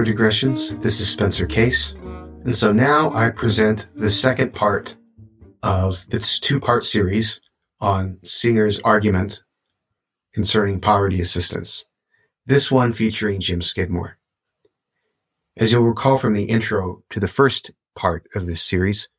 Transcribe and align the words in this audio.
Microdigressions. 0.00 0.80
This 0.80 0.98
is 0.98 1.10
Spencer 1.10 1.44
Case. 1.44 1.92
And 1.92 2.56
so 2.56 2.72
now 2.72 3.12
I 3.12 3.28
present 3.28 3.86
the 3.94 4.10
second 4.10 4.54
part 4.54 4.96
of 5.62 6.08
this 6.08 6.40
two 6.40 6.58
part 6.58 6.84
series 6.84 7.38
on 7.80 8.18
Singer's 8.24 8.80
argument 8.80 9.42
concerning 10.32 10.80
poverty 10.80 11.20
assistance. 11.20 11.84
This 12.46 12.72
one 12.72 12.94
featuring 12.94 13.40
Jim 13.40 13.60
Skidmore. 13.60 14.16
As 15.58 15.72
you'll 15.72 15.82
recall 15.82 16.16
from 16.16 16.32
the 16.32 16.44
intro 16.44 17.02
to 17.10 17.20
the 17.20 17.28
first 17.28 17.70
part 17.94 18.26
of 18.34 18.46
this 18.46 18.62
series, 18.62 19.10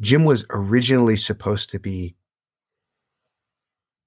Jim 0.00 0.24
was 0.24 0.44
originally 0.50 1.16
supposed 1.16 1.70
to 1.70 1.78
be 1.78 2.16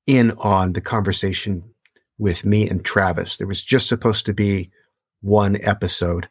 in 0.06 0.32
on 0.32 0.74
the 0.74 0.82
conversation 0.82 1.74
with 2.18 2.44
me 2.44 2.70
and 2.70 2.84
Travis. 2.84 3.38
There 3.38 3.48
was 3.48 3.64
just 3.64 3.88
supposed 3.88 4.26
to 4.26 4.34
be 4.34 4.72
one 5.22 5.58
episode, 5.62 6.30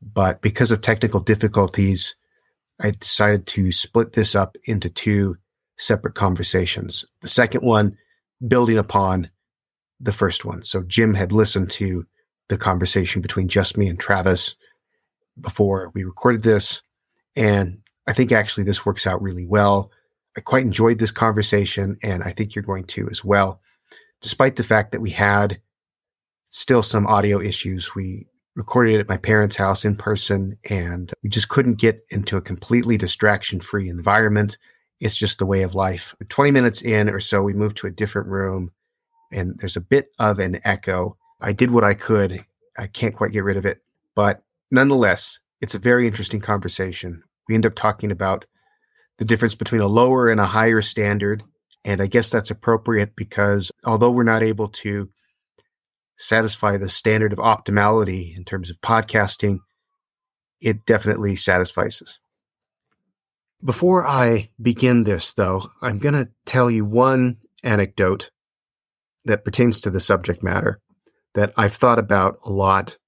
but 0.00 0.40
because 0.40 0.70
of 0.70 0.80
technical 0.80 1.20
difficulties, 1.20 2.14
I 2.80 2.92
decided 2.92 3.46
to 3.48 3.72
split 3.72 4.12
this 4.12 4.34
up 4.34 4.56
into 4.64 4.88
two 4.88 5.36
separate 5.76 6.14
conversations. 6.14 7.04
The 7.20 7.28
second 7.28 7.62
one 7.62 7.96
building 8.46 8.78
upon 8.78 9.30
the 10.00 10.12
first 10.12 10.44
one. 10.44 10.62
So 10.62 10.82
Jim 10.82 11.14
had 11.14 11.32
listened 11.32 11.70
to 11.72 12.06
the 12.48 12.58
conversation 12.58 13.20
between 13.20 13.48
just 13.48 13.76
me 13.76 13.88
and 13.88 13.98
Travis 13.98 14.54
before 15.40 15.90
we 15.94 16.04
recorded 16.04 16.42
this. 16.42 16.82
And 17.36 17.80
I 18.06 18.12
think 18.12 18.32
actually 18.32 18.64
this 18.64 18.86
works 18.86 19.06
out 19.06 19.22
really 19.22 19.46
well. 19.46 19.90
I 20.36 20.40
quite 20.40 20.64
enjoyed 20.64 20.98
this 20.98 21.10
conversation, 21.10 21.98
and 22.02 22.22
I 22.22 22.30
think 22.30 22.54
you're 22.54 22.62
going 22.62 22.84
to 22.84 23.08
as 23.10 23.24
well. 23.24 23.60
Despite 24.20 24.56
the 24.56 24.64
fact 24.64 24.92
that 24.92 25.00
we 25.00 25.10
had 25.10 25.60
still 26.48 26.82
some 26.82 27.06
audio 27.06 27.40
issues, 27.40 27.94
we 27.94 28.26
recorded 28.54 28.96
it 28.96 29.00
at 29.00 29.08
my 29.08 29.16
parents' 29.16 29.56
house 29.56 29.84
in 29.84 29.96
person, 29.96 30.58
and 30.68 31.12
we 31.22 31.30
just 31.30 31.48
couldn't 31.48 31.78
get 31.78 32.04
into 32.10 32.36
a 32.36 32.42
completely 32.42 32.96
distraction 32.96 33.60
free 33.60 33.88
environment. 33.88 34.58
It's 35.00 35.16
just 35.16 35.38
the 35.38 35.46
way 35.46 35.62
of 35.62 35.74
life. 35.74 36.14
20 36.28 36.50
minutes 36.50 36.82
in 36.82 37.08
or 37.08 37.20
so, 37.20 37.42
we 37.42 37.52
moved 37.52 37.76
to 37.78 37.86
a 37.86 37.92
different 37.92 38.28
room, 38.28 38.72
and 39.32 39.58
there's 39.58 39.76
a 39.76 39.80
bit 39.80 40.10
of 40.18 40.38
an 40.38 40.60
echo. 40.64 41.16
I 41.40 41.52
did 41.52 41.70
what 41.70 41.84
I 41.84 41.94
could. 41.94 42.44
I 42.76 42.86
can't 42.88 43.14
quite 43.14 43.32
get 43.32 43.44
rid 43.44 43.56
of 43.56 43.66
it, 43.66 43.80
but 44.14 44.42
nonetheless, 44.70 45.40
it's 45.60 45.74
a 45.74 45.78
very 45.78 46.06
interesting 46.06 46.40
conversation. 46.40 47.22
We 47.48 47.54
end 47.54 47.66
up 47.66 47.74
talking 47.74 48.10
about 48.10 48.44
the 49.18 49.24
difference 49.24 49.54
between 49.54 49.80
a 49.80 49.86
lower 49.86 50.28
and 50.30 50.40
a 50.40 50.46
higher 50.46 50.82
standard. 50.82 51.42
And 51.84 52.00
I 52.00 52.06
guess 52.06 52.30
that's 52.30 52.50
appropriate 52.50 53.16
because 53.16 53.70
although 53.84 54.10
we're 54.10 54.22
not 54.22 54.42
able 54.42 54.68
to 54.68 55.08
satisfy 56.18 56.76
the 56.76 56.88
standard 56.88 57.32
of 57.32 57.38
optimality 57.38 58.36
in 58.36 58.44
terms 58.44 58.70
of 58.70 58.80
podcasting, 58.80 59.60
it 60.60 60.84
definitely 60.84 61.36
satisfies 61.36 62.02
us. 62.02 62.18
Before 63.64 64.06
I 64.06 64.50
begin 64.60 65.04
this, 65.04 65.32
though, 65.32 65.62
I'm 65.80 65.98
going 65.98 66.14
to 66.14 66.28
tell 66.44 66.70
you 66.70 66.84
one 66.84 67.38
anecdote 67.62 68.30
that 69.24 69.44
pertains 69.44 69.80
to 69.80 69.90
the 69.90 70.00
subject 70.00 70.42
matter 70.42 70.80
that 71.34 71.52
I've 71.56 71.74
thought 71.74 71.98
about 71.98 72.38
a 72.44 72.50
lot 72.50 72.98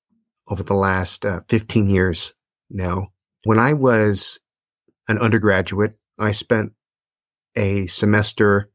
over 0.49 0.63
the 0.63 0.75
last 0.75 1.27
uh, 1.27 1.41
15 1.49 1.89
years 1.89 2.35
now. 2.69 3.09
When 3.45 3.59
I 3.59 3.73
was 3.73 4.39
an 5.09 5.19
undergraduate, 5.19 5.95
I 6.19 6.33
spent 6.33 6.73
a 7.57 7.87
semester 7.87 8.71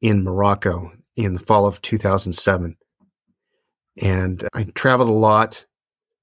in 0.00 0.24
Morocco 0.24 0.92
in 1.16 1.34
the 1.34 1.40
fall 1.40 1.66
of 1.66 1.82
2007. 1.82 2.77
And 4.00 4.46
I 4.52 4.64
traveled 4.64 5.08
a 5.08 5.12
lot 5.12 5.64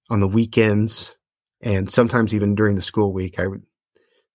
on 0.10 0.20
the 0.20 0.28
weekends 0.28 1.16
and 1.62 1.90
sometimes 1.92 2.34
even 2.34 2.56
during 2.56 2.76
the 2.76 2.82
school 2.82 3.12
week. 3.12 3.40
I 3.40 3.48
would 3.48 3.64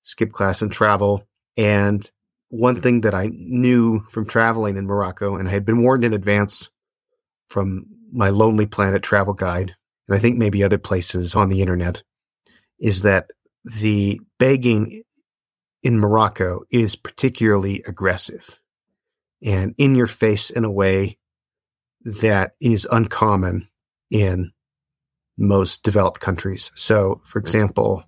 skip 0.03 0.33
class 0.33 0.63
and 0.63 0.73
travel. 0.73 1.27
And 1.57 2.09
one 2.49 2.81
thing 2.81 3.03
that 3.03 3.15
I 3.15 3.31
knew 3.33 4.01
from 4.11 4.27
traveling 4.27 4.77
in 4.77 4.87
Morocco, 4.87 5.37
and 5.37 5.49
I 5.49 5.53
had 5.53 5.65
been 5.65 5.83
warned 5.83 6.05
in 6.05 6.13
advance 6.13 6.71
from 7.49 7.87
my 8.13 8.31
Lonely 8.31 8.67
Planet 8.67 9.03
travel 9.03 9.35
guide, 9.35 9.77
and 10.09 10.17
I 10.17 10.21
think 10.21 10.37
maybe 10.37 10.65
other 10.65 10.79
places 10.79 11.35
on 11.35 11.49
the 11.49 11.61
internet, 11.63 12.03
is 12.79 13.03
that 13.03 13.31
the 13.65 14.21
begging 14.39 15.03
in 15.83 15.99
Morocco 15.99 16.63
is 16.71 16.97
particularly 16.97 17.83
aggressive 17.87 18.59
and 19.43 19.75
in 19.79 19.95
your 19.95 20.07
face 20.07 20.51
in 20.51 20.65
a 20.65 20.71
way 20.71 21.19
that 22.05 22.53
is 22.61 22.87
uncommon 22.91 23.69
in 24.11 24.53
most 25.39 25.83
developed 25.83 26.21
countries. 26.21 26.71
So, 26.75 27.21
for 27.25 27.39
example, 27.39 28.05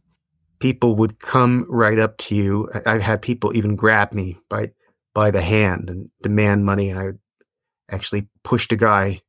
people 0.59 0.95
would 0.97 1.19
come 1.19 1.67
right 1.69 1.99
up 1.99 2.17
to 2.19 2.35
you. 2.35 2.69
I've 2.87 3.03
had 3.03 3.23
people 3.23 3.57
even 3.57 3.77
grab 3.77 4.13
me 4.13 4.39
by 4.49 4.73
by 5.15 5.31
the 5.31 5.43
hand 5.43 5.91
and 5.91 6.11
demand 6.23 6.65
money, 6.65 6.89
and 6.89 6.99
I 6.99 7.95
actually 7.95 8.29
pushed 8.45 8.73
a 8.73 8.77
guy 8.77 9.21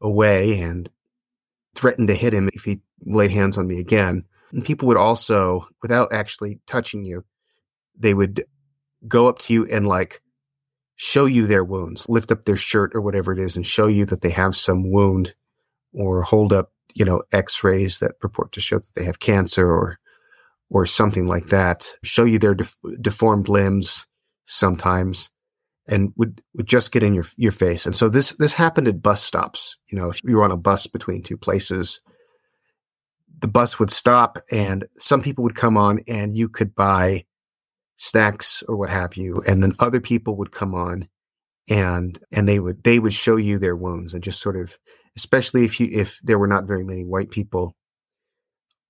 away 0.00 0.60
and 0.60 0.88
threatened 1.74 2.08
to 2.08 2.14
hit 2.14 2.34
him 2.34 2.48
if 2.52 2.64
he 2.64 2.80
laid 3.04 3.30
hands 3.30 3.58
on 3.58 3.66
me 3.66 3.80
again. 3.80 4.24
And 4.52 4.64
people 4.64 4.86
would 4.88 4.96
also, 4.96 5.66
without 5.82 6.12
actually 6.12 6.60
touching 6.66 7.04
you, 7.04 7.24
they 7.98 8.14
would 8.14 8.44
go 9.08 9.28
up 9.28 9.38
to 9.40 9.52
you 9.52 9.66
and 9.66 9.86
like 9.86 10.20
show 10.96 11.26
you 11.26 11.46
their 11.46 11.64
wounds, 11.64 12.08
lift 12.08 12.32
up 12.32 12.42
their 12.42 12.56
shirt 12.56 12.92
or 12.94 13.00
whatever 13.00 13.32
it 13.32 13.38
is 13.38 13.54
and 13.54 13.66
show 13.66 13.86
you 13.86 14.04
that 14.06 14.22
they 14.22 14.30
have 14.30 14.56
some 14.56 14.90
wound 14.90 15.34
or 15.92 16.22
hold 16.22 16.52
up, 16.52 16.72
you 16.94 17.04
know, 17.04 17.22
x-rays 17.32 17.98
that 17.98 18.18
purport 18.18 18.52
to 18.52 18.60
show 18.60 18.78
that 18.78 18.94
they 18.94 19.04
have 19.04 19.18
cancer 19.18 19.68
or 19.68 19.98
or 20.68 20.84
something 20.84 21.26
like 21.26 21.46
that. 21.46 21.92
Show 22.02 22.24
you 22.24 22.38
their 22.38 22.54
def- 22.54 22.76
deformed 23.00 23.48
limbs 23.48 24.06
sometimes 24.46 25.30
and 25.86 26.12
would 26.16 26.42
would 26.54 26.66
just 26.66 26.92
get 26.92 27.02
in 27.02 27.14
your 27.14 27.26
your 27.36 27.52
face. 27.52 27.86
And 27.86 27.94
so 27.94 28.08
this 28.08 28.30
this 28.38 28.54
happened 28.54 28.88
at 28.88 29.02
bus 29.02 29.22
stops. 29.22 29.76
You 29.88 29.98
know, 29.98 30.08
if 30.08 30.22
you 30.24 30.36
were 30.36 30.44
on 30.44 30.50
a 30.50 30.56
bus 30.56 30.86
between 30.86 31.22
two 31.22 31.36
places, 31.36 32.00
the 33.38 33.48
bus 33.48 33.78
would 33.78 33.90
stop 33.90 34.38
and 34.50 34.86
some 34.96 35.22
people 35.22 35.44
would 35.44 35.54
come 35.54 35.76
on 35.76 36.00
and 36.08 36.36
you 36.36 36.48
could 36.48 36.74
buy 36.74 37.26
snacks 37.96 38.62
or 38.68 38.76
what 38.76 38.90
have 38.90 39.16
you 39.16 39.42
and 39.46 39.62
then 39.62 39.72
other 39.78 40.00
people 40.00 40.36
would 40.36 40.52
come 40.52 40.74
on 40.74 41.08
and 41.68 42.18
and 42.30 42.46
they 42.48 42.58
would 42.58 42.82
they 42.84 42.98
would 42.98 43.14
show 43.14 43.36
you 43.36 43.58
their 43.58 43.76
wounds 43.76 44.14
and 44.14 44.22
just 44.22 44.40
sort 44.40 44.56
of 44.56 44.76
especially 45.16 45.64
if 45.64 45.80
you 45.80 45.88
if 45.90 46.20
there 46.22 46.38
were 46.38 46.46
not 46.46 46.66
very 46.66 46.84
many 46.84 47.04
white 47.04 47.30
people 47.30 47.74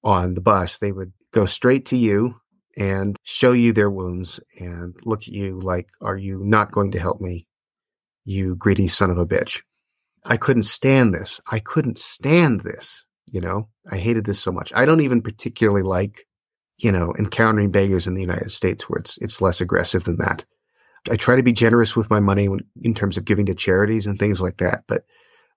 on 0.03 0.35
the 0.35 0.41
bus 0.41 0.79
they 0.79 0.93
would 0.93 1.13
go 1.33 1.47
straight 1.47 1.87
to 1.87 1.97
you 1.97 2.35
and 2.77 3.17
show 3.23 3.53
you 3.53 3.73
their 3.73 3.91
wounds 3.91 4.41
and 4.59 4.95
look 5.05 5.23
at 5.23 5.29
you 5.29 5.59
like 5.61 5.89
are 6.01 6.17
you 6.17 6.41
not 6.45 6.73
going 6.73 6.91
to 6.91 7.01
help 7.01 7.21
me 7.21 7.47
you 8.25 8.57
greedy 8.57 8.89
son 8.89 9.11
of 9.11 9.19
a 9.19 9.27
bitch? 9.27 9.61
I 10.25 10.37
couldn't 10.37 10.65
stand 10.65 11.15
this. 11.15 11.41
I 11.49 11.61
couldn't 11.61 11.97
stand 11.97 12.63
this 12.63 13.07
you 13.27 13.41
know? 13.41 13.69
I 13.91 13.99
hated 13.99 14.25
this 14.25 14.41
so 14.41 14.53
much. 14.53 14.73
I 14.75 14.87
don't 14.87 15.01
even 15.01 15.23
particularly 15.23 15.83
like 15.83 16.27
you 16.79 16.93
know, 16.93 17.15
encountering 17.19 17.71
beggars 17.71 18.07
in 18.07 18.15
the 18.15 18.21
United 18.21 18.51
States 18.51 18.89
where 18.89 18.99
it's 18.99 19.19
it's 19.19 19.41
less 19.41 19.61
aggressive 19.61 20.05
than 20.05 20.17
that. 20.17 20.45
I 21.11 21.17
try 21.17 21.37
to 21.37 21.43
be 21.43 21.53
generous 21.53 21.95
with 21.95 22.11
my 22.11 22.21
money 22.21 22.49
in 22.83 22.95
terms 22.95 23.17
of 23.17 23.25
giving 23.25 23.47
to 23.47 23.55
charities 23.55 24.07
and 24.07 24.19
things 24.19 24.41
like 24.41 24.57
that, 24.59 24.85
but 24.89 25.05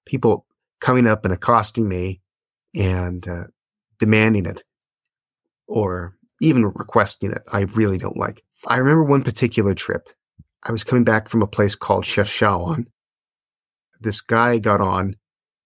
people 0.06 0.46
coming 0.80 1.08
up 1.08 1.26
and 1.26 1.34
accosting 1.34 1.88
me 1.90 2.22
and 2.76 3.28
uh, 3.28 3.46
demanding 3.98 4.46
it 4.46 4.64
or 5.68 6.16
even 6.42 6.66
requesting 6.66 7.32
it, 7.32 7.42
I 7.52 7.62
really 7.62 7.98
don't 7.98 8.18
like. 8.18 8.44
I 8.68 8.78
remember 8.78 9.04
one 9.04 9.24
particular 9.24 9.74
trip. 9.74 10.10
I 10.64 10.72
was 10.72 10.84
coming 10.84 11.04
back 11.04 11.28
from 11.28 11.42
a 11.42 11.48
place 11.48 11.76
called 11.76 12.06
Chef 12.06 12.28
Chefchaouen. 12.28 12.88
This 14.02 14.22
guy 14.22 14.60
got 14.60 14.82
on 14.82 15.16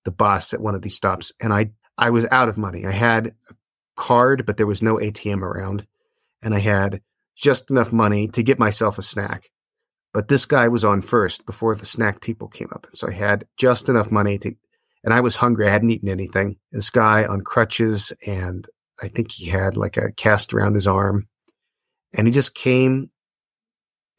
the 0.06 0.12
bus 0.12 0.54
at 0.54 0.62
one 0.62 0.76
of 0.76 0.82
these 0.82 0.96
stops, 0.96 1.32
and 1.40 1.54
I 1.54 1.72
I 1.98 2.10
was 2.10 2.26
out 2.32 2.50
of 2.50 2.58
money. 2.58 2.86
I 2.86 2.92
had 2.92 3.36
card, 3.95 4.45
but 4.45 4.57
there 4.57 4.68
was 4.68 4.81
no 4.81 4.95
ATM 4.95 5.42
around. 5.42 5.86
And 6.42 6.54
I 6.54 6.60
had 6.60 7.01
just 7.36 7.69
enough 7.69 7.92
money 7.92 8.28
to 8.30 8.44
get 8.44 8.60
myself 8.60 8.98
a 8.98 9.04
snack. 9.04 9.50
But 10.13 10.28
this 10.28 10.45
guy 10.45 10.68
was 10.68 10.86
on 10.86 11.01
first 11.01 11.45
before 11.45 11.75
the 11.75 11.86
snack 11.86 12.22
people 12.22 12.48
came 12.48 12.69
up. 12.74 12.86
And 12.86 12.95
so 12.95 13.07
I 13.07 13.13
had 13.13 13.45
just 13.57 13.90
enough 13.90 14.12
money 14.12 14.38
to, 14.40 14.54
and 15.04 15.13
I 15.13 15.22
was 15.22 15.38
hungry. 15.38 15.68
I 15.68 15.72
hadn't 15.72 15.90
eaten 15.90 16.10
anything. 16.10 16.57
This 16.72 16.90
guy 16.90 17.25
on 17.25 17.42
crutches, 17.42 18.13
and 18.25 18.68
I 19.01 19.07
think 19.07 19.31
he 19.31 19.48
had 19.48 19.75
like 19.75 19.98
a 19.98 20.12
cast 20.12 20.54
around 20.54 20.75
his 20.75 20.88
arm. 20.88 21.28
And 22.13 22.28
he 22.28 22.34
just 22.34 22.54
came 22.54 23.10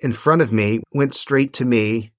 in 0.00 0.12
front 0.12 0.43
of 0.43 0.53
me, 0.53 0.81
went 0.93 1.15
straight 1.15 1.53
to 1.55 1.65
me, 1.65 2.12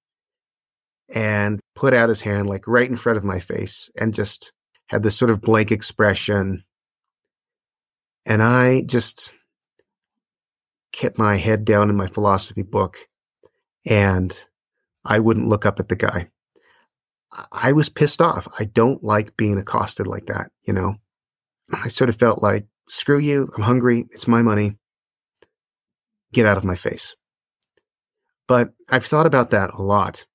and 1.13 1.59
put 1.75 1.93
out 1.93 2.09
his 2.09 2.21
hand 2.21 2.47
like 2.47 2.67
right 2.67 2.89
in 2.89 2.95
front 2.95 3.17
of 3.17 3.23
my 3.23 3.39
face 3.39 3.89
and 3.95 4.13
just 4.13 4.51
had 4.87 5.03
this 5.03 5.17
sort 5.17 5.31
of 5.31 5.41
blank 5.41 5.71
expression 5.71 6.63
and 8.25 8.41
I 8.41 8.81
just 8.81 9.31
kept 10.91 11.17
my 11.17 11.35
head 11.35 11.65
down 11.65 11.89
in 11.89 11.95
my 11.95 12.07
philosophy 12.07 12.61
book 12.61 12.97
and 13.85 14.37
I 15.03 15.19
wouldn't 15.19 15.49
look 15.49 15.65
up 15.65 15.79
at 15.79 15.89
the 15.89 15.95
guy. 15.95 16.29
I 17.51 17.73
was 17.73 17.89
pissed 17.89 18.21
off. 18.21 18.47
I 18.57 18.63
don't 18.65 19.03
like 19.03 19.35
being 19.35 19.57
accosted 19.57 20.07
like 20.07 20.27
that, 20.27 20.51
you 20.63 20.73
know? 20.73 20.95
I 21.71 21.89
sort 21.89 22.09
of 22.09 22.15
felt 22.15 22.41
like, 22.41 22.65
screw 22.87 23.19
you, 23.19 23.49
I'm 23.57 23.63
hungry, 23.63 24.05
it's 24.11 24.27
my 24.27 24.41
money, 24.41 24.77
get 26.31 26.45
out 26.45 26.57
of 26.57 26.63
my 26.63 26.75
face. 26.75 27.15
But 28.47 28.73
I've 28.89 29.05
thought 29.05 29.25
about 29.25 29.49
that 29.49 29.71
a 29.73 29.81
lot. 29.81 30.25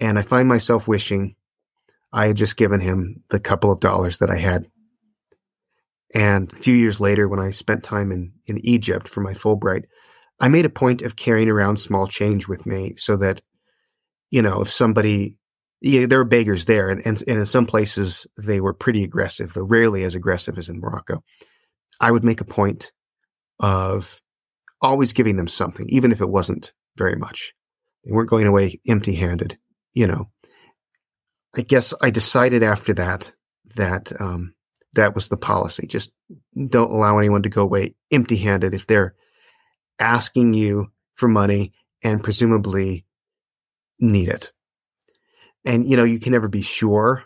And 0.00 0.18
I 0.18 0.22
find 0.22 0.48
myself 0.48 0.88
wishing 0.88 1.36
I 2.12 2.28
had 2.28 2.36
just 2.36 2.56
given 2.56 2.80
him 2.80 3.22
the 3.28 3.40
couple 3.40 3.70
of 3.70 3.80
dollars 3.80 4.18
that 4.18 4.30
I 4.30 4.36
had. 4.36 4.66
And 6.14 6.52
a 6.52 6.56
few 6.56 6.74
years 6.74 7.00
later, 7.00 7.28
when 7.28 7.40
I 7.40 7.50
spent 7.50 7.82
time 7.82 8.12
in, 8.12 8.32
in 8.46 8.64
Egypt 8.64 9.08
for 9.08 9.20
my 9.20 9.32
Fulbright, 9.32 9.84
I 10.38 10.48
made 10.48 10.64
a 10.66 10.70
point 10.70 11.02
of 11.02 11.16
carrying 11.16 11.48
around 11.48 11.78
small 11.78 12.06
change 12.06 12.46
with 12.46 12.66
me 12.66 12.94
so 12.96 13.16
that, 13.16 13.40
you 14.30 14.42
know, 14.42 14.60
if 14.60 14.70
somebody, 14.70 15.38
yeah, 15.80 16.06
there 16.06 16.18
were 16.18 16.24
beggars 16.24 16.66
there, 16.66 16.90
and, 16.90 17.04
and, 17.06 17.22
and 17.26 17.38
in 17.38 17.46
some 17.46 17.66
places 17.66 18.26
they 18.36 18.60
were 18.60 18.74
pretty 18.74 19.02
aggressive, 19.02 19.52
though 19.52 19.64
rarely 19.64 20.04
as 20.04 20.14
aggressive 20.14 20.58
as 20.58 20.68
in 20.68 20.80
Morocco. 20.80 21.22
I 22.00 22.10
would 22.10 22.24
make 22.24 22.40
a 22.40 22.44
point 22.44 22.92
of 23.58 24.20
always 24.80 25.12
giving 25.12 25.36
them 25.36 25.48
something, 25.48 25.86
even 25.88 26.12
if 26.12 26.20
it 26.20 26.28
wasn't 26.28 26.72
very 26.96 27.16
much. 27.16 27.54
They 28.04 28.12
weren't 28.12 28.30
going 28.30 28.46
away 28.46 28.80
empty 28.86 29.14
handed, 29.14 29.58
you 29.94 30.06
know. 30.06 30.30
I 31.56 31.62
guess 31.62 31.94
I 32.02 32.10
decided 32.10 32.62
after 32.62 32.92
that 32.94 33.32
that 33.76 34.12
um, 34.20 34.54
that 34.96 35.14
was 35.14 35.28
the 35.28 35.36
policy. 35.36 35.86
Just 35.86 36.12
don't 36.68 36.90
allow 36.90 37.18
anyone 37.18 37.42
to 37.44 37.48
go 37.48 37.62
away 37.62 37.94
empty 38.10 38.36
handed 38.36 38.74
if 38.74 38.86
they're 38.86 39.14
asking 39.98 40.52
you 40.54 40.92
for 41.14 41.28
money 41.28 41.72
and 42.02 42.22
presumably 42.22 43.06
need 44.00 44.28
it. 44.28 44.52
And, 45.64 45.88
you 45.88 45.96
know, 45.96 46.04
you 46.04 46.20
can 46.20 46.32
never 46.32 46.48
be 46.48 46.62
sure. 46.62 47.24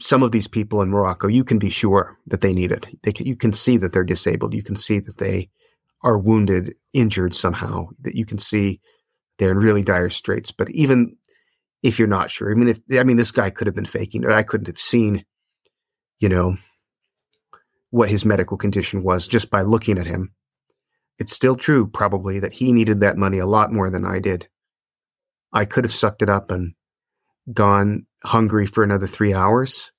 Some 0.00 0.22
of 0.22 0.32
these 0.32 0.48
people 0.48 0.82
in 0.82 0.90
Morocco, 0.90 1.28
you 1.28 1.44
can 1.44 1.58
be 1.58 1.70
sure 1.70 2.18
that 2.26 2.40
they 2.40 2.52
need 2.52 2.72
it. 2.72 2.88
They 3.02 3.12
can, 3.12 3.26
you 3.26 3.36
can 3.36 3.52
see 3.52 3.76
that 3.78 3.92
they're 3.92 4.04
disabled. 4.04 4.52
You 4.52 4.62
can 4.62 4.76
see 4.76 4.98
that 4.98 5.16
they 5.16 5.50
are 6.02 6.18
wounded, 6.18 6.74
injured 6.92 7.34
somehow, 7.34 7.88
that 8.00 8.14
you 8.14 8.26
can 8.26 8.38
see 8.38 8.80
they're 9.38 9.52
in 9.52 9.58
really 9.58 9.82
dire 9.82 10.10
straits. 10.10 10.50
But 10.50 10.70
even 10.70 11.16
if 11.82 11.98
you're 11.98 12.08
not 12.08 12.30
sure, 12.30 12.50
I 12.50 12.54
mean, 12.54 12.68
if, 12.68 12.80
I 12.98 13.04
mean, 13.04 13.16
this 13.16 13.30
guy 13.30 13.50
could 13.50 13.66
have 13.66 13.74
been 13.74 13.84
faking 13.84 14.24
it. 14.24 14.30
I 14.30 14.42
couldn't 14.42 14.66
have 14.66 14.78
seen, 14.78 15.24
you 16.24 16.30
know, 16.30 16.56
what 17.90 18.08
his 18.08 18.24
medical 18.24 18.56
condition 18.56 19.02
was 19.02 19.28
just 19.28 19.50
by 19.50 19.60
looking 19.60 19.98
at 19.98 20.06
him. 20.06 20.32
It's 21.18 21.34
still 21.34 21.54
true, 21.54 21.86
probably, 21.86 22.40
that 22.40 22.54
he 22.54 22.72
needed 22.72 23.00
that 23.00 23.18
money 23.18 23.38
a 23.38 23.46
lot 23.46 23.74
more 23.74 23.90
than 23.90 24.06
I 24.06 24.20
did. 24.20 24.48
I 25.52 25.66
could 25.66 25.84
have 25.84 25.92
sucked 25.92 26.22
it 26.22 26.30
up 26.30 26.50
and 26.50 26.72
gone 27.52 28.06
hungry 28.24 28.66
for 28.66 28.82
another 28.82 29.06
three 29.06 29.34
hours, 29.34 29.92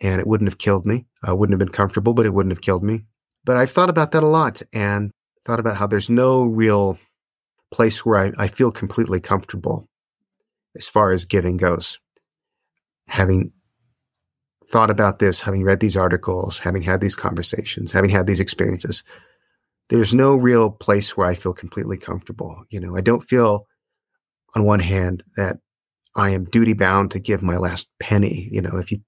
and 0.00 0.20
it 0.20 0.26
wouldn't 0.28 0.48
have 0.48 0.58
killed 0.58 0.86
me. 0.86 1.06
I 1.20 1.32
wouldn't 1.32 1.52
have 1.52 1.66
been 1.66 1.74
comfortable, 1.74 2.14
but 2.14 2.26
it 2.26 2.32
wouldn't 2.32 2.52
have 2.52 2.62
killed 2.62 2.84
me. 2.84 3.06
But 3.44 3.56
I've 3.56 3.72
thought 3.72 3.90
about 3.90 4.12
that 4.12 4.22
a 4.22 4.28
lot 4.28 4.62
and 4.72 5.10
thought 5.44 5.58
about 5.58 5.78
how 5.78 5.88
there's 5.88 6.08
no 6.08 6.44
real 6.44 6.96
place 7.72 8.06
where 8.06 8.20
I, 8.20 8.44
I 8.44 8.46
feel 8.46 8.70
completely 8.70 9.18
comfortable 9.18 9.88
as 10.76 10.88
far 10.88 11.10
as 11.10 11.24
giving 11.24 11.56
goes. 11.56 11.98
Having 13.08 13.52
thought 14.72 14.90
about 14.90 15.18
this, 15.18 15.42
having 15.42 15.62
read 15.62 15.80
these 15.80 15.98
articles, 15.98 16.58
having 16.58 16.82
had 16.82 17.00
these 17.00 17.14
conversations, 17.14 17.92
having 17.92 18.10
had 18.10 18.26
these 18.26 18.40
experiences, 18.40 19.04
there's 19.90 20.14
no 20.14 20.34
real 20.34 20.70
place 20.70 21.14
where 21.14 21.28
I 21.28 21.34
feel 21.34 21.52
completely 21.52 21.98
comfortable. 21.98 22.64
You 22.70 22.80
know, 22.80 22.96
I 22.96 23.02
don't 23.02 23.20
feel 23.20 23.66
on 24.54 24.64
one 24.64 24.80
hand 24.80 25.22
that 25.36 25.58
I 26.14 26.30
am 26.30 26.46
duty 26.46 26.72
bound 26.72 27.10
to 27.10 27.18
give 27.18 27.42
my 27.42 27.58
last 27.58 27.88
penny, 28.00 28.48
you 28.50 28.62
know, 28.62 28.78
if 28.78 28.90
you 28.90 29.00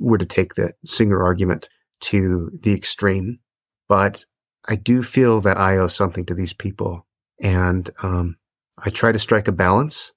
were 0.00 0.18
to 0.18 0.26
take 0.26 0.54
the 0.54 0.72
Singer 0.84 1.22
argument 1.22 1.68
to 2.00 2.50
the 2.62 2.72
extreme. 2.72 3.40
But 3.88 4.24
I 4.66 4.76
do 4.76 5.02
feel 5.02 5.40
that 5.42 5.58
I 5.58 5.76
owe 5.78 5.88
something 5.88 6.24
to 6.26 6.34
these 6.34 6.52
people. 6.52 7.06
And 7.42 7.88
um, 8.02 8.36
I 8.78 8.90
try 8.90 9.12
to 9.12 9.18
strike 9.18 9.48
a 9.48 9.52
balance. 9.52 10.12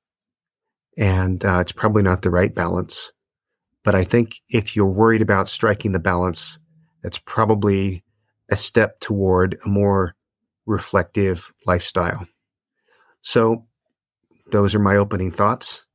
And 0.97 1.43
uh, 1.43 1.59
it's 1.59 1.71
probably 1.71 2.03
not 2.03 2.21
the 2.21 2.29
right 2.29 2.53
balance. 2.53 3.11
But 3.83 3.95
I 3.95 4.03
think 4.03 4.41
if 4.49 4.75
you're 4.75 4.85
worried 4.85 5.21
about 5.21 5.49
striking 5.49 5.91
the 5.91 5.99
balance, 5.99 6.57
that's 7.01 7.17
probably 7.19 8.03
a 8.49 8.55
step 8.55 8.99
toward 8.99 9.59
a 9.65 9.69
more 9.69 10.15
reflective 10.65 11.53
lifestyle. 11.65 12.27
So, 13.21 13.63
those 14.51 14.75
are 14.75 14.79
my 14.79 14.95
opening 14.95 15.31
thoughts. 15.31 15.85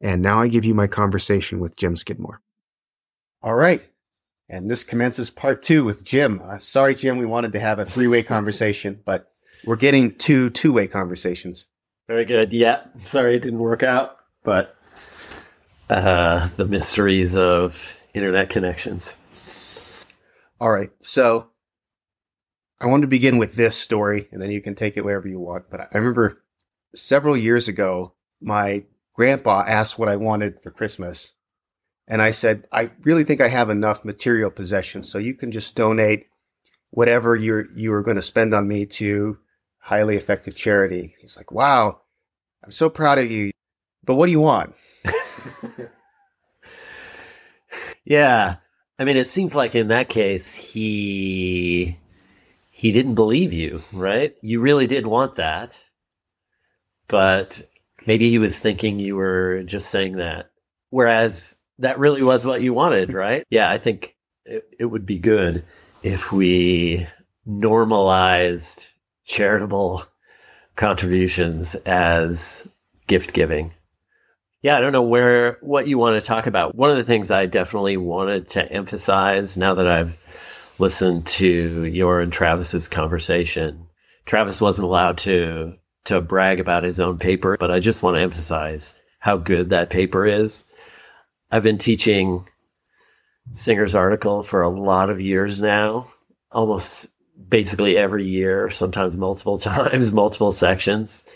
And 0.00 0.20
now 0.20 0.40
I 0.40 0.48
give 0.48 0.64
you 0.64 0.74
my 0.74 0.86
conversation 0.88 1.60
with 1.60 1.76
Jim 1.76 1.96
Skidmore. 1.96 2.40
All 3.42 3.54
right. 3.54 3.82
And 4.48 4.70
this 4.70 4.84
commences 4.84 5.30
part 5.30 5.62
two 5.62 5.84
with 5.84 6.04
Jim. 6.04 6.42
Uh, 6.44 6.58
sorry, 6.58 6.94
Jim, 6.94 7.18
we 7.18 7.24
wanted 7.24 7.52
to 7.52 7.60
have 7.60 7.78
a 7.78 7.84
three 7.84 8.08
way 8.08 8.22
conversation, 8.22 9.00
but 9.04 9.32
we're 9.64 9.76
getting 9.76 10.14
two 10.16 10.50
two 10.50 10.72
way 10.72 10.86
conversations. 10.86 11.66
Very 12.08 12.24
good. 12.24 12.52
Yeah. 12.52 12.82
Sorry 13.04 13.36
it 13.36 13.42
didn't 13.42 13.60
work 13.60 13.82
out, 13.82 14.16
but 14.42 14.76
uh, 15.92 16.48
the 16.56 16.66
mysteries 16.66 17.36
of 17.36 17.94
internet 18.14 18.50
connections. 18.50 19.16
All 20.60 20.70
right. 20.70 20.90
So 21.00 21.48
I 22.80 22.86
want 22.86 23.02
to 23.02 23.08
begin 23.08 23.38
with 23.38 23.54
this 23.54 23.76
story, 23.76 24.28
and 24.32 24.40
then 24.40 24.50
you 24.50 24.60
can 24.60 24.74
take 24.74 24.96
it 24.96 25.04
wherever 25.04 25.28
you 25.28 25.38
want. 25.38 25.70
But 25.70 25.82
I 25.82 25.98
remember 25.98 26.42
several 26.94 27.36
years 27.36 27.68
ago, 27.68 28.14
my 28.40 28.84
grandpa 29.14 29.64
asked 29.66 29.98
what 29.98 30.08
I 30.08 30.16
wanted 30.16 30.62
for 30.62 30.70
Christmas. 30.70 31.32
And 32.08 32.20
I 32.20 32.32
said, 32.32 32.66
I 32.72 32.90
really 33.02 33.24
think 33.24 33.40
I 33.40 33.48
have 33.48 33.70
enough 33.70 34.04
material 34.04 34.50
possessions, 34.50 35.08
so 35.08 35.18
you 35.18 35.34
can 35.34 35.52
just 35.52 35.76
donate 35.76 36.26
whatever 36.90 37.36
you're 37.36 37.70
you 37.76 37.92
are 37.92 38.02
going 38.02 38.16
to 38.16 38.22
spend 38.22 38.52
on 38.54 38.68
me 38.68 38.84
to 38.86 39.38
highly 39.78 40.16
effective 40.16 40.56
charity. 40.56 41.14
He's 41.20 41.36
like, 41.36 41.52
Wow, 41.52 42.00
I'm 42.64 42.72
so 42.72 42.90
proud 42.90 43.18
of 43.18 43.30
you. 43.30 43.52
But 44.04 44.14
what 44.14 44.26
do 44.26 44.32
you 44.32 44.40
want? 44.40 44.74
Yeah. 48.04 48.56
I 48.98 49.04
mean, 49.04 49.16
it 49.16 49.28
seems 49.28 49.54
like 49.54 49.74
in 49.74 49.88
that 49.88 50.08
case, 50.08 50.54
he 50.54 51.98
he 52.70 52.92
didn't 52.92 53.14
believe 53.14 53.52
you, 53.52 53.82
right? 53.92 54.34
You 54.42 54.60
really 54.60 54.86
did 54.86 55.06
want 55.06 55.36
that. 55.36 55.78
But 57.08 57.62
maybe 58.06 58.30
he 58.30 58.38
was 58.38 58.58
thinking 58.58 58.98
you 58.98 59.16
were 59.16 59.62
just 59.64 59.90
saying 59.90 60.16
that. 60.16 60.50
Whereas 60.90 61.60
that 61.78 61.98
really 61.98 62.22
was 62.22 62.46
what 62.46 62.62
you 62.62 62.74
wanted, 62.74 63.12
right? 63.12 63.44
Yeah, 63.50 63.70
I 63.70 63.78
think 63.78 64.16
it, 64.44 64.64
it 64.78 64.84
would 64.86 65.06
be 65.06 65.18
good 65.18 65.64
if 66.02 66.32
we 66.32 67.06
normalized 67.46 68.88
charitable 69.24 70.04
contributions 70.76 71.74
as 71.86 72.68
gift 73.06 73.32
giving. 73.32 73.72
Yeah, 74.62 74.78
I 74.78 74.80
don't 74.80 74.92
know 74.92 75.02
where 75.02 75.58
what 75.60 75.88
you 75.88 75.98
want 75.98 76.22
to 76.22 76.26
talk 76.26 76.46
about. 76.46 76.76
One 76.76 76.90
of 76.90 76.96
the 76.96 77.04
things 77.04 77.30
I 77.30 77.46
definitely 77.46 77.96
wanted 77.96 78.48
to 78.50 78.70
emphasize 78.72 79.56
now 79.56 79.74
that 79.74 79.88
I've 79.88 80.16
listened 80.78 81.26
to 81.26 81.84
your 81.84 82.20
and 82.20 82.32
Travis's 82.32 82.88
conversation. 82.88 83.88
Travis 84.24 84.60
wasn't 84.60 84.86
allowed 84.86 85.18
to 85.18 85.74
to 86.04 86.20
brag 86.20 86.60
about 86.60 86.84
his 86.84 87.00
own 87.00 87.18
paper, 87.18 87.56
but 87.58 87.70
I 87.72 87.80
just 87.80 88.02
want 88.04 88.16
to 88.16 88.20
emphasize 88.20 88.98
how 89.18 89.36
good 89.36 89.70
that 89.70 89.90
paper 89.90 90.26
is. 90.26 90.70
I've 91.50 91.62
been 91.62 91.78
teaching 91.78 92.46
Singer's 93.52 93.94
article 93.94 94.42
for 94.42 94.62
a 94.62 94.68
lot 94.68 95.10
of 95.10 95.20
years 95.20 95.60
now, 95.60 96.08
almost 96.50 97.08
basically 97.48 97.96
every 97.96 98.26
year, 98.26 98.70
sometimes 98.70 99.16
multiple 99.16 99.58
times, 99.58 100.12
multiple 100.12 100.52
sections. 100.52 101.28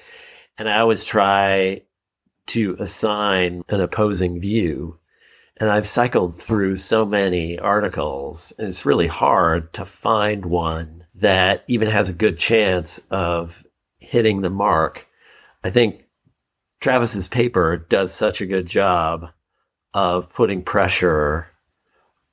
And 0.59 0.68
I 0.68 0.78
always 0.78 1.04
try 1.04 1.83
to 2.46 2.76
assign 2.78 3.62
an 3.68 3.80
opposing 3.80 4.40
view 4.40 4.98
and 5.58 5.70
I've 5.70 5.88
cycled 5.88 6.40
through 6.40 6.76
so 6.76 7.06
many 7.06 7.58
articles, 7.58 8.52
and 8.58 8.68
it's 8.68 8.84
really 8.84 9.06
hard 9.06 9.72
to 9.74 9.86
find 9.86 10.44
one 10.44 11.04
that 11.14 11.64
even 11.66 11.88
has 11.88 12.08
a 12.08 12.14
good 12.14 12.36
chance 12.36 12.98
of 13.10 13.64
hitting 13.98 14.42
the 14.42 14.50
mark. 14.50 15.06
I 15.64 15.70
think 15.70 16.04
Travis's 16.80 17.26
paper 17.26 17.78
does 17.88 18.12
such 18.12 18.42
a 18.42 18.46
good 18.46 18.66
job 18.66 19.30
of 19.94 20.28
putting 20.28 20.62
pressure 20.62 21.48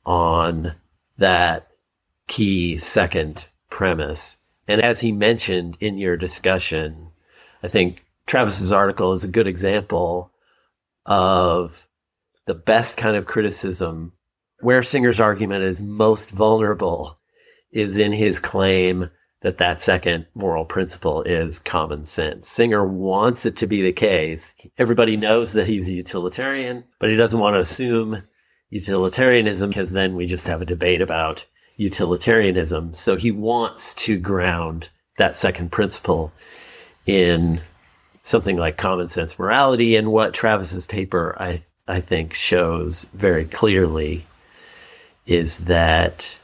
on 0.05 0.75
that 1.17 1.69
key 2.27 2.77
second 2.77 3.47
premise. 3.69 4.39
And 4.67 4.81
as 4.81 4.99
he 4.99 5.13
mentioned 5.13 5.77
in 5.79 5.97
your 5.97 6.17
discussion, 6.17 7.11
I 7.63 7.69
think 7.69 8.05
Travis's 8.27 8.71
article 8.71 9.11
is 9.11 9.23
a 9.23 9.29
good 9.29 9.47
example 9.47 10.31
of 11.05 11.87
the 12.45 12.53
best 12.53 12.97
kind 12.97 13.15
of 13.15 13.25
criticism, 13.25 14.13
where 14.59 14.83
Singer's 14.83 15.19
argument 15.19 15.63
is 15.63 15.81
most 15.81 16.31
vulnerable, 16.31 17.19
is 17.71 17.97
in 17.97 18.13
his 18.13 18.39
claim 18.39 19.09
that 19.41 19.57
that 19.57 19.81
second 19.81 20.25
moral 20.33 20.63
principle 20.63 21.21
is 21.23 21.59
common 21.59 22.05
sense. 22.05 22.49
Singer 22.49 22.85
wants 22.85 23.45
it 23.45 23.57
to 23.57 23.67
be 23.67 23.81
the 23.81 23.91
case. 23.91 24.53
Everybody 24.77 25.17
knows 25.17 25.53
that 25.53 25.67
he's 25.67 25.89
a 25.89 25.93
utilitarian, 25.93 26.85
but 26.99 27.09
he 27.09 27.15
doesn't 27.15 27.39
want 27.39 27.55
to 27.55 27.59
assume 27.59 28.23
utilitarianism 28.69 29.69
because 29.69 29.91
then 29.91 30.15
we 30.15 30.25
just 30.25 30.47
have 30.47 30.61
a 30.61 30.65
debate 30.65 31.01
about 31.01 31.45
utilitarianism. 31.75 32.93
So 32.93 33.15
he 33.17 33.31
wants 33.31 33.93
to 33.95 34.17
ground 34.17 34.89
that 35.17 35.35
second 35.35 35.71
principle 35.71 36.31
in 37.05 37.61
something 38.23 38.57
like 38.57 38.77
common 38.77 39.07
sense 39.07 39.37
morality. 39.37 39.95
And 39.95 40.11
what 40.11 40.33
Travis's 40.33 40.85
paper, 40.85 41.35
I, 41.39 41.61
I 41.87 41.99
think, 41.99 42.33
shows 42.33 43.03
very 43.05 43.45
clearly 43.45 44.25
is 45.25 45.65
that 45.65 46.37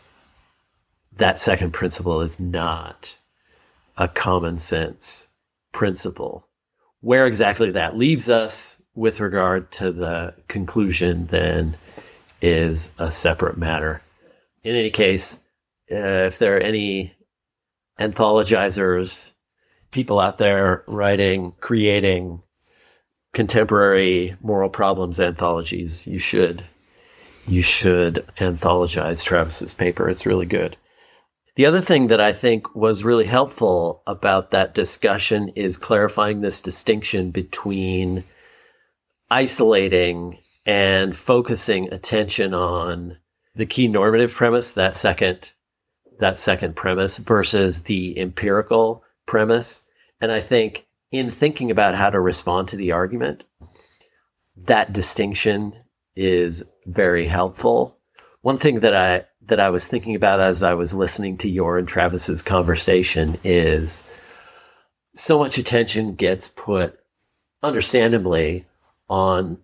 that 1.16 1.40
second 1.40 1.72
principle 1.72 2.22
is 2.22 2.40
not 2.40 3.18
a 3.98 4.08
common 4.08 4.58
sense 4.58 5.34
principle. 5.72 6.48
Where 7.02 7.26
exactly 7.26 7.72
that 7.72 7.98
leaves 7.98 8.30
us 8.30 8.84
with 8.94 9.20
regard 9.20 9.72
to 9.72 9.92
the 9.92 10.34
conclusion 10.48 11.28
then 11.28 11.76
is 12.42 12.94
a 12.98 13.12
separate 13.12 13.58
matter. 13.58 14.02
In 14.64 14.76
any 14.76 14.90
case, 14.90 15.42
uh, 15.92 16.28
if 16.28 16.38
there 16.40 16.58
are 16.58 16.62
any 16.62 17.14
anthologizers, 18.00 19.32
people 19.92 20.20
out 20.20 20.38
there 20.38 20.84
writing, 20.88 21.54
creating 21.60 22.42
contemporary 23.34 24.36
moral 24.42 24.70
problems 24.70 25.20
anthologies, 25.20 26.08
you 26.08 26.20
should 26.20 26.64
you 27.48 27.64
should 27.64 28.26
anthologize 28.38 29.24
Travis's 29.24 29.74
paper. 29.74 30.08
It's 30.08 30.26
really 30.26 30.46
good. 30.46 30.78
The 31.56 31.66
other 31.66 31.82
thing 31.82 32.08
that 32.08 32.22
I 32.22 32.32
think 32.32 32.76
was 32.76 33.04
really 33.04 33.26
helpful 33.26 34.04
about 34.06 34.52
that 34.52 34.76
discussion 34.76 35.50
is 35.56 35.76
clarifying 35.76 36.42
this 36.42 36.62
distinction 36.62 37.32
between 37.32 38.24
isolating 39.32 40.38
and 40.66 41.16
focusing 41.16 41.92
attention 41.92 42.54
on 42.54 43.18
the 43.56 43.66
key 43.66 43.88
normative 43.88 44.34
premise, 44.34 44.74
that 44.76 44.96
second 44.96 45.54
that 46.20 46.38
second 46.38 46.76
premise 46.76 47.18
versus 47.18 47.84
the 47.84 48.18
empirical 48.20 49.04
premise. 49.30 49.88
And 50.20 50.32
I 50.32 50.42
think 50.42 50.88
in 51.12 51.30
thinking 51.30 51.70
about 51.72 51.96
how 51.96 52.10
to 52.10 52.20
respond 52.20 52.68
to 52.70 52.76
the 52.76 52.92
argument, 52.92 53.46
that 54.58 54.92
distinction 54.92 55.76
is 56.16 56.64
very 56.86 57.28
helpful. 57.28 57.98
One 58.42 58.58
thing 58.58 58.82
that 58.82 58.96
I 58.96 59.26
that 59.44 59.60
I 59.60 59.70
was 59.70 59.88
thinking 59.88 60.16
about 60.16 60.40
as 60.40 60.62
I 60.62 60.74
was 60.74 60.94
listening 60.94 61.38
to 61.38 61.50
your 61.50 61.78
and 61.78 61.88
Travis's 61.88 62.42
conversation 62.42 63.38
is 63.44 64.04
so 65.16 65.40
much 65.40 65.58
attention 65.58 66.16
gets 66.16 66.48
put 66.48 67.00
understandably 67.64 68.66
on 69.10 69.58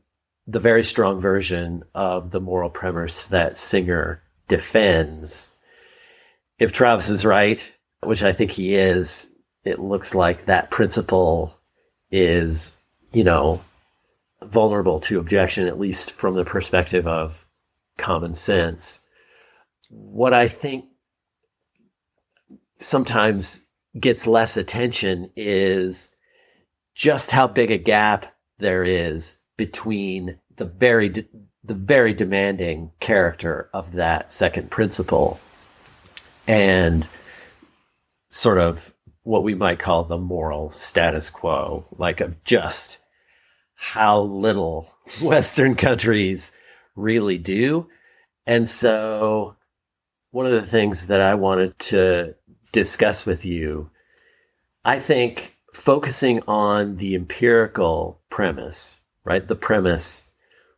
the 0.48 0.60
very 0.60 0.84
strong 0.84 1.22
version 1.22 1.84
of 1.94 2.32
the 2.32 2.40
moral 2.40 2.70
premise 2.70 3.26
that 3.26 3.58
Singer 3.58 4.22
defends. 4.48 5.56
If 6.58 6.72
Travis 6.72 7.10
is 7.10 7.26
right, 7.26 7.72
which 8.02 8.24
I 8.24 8.32
think 8.32 8.52
he 8.52 8.76
is, 8.76 9.28
it 9.66 9.80
looks 9.80 10.16
like 10.16 10.46
that 10.46 10.70
principle 10.70 11.60
is, 12.12 12.82
you 13.12 13.24
know, 13.24 13.62
vulnerable 14.44 15.00
to 15.00 15.20
objection, 15.20 15.68
at 15.68 15.80
least 15.80 16.12
from 16.12 16.36
the 16.36 16.46
perspective 16.46 17.08
of 17.08 17.46
common 17.98 18.36
sense. 18.36 19.08
What 19.90 20.34
I 20.34 20.48
think 20.48 20.86
sometimes 22.78 23.66
gets 24.00 24.28
less 24.28 24.56
attention 24.56 25.32
is 25.36 26.16
just 26.94 27.32
how 27.32 27.48
big 27.48 27.72
a 27.72 27.78
gap 27.78 28.34
there 28.60 28.84
is 28.84 29.40
between 29.58 30.38
the 30.58 30.66
very 30.66 31.10
de- 31.10 31.28
the 31.64 31.74
very 31.74 32.14
demanding 32.14 32.92
character 33.00 33.70
of 33.74 33.94
that 33.94 34.32
second 34.32 34.70
principle 34.70 35.40
and 36.48 37.08
sort 38.30 38.60
of 38.60 38.94
what 39.26 39.44
we 39.44 39.56
might 39.56 39.80
call 39.80 40.04
the 40.04 40.20
moral 40.20 40.70
status 40.70 41.32
quo, 41.32 41.84
like 41.98 42.22
of 42.22 42.42
just 42.46 43.00
how 43.74 44.22
little 44.22 44.92
Western 45.22 45.76
countries 45.76 46.52
really 46.96 47.40
do. 47.40 47.88
And 48.46 48.70
so, 48.70 49.56
one 50.30 50.46
of 50.46 50.54
the 50.54 50.68
things 50.68 51.08
that 51.08 51.22
I 51.22 51.34
wanted 51.34 51.78
to 51.80 52.36
discuss 52.72 53.26
with 53.26 53.46
you, 53.46 53.90
I 54.86 55.00
think 55.00 55.58
focusing 55.74 56.42
on 56.48 56.98
the 56.98 57.16
empirical 57.16 58.22
premise, 58.30 59.02
right? 59.24 59.46
The 59.48 59.56
premise 59.56 60.32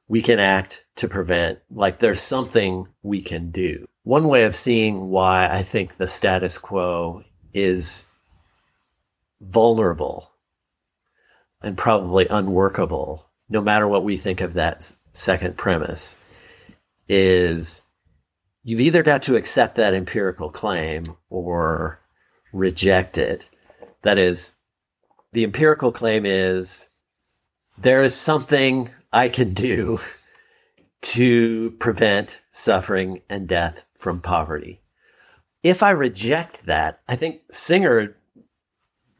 we 0.08 0.22
can 0.22 0.40
act 0.40 0.86
to 0.96 1.10
prevent, 1.10 1.60
like 1.70 2.00
there's 2.00 2.22
something 2.22 2.88
we 3.04 3.22
can 3.22 3.52
do. 3.52 3.88
One 4.04 4.30
way 4.30 4.46
of 4.46 4.56
seeing 4.56 5.10
why 5.10 5.50
I 5.50 5.64
think 5.64 5.98
the 5.98 6.08
status 6.08 6.58
quo 6.58 7.26
is 7.54 8.10
vulnerable 9.42 10.32
and 11.62 11.78
probably 11.78 12.28
unworkable, 12.28 13.30
no 13.50 13.62
matter 13.62 13.88
what 13.88 14.04
we 14.04 14.18
think 14.18 14.42
of 14.42 14.54
that 14.54 14.84
second 15.14 15.58
premise, 15.58 16.24
is 17.08 17.88
you've 18.64 18.82
either 18.82 19.04
got 19.04 19.24
to 19.24 19.36
accept 19.36 19.76
that 19.76 19.94
empirical 19.94 20.50
claim 20.50 21.16
or 21.30 22.00
reject 22.54 23.18
it. 23.18 23.48
That 24.04 24.18
is, 24.18 24.58
the 25.32 25.44
empirical 25.44 25.92
claim 25.92 26.26
is 26.26 26.90
there 27.78 28.04
is 28.04 28.16
something 28.16 28.90
I 29.14 29.30
can 29.30 29.54
do 29.54 30.00
to 31.02 31.72
prevent 31.80 32.42
suffering 32.52 33.22
and 33.30 33.48
death 33.48 33.84
from 33.98 34.20
poverty. 34.20 34.82
If 35.64 35.82
I 35.82 35.92
reject 35.92 36.66
that, 36.66 37.02
I 37.08 37.16
think 37.16 37.42
Singer 37.52 38.17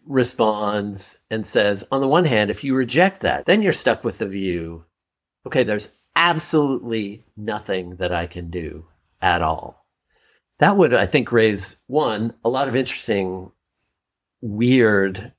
responds 0.08 1.24
and 1.30 1.46
says, 1.46 1.84
on 1.92 2.02
the 2.02 2.08
one 2.08 2.26
hand, 2.26 2.50
if 2.50 2.64
you 2.64 2.76
reject 2.76 3.22
that, 3.22 3.46
then 3.46 3.62
you're 3.62 3.74
stuck 3.74 4.04
with 4.04 4.18
the 4.18 4.28
view, 4.28 4.86
okay, 5.46 5.64
there's 5.64 6.00
absolutely 6.16 7.24
nothing 7.36 7.98
that 7.98 8.12
I 8.12 8.28
can 8.28 8.50
do 8.50 8.86
at 9.22 9.42
all. 9.42 9.86
That 10.60 10.78
would, 10.78 10.94
I 10.94 11.06
think, 11.06 11.32
raise 11.32 11.84
one, 11.88 12.34
a 12.44 12.50
lot 12.50 12.68
of 12.68 12.76
interesting, 12.76 13.52
weird 14.42 15.34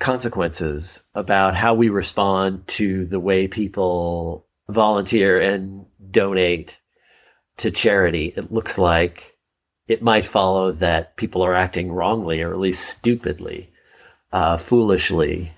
consequences 0.00 1.08
about 1.14 1.54
how 1.54 1.74
we 1.74 1.88
respond 1.88 2.66
to 2.66 3.06
the 3.06 3.20
way 3.20 3.46
people 3.46 4.46
volunteer 4.68 5.40
and 5.40 5.86
donate 6.10 6.80
to 7.58 7.70
charity. 7.70 8.32
It 8.36 8.52
looks 8.52 8.78
like 8.78 9.36
it 9.86 10.02
might 10.02 10.24
follow 10.24 10.72
that 10.72 11.16
people 11.16 11.42
are 11.42 11.54
acting 11.54 11.92
wrongly 11.92 12.40
or 12.40 12.52
at 12.52 12.58
least 12.58 12.88
stupidly 12.88 13.70
uh, 14.34 14.56
foolishly. 14.56 15.52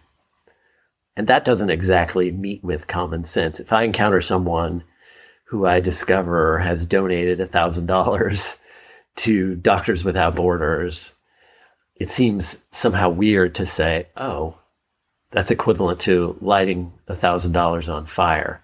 And 1.17 1.27
that 1.29 1.47
doesn't 1.47 1.71
exactly 1.71 2.31
meet 2.31 2.63
with 2.63 2.87
common 2.87 3.25
sense. 3.25 3.59
If 3.59 3.73
I 3.73 3.85
encounter 3.85 4.21
someone 4.21 4.85
who 5.47 5.67
I 5.67 5.81
discover 5.81 6.59
has 6.59 6.85
donated 6.85 7.39
$1,000 7.39 8.59
to 9.17 9.55
Doctors 9.55 10.05
Without 10.05 10.35
Borders, 10.35 11.15
it 11.95 12.11
seems 12.11 12.69
somehow 12.71 13.09
weird 13.09 13.55
to 13.55 13.65
say, 13.65 14.09
oh, 14.15 14.59
that's 15.33 15.51
equivalent 15.51 15.99
to 16.01 16.37
lighting 16.43 16.93
$1,000 17.09 17.89
on 17.89 18.05
fire. 18.05 18.63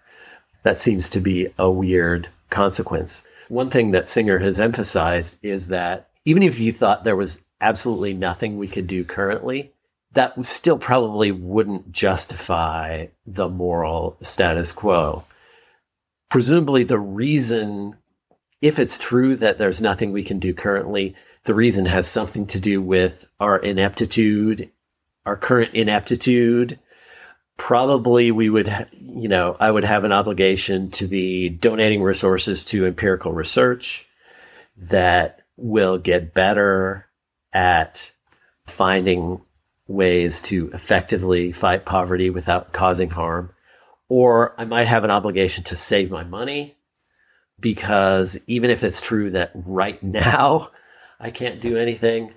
That 0.62 0.76
seems 0.76 1.08
to 1.10 1.20
be 1.20 1.48
a 1.58 1.70
weird 1.70 2.28
consequence. 2.50 3.26
One 3.48 3.70
thing 3.70 3.92
that 3.92 4.10
Singer 4.10 4.40
has 4.40 4.60
emphasized 4.60 5.42
is 5.42 5.68
that 5.68 6.10
even 6.26 6.42
if 6.42 6.60
you 6.60 6.70
thought 6.70 7.04
there 7.04 7.16
was 7.16 7.46
absolutely 7.62 8.12
nothing 8.12 8.58
we 8.58 8.68
could 8.68 8.86
do 8.86 9.04
currently, 9.04 9.72
that 10.14 10.44
still 10.44 10.78
probably 10.78 11.30
wouldn't 11.30 11.92
justify 11.92 13.06
the 13.26 13.48
moral 13.48 14.16
status 14.20 14.72
quo. 14.72 15.24
Presumably, 16.30 16.84
the 16.84 16.98
reason, 16.98 17.96
if 18.60 18.78
it's 18.78 18.98
true 18.98 19.36
that 19.36 19.58
there's 19.58 19.80
nothing 19.80 20.12
we 20.12 20.22
can 20.22 20.38
do 20.38 20.54
currently, 20.54 21.14
the 21.44 21.54
reason 21.54 21.86
has 21.86 22.06
something 22.06 22.46
to 22.46 22.60
do 22.60 22.80
with 22.80 23.26
our 23.40 23.58
ineptitude, 23.58 24.70
our 25.26 25.36
current 25.36 25.74
ineptitude. 25.74 26.78
Probably 27.56 28.30
we 28.30 28.48
would, 28.48 28.88
you 28.92 29.28
know, 29.28 29.56
I 29.60 29.70
would 29.70 29.84
have 29.84 30.04
an 30.04 30.12
obligation 30.12 30.90
to 30.92 31.06
be 31.06 31.48
donating 31.48 32.02
resources 32.02 32.64
to 32.66 32.86
empirical 32.86 33.32
research 33.32 34.06
that 34.76 35.42
will 35.56 35.98
get 35.98 36.34
better 36.34 37.06
at 37.52 38.12
finding 38.66 39.40
ways 39.86 40.40
to 40.42 40.70
effectively 40.72 41.52
fight 41.52 41.84
poverty 41.84 42.30
without 42.30 42.72
causing 42.72 43.10
harm. 43.10 43.50
Or 44.08 44.54
I 44.58 44.64
might 44.64 44.88
have 44.88 45.04
an 45.04 45.10
obligation 45.10 45.64
to 45.64 45.76
save 45.76 46.10
my 46.10 46.24
money 46.24 46.76
because 47.58 48.42
even 48.46 48.70
if 48.70 48.84
it's 48.84 49.00
true 49.00 49.30
that 49.30 49.52
right 49.54 50.02
now 50.02 50.70
I 51.18 51.30
can't 51.30 51.60
do 51.60 51.78
anything, 51.78 52.34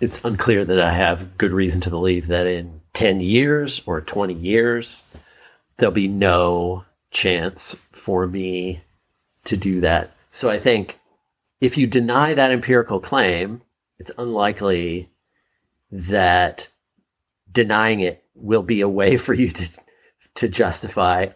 it's 0.00 0.24
unclear 0.24 0.64
that 0.64 0.80
I 0.80 0.92
have 0.92 1.38
good 1.38 1.52
reason 1.52 1.80
to 1.82 1.90
believe 1.90 2.26
that 2.28 2.46
in 2.46 2.80
10 2.94 3.20
years 3.20 3.82
or 3.86 4.00
20 4.00 4.34
years, 4.34 5.02
there'll 5.76 5.94
be 5.94 6.08
no 6.08 6.84
chance 7.10 7.74
for 7.92 8.26
me 8.26 8.82
to 9.44 9.56
do 9.56 9.80
that. 9.80 10.12
So 10.30 10.50
I 10.50 10.58
think 10.58 10.98
if 11.60 11.78
you 11.78 11.86
deny 11.86 12.34
that 12.34 12.52
empirical 12.52 13.00
claim, 13.00 13.62
it's 13.98 14.12
unlikely 14.18 15.10
that 15.90 16.68
denying 17.50 18.00
it 18.00 18.24
will 18.34 18.62
be 18.62 18.80
a 18.80 18.88
way 18.88 19.16
for 19.18 19.34
you 19.34 19.50
to, 19.50 19.80
to 20.34 20.48
justify 20.48 21.28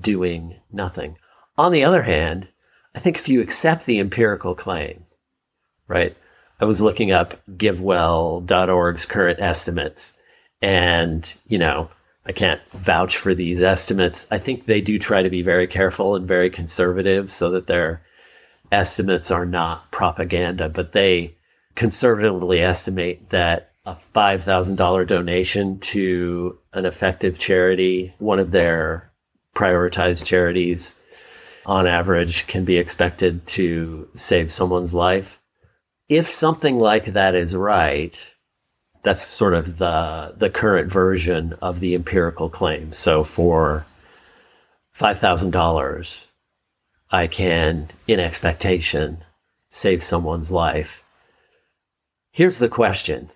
doing 0.00 0.56
nothing. 0.72 1.16
On 1.58 1.72
the 1.72 1.84
other 1.84 2.02
hand, 2.02 2.48
I 2.94 2.98
think 2.98 3.16
if 3.16 3.28
you 3.28 3.40
accept 3.40 3.86
the 3.86 3.98
empirical 3.98 4.54
claim, 4.54 5.04
right? 5.88 6.16
I 6.58 6.64
was 6.64 6.80
looking 6.80 7.12
up 7.12 7.40
givewell.org's 7.56 9.06
current 9.06 9.40
estimates 9.40 10.20
and, 10.62 11.30
you 11.46 11.58
know, 11.58 11.90
I 12.24 12.32
can't 12.32 12.60
vouch 12.70 13.16
for 13.16 13.34
these 13.34 13.62
estimates. 13.62 14.26
I 14.32 14.38
think 14.38 14.64
they 14.64 14.80
do 14.80 14.98
try 14.98 15.22
to 15.22 15.30
be 15.30 15.42
very 15.42 15.66
careful 15.66 16.16
and 16.16 16.26
very 16.26 16.50
conservative 16.50 17.30
so 17.30 17.50
that 17.50 17.66
their 17.66 18.02
estimates 18.72 19.30
are 19.30 19.46
not 19.46 19.92
propaganda, 19.92 20.68
but 20.68 20.92
they 20.92 21.36
conservatively 21.76 22.60
estimate 22.60 23.30
that 23.30 23.72
a 23.86 23.96
$5,000 24.14 25.06
donation 25.06 25.78
to 25.78 26.58
an 26.72 26.84
effective 26.84 27.38
charity, 27.38 28.14
one 28.18 28.40
of 28.40 28.50
their 28.50 29.12
prioritized 29.54 30.24
charities, 30.26 31.02
on 31.64 31.86
average, 31.86 32.48
can 32.48 32.64
be 32.64 32.78
expected 32.78 33.46
to 33.46 34.08
save 34.14 34.50
someone's 34.50 34.92
life. 34.92 35.40
If 36.08 36.28
something 36.28 36.78
like 36.78 37.06
that 37.06 37.36
is 37.36 37.54
right, 37.54 38.34
that's 39.02 39.22
sort 39.22 39.54
of 39.54 39.78
the 39.78 40.34
the 40.36 40.50
current 40.50 40.90
version 40.90 41.54
of 41.62 41.78
the 41.78 41.94
empirical 41.94 42.48
claim. 42.50 42.92
So 42.92 43.22
for 43.22 43.86
five 44.92 45.18
thousand 45.18 45.52
dollars, 45.52 46.26
I 47.10 47.26
can, 47.28 47.88
in 48.08 48.18
expectation, 48.18 49.24
save 49.70 50.02
someone's 50.02 50.50
life. 50.50 51.04
Here's 52.32 52.58
the 52.58 52.68
question. 52.68 53.30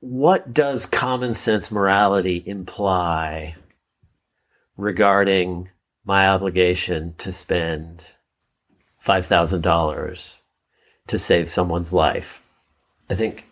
What 0.00 0.54
does 0.54 0.86
common 0.86 1.34
sense 1.34 1.70
morality 1.70 2.42
imply 2.46 3.56
regarding 4.78 5.68
my 6.06 6.26
obligation 6.26 7.14
to 7.18 7.34
spend 7.34 8.06
$5,000 9.06 10.38
to 11.06 11.18
save 11.18 11.50
someone's 11.50 11.92
life? 11.92 12.42
I 13.10 13.14
think 13.14 13.44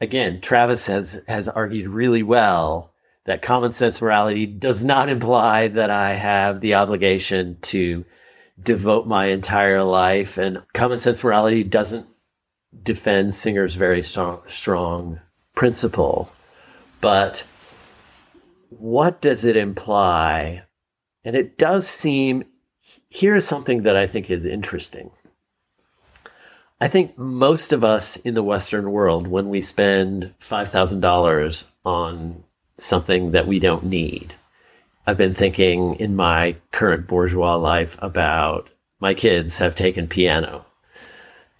again, 0.00 0.40
Travis 0.40 0.86
has 0.86 1.22
has 1.28 1.48
argued 1.48 1.88
really 1.88 2.22
well 2.22 2.94
that 3.26 3.42
common 3.42 3.74
sense 3.74 4.00
morality 4.00 4.46
does 4.46 4.82
not 4.82 5.10
imply 5.10 5.68
that 5.68 5.90
I 5.90 6.14
have 6.14 6.62
the 6.62 6.74
obligation 6.74 7.58
to 7.62 8.06
devote 8.62 9.06
my 9.06 9.26
entire 9.26 9.82
life, 9.82 10.38
and 10.38 10.62
common 10.72 10.98
sense 10.98 11.22
morality 11.22 11.62
doesn't 11.62 12.06
defend 12.82 13.34
Singer's 13.34 13.74
very 13.74 14.02
strong 14.02 14.40
strong 14.46 15.20
principle, 15.60 16.32
but 17.02 17.44
what 18.70 19.20
does 19.20 19.44
it 19.44 19.58
imply? 19.58 20.62
And 21.22 21.36
it 21.36 21.58
does 21.58 21.86
seem 21.86 22.44
here 23.10 23.36
is 23.36 23.46
something 23.46 23.82
that 23.82 23.94
I 23.94 24.06
think 24.06 24.30
is 24.30 24.46
interesting. 24.46 25.10
I 26.80 26.88
think 26.88 27.18
most 27.18 27.74
of 27.74 27.84
us 27.84 28.16
in 28.16 28.32
the 28.32 28.42
Western 28.42 28.90
world, 28.90 29.28
when 29.28 29.50
we 29.50 29.60
spend 29.60 30.32
$5,000 30.40 31.66
on 31.84 32.42
something 32.78 33.32
that 33.32 33.46
we 33.46 33.58
don't 33.58 33.84
need, 33.84 34.32
I've 35.06 35.18
been 35.18 35.34
thinking 35.34 35.96
in 35.96 36.16
my 36.16 36.56
current 36.72 37.06
bourgeois 37.06 37.56
life 37.56 37.98
about 38.00 38.70
my 38.98 39.12
kids 39.12 39.58
have 39.58 39.74
taken 39.74 40.08
piano. 40.08 40.64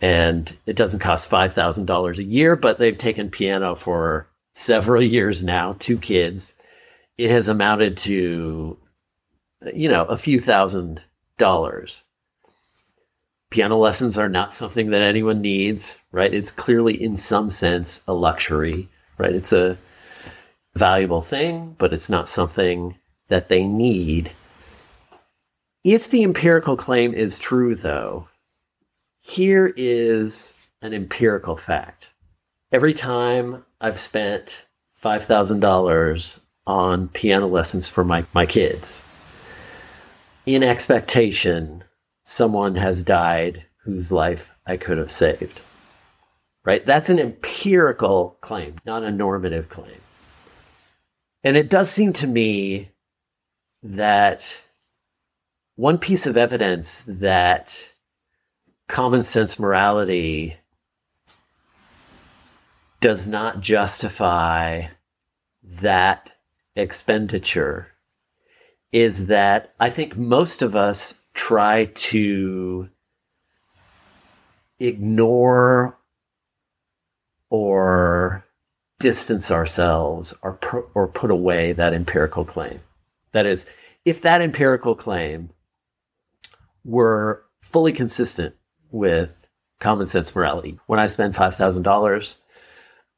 And 0.00 0.56
it 0.66 0.76
doesn't 0.76 1.00
cost 1.00 1.30
$5,000 1.30 2.18
a 2.18 2.22
year, 2.22 2.56
but 2.56 2.78
they've 2.78 2.96
taken 2.96 3.30
piano 3.30 3.74
for 3.74 4.28
several 4.54 5.02
years 5.16 5.42
now, 5.42 5.76
two 5.78 5.98
kids. 5.98 6.54
It 7.18 7.30
has 7.30 7.48
amounted 7.48 7.96
to, 7.98 8.78
you 9.74 9.88
know, 9.88 10.04
a 10.04 10.16
few 10.16 10.40
thousand 10.40 11.04
dollars 11.36 12.02
piano 13.50 13.76
lessons 13.76 14.16
are 14.16 14.28
not 14.28 14.54
something 14.54 14.90
that 14.90 15.02
anyone 15.02 15.40
needs, 15.40 16.04
right? 16.12 16.32
It's 16.32 16.52
clearly, 16.52 17.00
in 17.00 17.16
some 17.16 17.50
sense, 17.50 18.04
a 18.06 18.14
luxury, 18.14 18.88
right? 19.18 19.34
It's 19.34 19.52
a 19.52 19.76
valuable 20.74 21.20
thing, 21.20 21.74
but 21.78 21.92
it's 21.92 22.08
not 22.08 22.28
something 22.28 22.96
that 23.28 23.48
they 23.48 23.64
need. 23.64 24.30
If 25.82 26.10
the 26.10 26.22
empirical 26.22 26.76
claim 26.76 27.12
is 27.12 27.38
true, 27.38 27.74
though, 27.74 28.28
here 29.30 29.72
is 29.76 30.54
an 30.82 30.92
empirical 30.92 31.56
fact. 31.56 32.10
Every 32.72 32.92
time 32.92 33.64
I've 33.80 33.98
spent 33.98 34.66
$5,000 35.02 36.40
on 36.66 37.08
piano 37.08 37.46
lessons 37.46 37.88
for 37.88 38.04
my, 38.04 38.24
my 38.34 38.44
kids, 38.46 39.10
in 40.46 40.62
expectation 40.62 41.84
someone 42.24 42.76
has 42.76 43.02
died 43.02 43.64
whose 43.84 44.12
life 44.12 44.52
I 44.66 44.76
could 44.76 44.98
have 44.98 45.10
saved. 45.10 45.60
Right? 46.64 46.84
That's 46.84 47.08
an 47.08 47.18
empirical 47.18 48.36
claim, 48.40 48.76
not 48.84 49.02
a 49.02 49.10
normative 49.10 49.68
claim. 49.68 50.00
And 51.42 51.56
it 51.56 51.70
does 51.70 51.90
seem 51.90 52.12
to 52.14 52.26
me 52.26 52.90
that 53.82 54.60
one 55.76 55.98
piece 55.98 56.26
of 56.26 56.36
evidence 56.36 57.04
that 57.06 57.89
common 58.90 59.22
sense 59.22 59.58
morality 59.58 60.56
does 63.00 63.28
not 63.28 63.60
justify 63.60 64.88
that 65.62 66.32
expenditure 66.74 67.92
is 68.92 69.28
that 69.28 69.72
I 69.78 69.90
think 69.90 70.16
most 70.16 70.60
of 70.60 70.74
us 70.74 71.22
try 71.34 71.84
to 71.84 72.88
ignore 74.80 75.96
or 77.48 78.44
distance 78.98 79.52
ourselves 79.52 80.36
or, 80.42 80.58
or 80.94 81.06
put 81.06 81.30
away 81.30 81.72
that 81.72 81.94
empirical 81.94 82.44
claim. 82.44 82.80
That 83.30 83.46
is, 83.46 83.70
if 84.04 84.20
that 84.22 84.42
empirical 84.42 84.96
claim 84.96 85.50
were 86.84 87.44
fully 87.60 87.92
consistent 87.92 88.56
with 88.90 89.46
common 89.78 90.06
sense 90.06 90.34
morality, 90.34 90.78
when 90.86 90.98
I 90.98 91.06
spend 91.06 91.34
$5,000, 91.34 92.38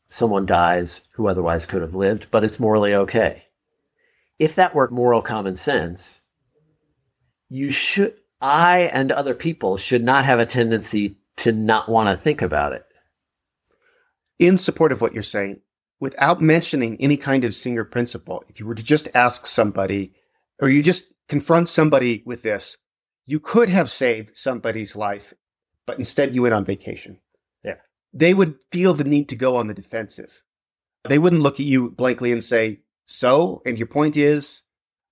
someone 0.09 0.47
dies 0.47 1.09
who 1.15 1.27
otherwise 1.27 1.67
could 1.67 1.83
have 1.83 1.95
lived, 1.95 2.27
but 2.31 2.45
it's 2.45 2.61
morally 2.61 2.95
okay. 2.95 3.45
If 4.39 4.55
that 4.55 4.75
were 4.75 4.89
moral 4.91 5.23
common 5.23 5.57
sense, 5.57 6.23
you 7.49 7.71
should, 7.71 8.15
I 8.41 8.81
and 8.81 9.13
other 9.13 9.35
people 9.35 9.77
should 9.77 10.03
not 10.03 10.25
have 10.25 10.39
a 10.39 10.47
tendency 10.47 11.17
to 11.37 11.53
not 11.53 11.89
want 11.89 12.09
to 12.09 12.23
think 12.23 12.43
about 12.43 12.73
it. 12.73 12.85
In 14.39 14.59
support 14.59 14.93
of 14.93 15.01
what 15.01 15.15
you're 15.15 15.23
saying, 15.23 15.61
without 16.01 16.41
mentioning 16.41 16.97
any 16.99 17.17
kind 17.17 17.45
of 17.45 17.55
Singer 17.55 17.85
principle, 17.85 18.43
if 18.49 18.59
you 18.59 18.67
were 18.67 18.75
to 18.75 18.83
just 18.83 19.09
ask 19.15 19.47
somebody, 19.47 20.13
or 20.61 20.69
you 20.69 20.83
just 20.83 21.05
confront 21.29 21.69
somebody 21.69 22.23
with 22.27 22.43
this, 22.43 22.77
you 23.25 23.39
could 23.39 23.69
have 23.69 23.91
saved 23.91 24.33
somebody's 24.35 24.97
life, 24.97 25.33
but 25.93 25.99
instead 25.99 26.35
you 26.35 26.43
went 26.43 26.55
on 26.55 26.65
vacation. 26.65 27.19
Yeah. 27.65 27.77
They 28.13 28.35
would 28.35 28.57
feel 28.71 28.95
the 28.95 29.05
need 29.05 29.29
to 29.29 29.37
go 29.37 29.57
on 29.57 29.69
the 29.69 29.75
defensive. 29.75 30.43
They 31.09 31.19
wouldn't 31.19 31.43
look 31.43 31.55
at 31.55 31.67
you 31.67 31.91
blankly 31.91 32.33
and 32.33 32.43
say, 32.43 32.81
so, 33.07 33.63
and 33.67 33.77
your 33.79 33.87
point 33.87 34.17
is, 34.17 34.63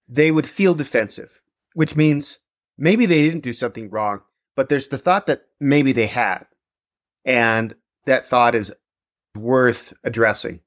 they 0.09 0.31
would 0.31 0.49
feel 0.49 0.75
defensive 0.75 1.40
which 1.75 1.97
means 1.97 2.38
maybe 2.79 3.07
they 3.07 3.23
didn't 3.23 3.45
do 3.45 3.53
something 3.53 3.90
wrong, 3.90 4.21
but 4.57 4.69
there's 4.69 4.88
the 4.88 4.99
thought 4.99 5.27
that 5.27 5.47
maybe 5.59 5.93
they 5.93 6.07
had. 6.07 6.47
And 7.25 7.75
that 8.07 8.29
thought 8.29 8.55
is 8.55 8.73
worth 9.37 9.93
addressing. 10.05 10.61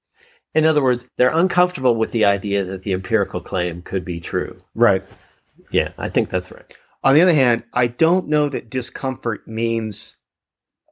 In 0.54 0.66
other 0.66 0.84
words, 0.84 1.10
they're 1.18 1.36
uncomfortable 1.36 1.96
with 1.96 2.12
the 2.12 2.26
idea 2.26 2.64
that 2.64 2.84
the 2.84 2.94
empirical 2.94 3.42
claim 3.42 3.82
could 3.82 4.06
be 4.06 4.20
true. 4.20 4.58
Right. 4.76 5.04
Yeah, 5.72 5.90
I 5.98 6.10
think 6.10 6.30
that's 6.30 6.52
right. 6.52 6.72
On 7.04 7.14
the 7.14 7.22
other 7.22 7.34
hand, 7.34 7.64
I 7.74 7.88
don't 7.88 8.28
know 8.28 8.48
that 8.50 8.70
discomfort 8.70 9.48
means 9.48 10.18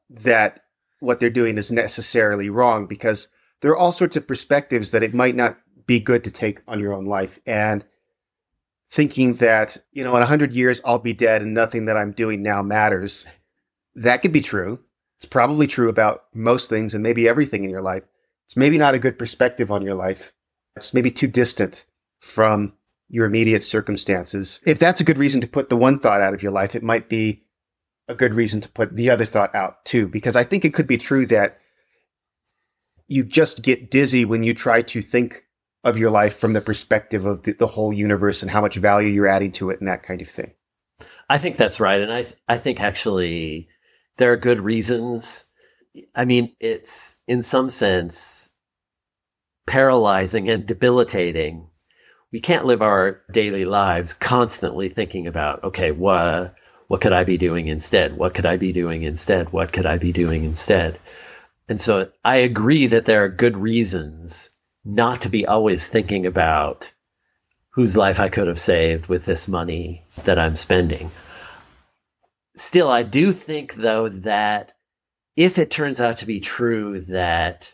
that 0.09 0.65
what 0.99 1.19
they're 1.19 1.29
doing 1.29 1.57
is 1.57 1.71
necessarily 1.71 2.49
wrong 2.49 2.85
because 2.85 3.29
there 3.61 3.71
are 3.71 3.77
all 3.77 3.91
sorts 3.91 4.17
of 4.17 4.27
perspectives 4.27 4.91
that 4.91 5.03
it 5.03 5.13
might 5.13 5.35
not 5.35 5.57
be 5.87 5.99
good 5.99 6.23
to 6.25 6.31
take 6.31 6.61
on 6.67 6.79
your 6.79 6.93
own 6.93 7.05
life. 7.05 7.39
And 7.45 7.85
thinking 8.89 9.35
that, 9.35 9.77
you 9.93 10.03
know, 10.03 10.11
in 10.11 10.19
100 10.19 10.53
years, 10.53 10.81
I'll 10.83 10.99
be 10.99 11.13
dead 11.13 11.41
and 11.41 11.53
nothing 11.53 11.85
that 11.85 11.95
I'm 11.95 12.11
doing 12.11 12.43
now 12.43 12.61
matters. 12.61 13.25
That 13.95 14.21
could 14.21 14.33
be 14.33 14.41
true. 14.41 14.79
It's 15.17 15.25
probably 15.25 15.67
true 15.67 15.87
about 15.87 16.23
most 16.33 16.69
things 16.69 16.93
and 16.93 17.01
maybe 17.01 17.27
everything 17.27 17.63
in 17.63 17.69
your 17.69 17.81
life. 17.81 18.03
It's 18.47 18.57
maybe 18.57 18.77
not 18.77 18.95
a 18.95 18.99
good 18.99 19.17
perspective 19.17 19.71
on 19.71 19.81
your 19.81 19.95
life. 19.95 20.33
It's 20.75 20.93
maybe 20.93 21.11
too 21.11 21.27
distant 21.27 21.85
from 22.19 22.73
your 23.11 23.25
immediate 23.25 23.61
circumstances. 23.61 24.61
If 24.65 24.79
that's 24.79 25.01
a 25.01 25.03
good 25.03 25.17
reason 25.17 25.41
to 25.41 25.47
put 25.47 25.67
the 25.69 25.75
one 25.75 25.99
thought 25.99 26.21
out 26.21 26.33
of 26.33 26.41
your 26.41 26.53
life, 26.53 26.75
it 26.75 26.81
might 26.81 27.09
be 27.09 27.43
a 28.07 28.15
good 28.15 28.33
reason 28.33 28.61
to 28.61 28.69
put 28.69 28.95
the 28.95 29.09
other 29.09 29.25
thought 29.25 29.53
out 29.53 29.83
too, 29.83 30.07
because 30.07 30.37
I 30.37 30.45
think 30.45 30.63
it 30.63 30.73
could 30.73 30.87
be 30.87 30.97
true 30.97 31.25
that 31.27 31.57
you 33.07 33.25
just 33.25 33.63
get 33.63 33.91
dizzy 33.91 34.23
when 34.23 34.43
you 34.43 34.53
try 34.53 34.81
to 34.83 35.01
think 35.01 35.43
of 35.83 35.97
your 35.97 36.09
life 36.09 36.37
from 36.37 36.53
the 36.53 36.61
perspective 36.61 37.25
of 37.25 37.43
the, 37.43 37.51
the 37.51 37.67
whole 37.67 37.91
universe 37.91 38.41
and 38.41 38.49
how 38.51 38.61
much 38.61 38.75
value 38.75 39.09
you're 39.09 39.27
adding 39.27 39.51
to 39.51 39.69
it 39.71 39.81
and 39.81 39.89
that 39.89 40.03
kind 40.03 40.21
of 40.21 40.29
thing. 40.29 40.53
I 41.29 41.37
think 41.37 41.57
that's 41.57 41.79
right, 41.79 41.99
and 41.99 42.13
I 42.13 42.27
I 42.47 42.57
think 42.57 42.79
actually 42.79 43.67
there 44.17 44.31
are 44.31 44.37
good 44.37 44.61
reasons. 44.61 45.51
I 46.15 46.23
mean, 46.23 46.55
it's 46.61 47.21
in 47.27 47.41
some 47.41 47.69
sense 47.69 48.55
paralyzing 49.67 50.49
and 50.49 50.65
debilitating. 50.65 51.67
We 52.31 52.39
can't 52.39 52.65
live 52.65 52.81
our 52.81 53.21
daily 53.31 53.65
lives 53.65 54.13
constantly 54.13 54.89
thinking 54.89 55.27
about, 55.27 55.63
okay, 55.63 55.91
what 55.91 56.55
what 56.87 56.99
could 56.99 57.13
I 57.13 57.23
be 57.23 57.37
doing 57.37 57.67
instead? 57.67 58.17
What 58.17 58.33
could 58.33 58.45
I 58.45 58.57
be 58.57 58.73
doing 58.73 59.03
instead? 59.03 59.53
What 59.53 59.71
could 59.71 59.85
I 59.85 59.97
be 59.97 60.11
doing 60.11 60.43
instead? 60.43 60.99
And 61.69 61.79
so 61.79 62.09
I 62.25 62.35
agree 62.35 62.85
that 62.87 63.05
there 63.05 63.23
are 63.23 63.29
good 63.29 63.55
reasons 63.55 64.57
not 64.83 65.21
to 65.21 65.29
be 65.29 65.45
always 65.45 65.87
thinking 65.87 66.25
about 66.25 66.91
whose 67.71 67.95
life 67.95 68.19
I 68.19 68.27
could 68.27 68.47
have 68.47 68.59
saved 68.59 69.07
with 69.07 69.25
this 69.25 69.47
money 69.47 70.03
that 70.23 70.37
I'm 70.37 70.57
spending. 70.57 71.11
Still, 72.57 72.89
I 72.89 73.03
do 73.03 73.31
think, 73.31 73.75
though, 73.75 74.09
that 74.09 74.73
if 75.37 75.57
it 75.57 75.71
turns 75.71 76.01
out 76.01 76.17
to 76.17 76.25
be 76.25 76.41
true 76.41 76.99
that 77.01 77.73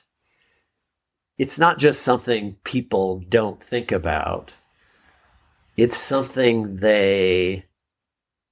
it's 1.38 1.60
not 1.60 1.78
just 1.78 2.02
something 2.02 2.58
people 2.64 3.24
don't 3.30 3.64
think 3.64 3.92
about, 3.92 4.54
it's 5.76 5.98
something 5.98 6.78
they 6.78 7.66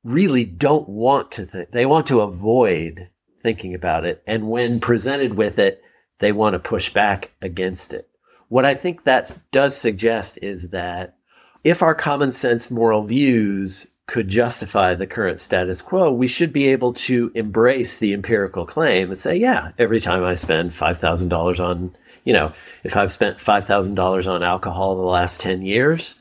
really 0.03 0.45
don't 0.45 0.87
want 0.87 1.31
to 1.31 1.45
think. 1.45 1.71
They 1.71 1.85
want 1.85 2.05
to 2.07 2.21
avoid 2.21 3.09
thinking 3.41 3.73
about 3.73 4.05
it. 4.05 4.23
And 4.27 4.49
when 4.49 4.79
presented 4.79 5.33
with 5.33 5.57
it, 5.57 5.81
they 6.19 6.31
want 6.31 6.53
to 6.53 6.59
push 6.59 6.93
back 6.93 7.31
against 7.41 7.93
it. 7.93 8.07
What 8.47 8.65
I 8.65 8.75
think 8.75 9.03
that 9.03 9.37
does 9.51 9.75
suggest 9.75 10.37
is 10.41 10.69
that 10.69 11.17
if 11.63 11.81
our 11.81 11.95
common 11.95 12.31
sense 12.31 12.69
moral 12.69 13.03
views 13.03 13.95
could 14.07 14.27
justify 14.27 14.93
the 14.93 15.07
current 15.07 15.39
status 15.39 15.81
quo, 15.81 16.11
we 16.11 16.27
should 16.27 16.53
be 16.53 16.67
able 16.67 16.93
to 16.93 17.31
embrace 17.33 17.97
the 17.97 18.13
empirical 18.13 18.65
claim 18.65 19.09
and 19.09 19.17
say, 19.17 19.35
yeah, 19.35 19.71
every 19.79 19.99
time 19.99 20.23
I 20.23 20.35
spend 20.35 20.71
$5,000 20.71 21.59
on, 21.59 21.95
you 22.25 22.33
know, 22.33 22.51
if 22.83 22.97
I've 22.97 23.11
spent 23.11 23.37
$5,000 23.37 24.27
on 24.27 24.43
alcohol 24.43 24.91
in 24.93 24.97
the 24.97 25.05
last 25.05 25.39
10 25.39 25.61
years, 25.61 26.19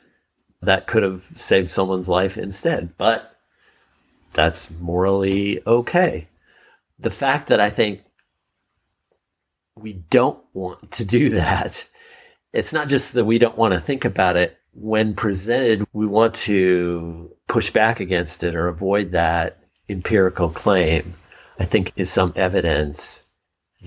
that 0.62 0.86
could 0.86 1.02
have 1.02 1.26
saved 1.32 1.68
someone's 1.68 2.08
life 2.08 2.38
instead. 2.38 2.96
But 2.96 3.36
that's 4.32 4.78
morally 4.78 5.60
okay. 5.66 6.28
The 7.00 7.10
fact 7.10 7.48
that 7.48 7.58
I 7.58 7.70
think 7.70 8.02
we 9.74 9.92
don't 9.92 10.38
want 10.52 10.92
to 10.92 11.04
do 11.04 11.30
that 11.40 11.88
it's 12.54 12.72
not 12.72 12.88
just 12.88 13.14
that 13.14 13.24
we 13.24 13.38
don't 13.38 13.58
want 13.58 13.74
to 13.74 13.80
think 13.80 14.04
about 14.04 14.36
it. 14.36 14.56
When 14.74 15.14
presented, 15.14 15.86
we 15.92 16.06
want 16.06 16.34
to 16.34 17.30
push 17.48 17.70
back 17.70 17.98
against 17.98 18.44
it 18.44 18.54
or 18.54 18.68
avoid 18.68 19.10
that 19.10 19.58
empirical 19.88 20.48
claim, 20.48 21.14
I 21.58 21.64
think 21.64 21.92
is 21.96 22.10
some 22.10 22.32
evidence 22.36 23.30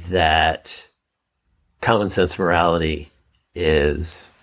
that 0.09 0.86
common 1.81 2.09
sense 2.09 2.37
morality 2.37 3.11
is 3.55 4.35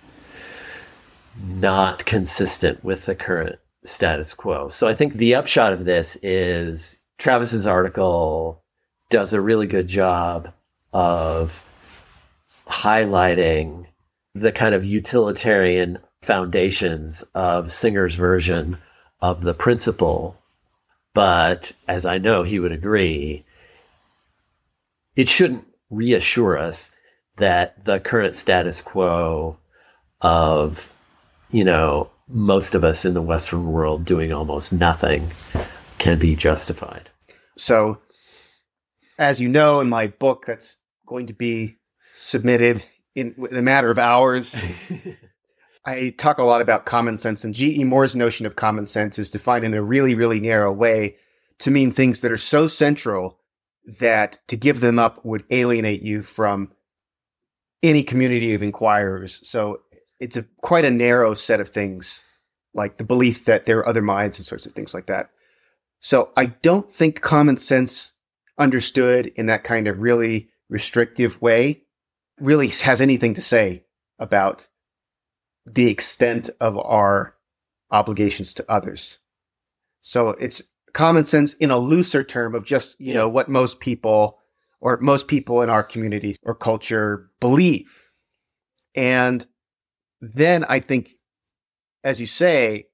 not 1.42 2.04
consistent 2.04 2.84
with 2.84 3.06
the 3.06 3.14
current 3.14 3.58
status 3.84 4.34
quo. 4.34 4.68
So 4.68 4.88
I 4.88 4.94
think 4.94 5.14
the 5.14 5.34
upshot 5.34 5.72
of 5.72 5.84
this 5.84 6.16
is 6.22 7.02
Travis's 7.18 7.66
article 7.66 8.62
does 9.10 9.32
a 9.32 9.40
really 9.40 9.66
good 9.66 9.88
job 9.88 10.52
of 10.92 11.60
highlighting 12.66 13.86
the 14.34 14.52
kind 14.52 14.74
of 14.74 14.84
utilitarian 14.84 15.98
foundations 16.22 17.22
of 17.34 17.70
Singer's 17.70 18.14
version 18.14 18.78
of 19.20 19.42
the 19.42 19.54
principle. 19.54 20.40
But 21.12 21.72
as 21.86 22.04
I 22.04 22.18
know 22.18 22.42
he 22.42 22.58
would 22.58 22.72
agree, 22.72 23.44
it 25.14 25.28
shouldn't 25.28 25.66
reassure 25.90 26.58
us 26.58 26.93
that 27.36 27.84
the 27.84 28.00
current 28.00 28.34
status 28.34 28.80
quo 28.80 29.58
of, 30.20 30.92
you 31.50 31.64
know, 31.64 32.10
most 32.28 32.74
of 32.74 32.84
us 32.84 33.04
in 33.04 33.14
the 33.14 33.22
Western 33.22 33.70
world 33.70 34.04
doing 34.04 34.32
almost 34.32 34.72
nothing 34.72 35.30
can 35.98 36.18
be 36.18 36.36
justified. 36.36 37.10
So, 37.56 37.98
as 39.18 39.40
you 39.40 39.48
know, 39.48 39.80
in 39.80 39.88
my 39.88 40.06
book 40.06 40.44
that's 40.46 40.76
going 41.06 41.26
to 41.26 41.32
be 41.32 41.76
submitted 42.16 42.84
in, 43.14 43.34
in 43.50 43.56
a 43.56 43.62
matter 43.62 43.90
of 43.90 43.98
hours. 43.98 44.54
I 45.86 46.14
talk 46.16 46.38
a 46.38 46.44
lot 46.44 46.62
about 46.62 46.86
common 46.86 47.18
sense, 47.18 47.44
and 47.44 47.54
G.E. 47.54 47.84
Moore's 47.84 48.16
notion 48.16 48.46
of 48.46 48.56
common 48.56 48.86
sense 48.86 49.18
is 49.18 49.30
defined 49.30 49.64
in 49.64 49.74
a 49.74 49.82
really, 49.82 50.14
really 50.14 50.40
narrow 50.40 50.72
way 50.72 51.16
to 51.58 51.70
mean 51.70 51.90
things 51.90 52.22
that 52.22 52.32
are 52.32 52.38
so 52.38 52.66
central 52.66 53.38
that 54.00 54.38
to 54.48 54.56
give 54.56 54.80
them 54.80 54.98
up 54.98 55.22
would 55.24 55.44
alienate 55.50 56.02
you 56.02 56.22
from 56.22 56.70
any 57.84 58.02
community 58.02 58.54
of 58.54 58.62
inquirers. 58.62 59.40
So 59.48 59.80
it's 60.18 60.36
a 60.36 60.46
quite 60.62 60.84
a 60.84 60.90
narrow 60.90 61.34
set 61.34 61.60
of 61.60 61.68
things, 61.68 62.22
like 62.72 62.96
the 62.96 63.04
belief 63.04 63.44
that 63.44 63.66
there 63.66 63.78
are 63.78 63.88
other 63.88 64.02
minds 64.02 64.38
and 64.38 64.46
sorts 64.46 64.66
of 64.66 64.72
things 64.72 64.94
like 64.94 65.06
that. 65.06 65.30
So 66.00 66.30
I 66.36 66.46
don't 66.46 66.90
think 66.90 67.20
common 67.20 67.58
sense 67.58 68.12
understood 68.58 69.32
in 69.36 69.46
that 69.46 69.64
kind 69.64 69.86
of 69.86 70.00
really 70.00 70.48
restrictive 70.68 71.40
way 71.42 71.82
really 72.40 72.68
has 72.68 73.00
anything 73.00 73.34
to 73.34 73.42
say 73.42 73.84
about 74.18 74.66
the 75.66 75.88
extent 75.90 76.50
of 76.60 76.78
our 76.78 77.34
obligations 77.90 78.54
to 78.54 78.70
others. 78.70 79.18
So 80.00 80.30
it's 80.30 80.62
common 80.92 81.24
sense 81.24 81.54
in 81.54 81.70
a 81.70 81.78
looser 81.78 82.24
term 82.24 82.54
of 82.54 82.64
just, 82.64 83.00
you 83.00 83.14
know, 83.14 83.28
what 83.28 83.48
most 83.48 83.80
people 83.80 84.38
or 84.84 84.98
most 84.98 85.28
people 85.28 85.62
in 85.62 85.70
our 85.70 85.82
communities 85.82 86.36
or 86.42 86.54
culture 86.54 87.30
believe. 87.40 88.02
And 88.94 89.44
then 90.20 90.62
I 90.68 90.78
think, 90.78 91.12
as 92.04 92.20
you 92.20 92.26
say, 92.26 92.88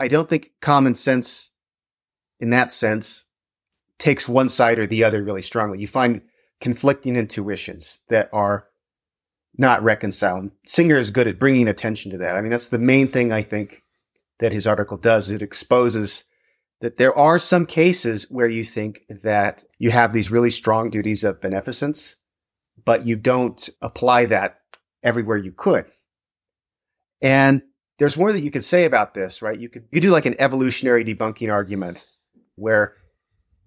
I 0.00 0.08
don't 0.08 0.26
think 0.26 0.52
common 0.62 0.94
sense 0.94 1.50
in 2.40 2.48
that 2.50 2.72
sense 2.72 3.26
takes 3.98 4.26
one 4.26 4.48
side 4.48 4.78
or 4.78 4.86
the 4.86 5.04
other 5.04 5.22
really 5.22 5.42
strongly. 5.42 5.80
You 5.80 5.86
find 5.86 6.22
conflicting 6.62 7.14
intuitions 7.14 7.98
that 8.08 8.30
are 8.32 8.68
not 9.58 9.82
reconciled. 9.82 10.50
Singer 10.66 10.98
is 10.98 11.10
good 11.10 11.28
at 11.28 11.38
bringing 11.38 11.68
attention 11.68 12.10
to 12.12 12.18
that. 12.18 12.36
I 12.36 12.40
mean, 12.40 12.50
that's 12.50 12.70
the 12.70 12.78
main 12.78 13.08
thing 13.08 13.32
I 13.32 13.42
think 13.42 13.82
that 14.38 14.52
his 14.52 14.66
article 14.66 14.96
does. 14.96 15.30
It 15.30 15.42
exposes 15.42 16.24
that 16.80 16.96
there 16.96 17.16
are 17.16 17.38
some 17.38 17.66
cases 17.66 18.26
where 18.30 18.48
you 18.48 18.64
think 18.64 19.02
that 19.08 19.64
you 19.78 19.90
have 19.90 20.12
these 20.12 20.30
really 20.30 20.50
strong 20.50 20.90
duties 20.90 21.24
of 21.24 21.40
beneficence, 21.40 22.16
but 22.84 23.06
you 23.06 23.16
don't 23.16 23.68
apply 23.80 24.26
that 24.26 24.60
everywhere 25.02 25.38
you 25.38 25.52
could. 25.52 25.86
And 27.22 27.62
there's 27.98 28.16
more 28.16 28.32
that 28.32 28.42
you 28.42 28.50
could 28.50 28.64
say 28.64 28.84
about 28.84 29.14
this, 29.14 29.40
right? 29.40 29.58
You 29.58 29.68
could 29.68 29.84
you 29.90 30.00
do 30.00 30.10
like 30.10 30.26
an 30.26 30.36
evolutionary 30.38 31.04
debunking 31.04 31.50
argument 31.50 32.04
where, 32.56 32.94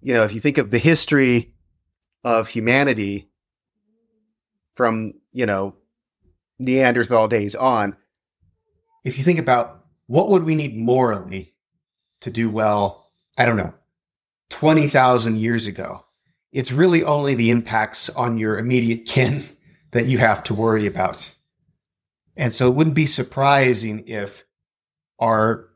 you 0.00 0.14
know, 0.14 0.22
if 0.22 0.32
you 0.32 0.40
think 0.40 0.58
of 0.58 0.70
the 0.70 0.78
history 0.78 1.54
of 2.22 2.48
humanity 2.48 3.30
from, 4.74 5.14
you 5.32 5.46
know, 5.46 5.74
Neanderthal 6.58 7.26
days 7.26 7.54
on, 7.54 7.96
if 9.04 9.18
you 9.18 9.24
think 9.24 9.38
about 9.38 9.84
what 10.06 10.28
would 10.28 10.44
we 10.44 10.54
need 10.54 10.76
morally 10.76 11.54
to 12.20 12.30
do 12.30 12.50
well, 12.50 12.99
I 13.40 13.46
don't 13.46 13.56
know, 13.56 13.72
20,000 14.50 15.38
years 15.38 15.66
ago, 15.66 16.04
it's 16.52 16.72
really 16.72 17.02
only 17.02 17.34
the 17.34 17.48
impacts 17.48 18.10
on 18.10 18.36
your 18.36 18.58
immediate 18.58 19.06
kin 19.06 19.44
that 19.92 20.04
you 20.04 20.18
have 20.18 20.42
to 20.44 20.54
worry 20.54 20.86
about. 20.86 21.34
And 22.36 22.52
so 22.52 22.68
it 22.68 22.74
wouldn't 22.74 22.94
be 22.94 23.06
surprising 23.06 24.06
if 24.06 24.44
our 25.18 25.70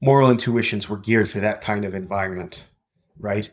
moral 0.00 0.30
intuitions 0.30 0.88
were 0.88 0.96
geared 0.96 1.28
for 1.28 1.40
that 1.40 1.60
kind 1.60 1.84
of 1.84 1.94
environment, 1.94 2.64
right? 3.18 3.50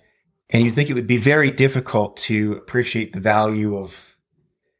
And 0.50 0.64
you 0.64 0.72
think 0.72 0.90
it 0.90 0.94
would 0.94 1.06
be 1.06 1.18
very 1.18 1.52
difficult 1.52 2.16
to 2.28 2.54
appreciate 2.54 3.12
the 3.12 3.20
value 3.20 3.78
of, 3.78 4.16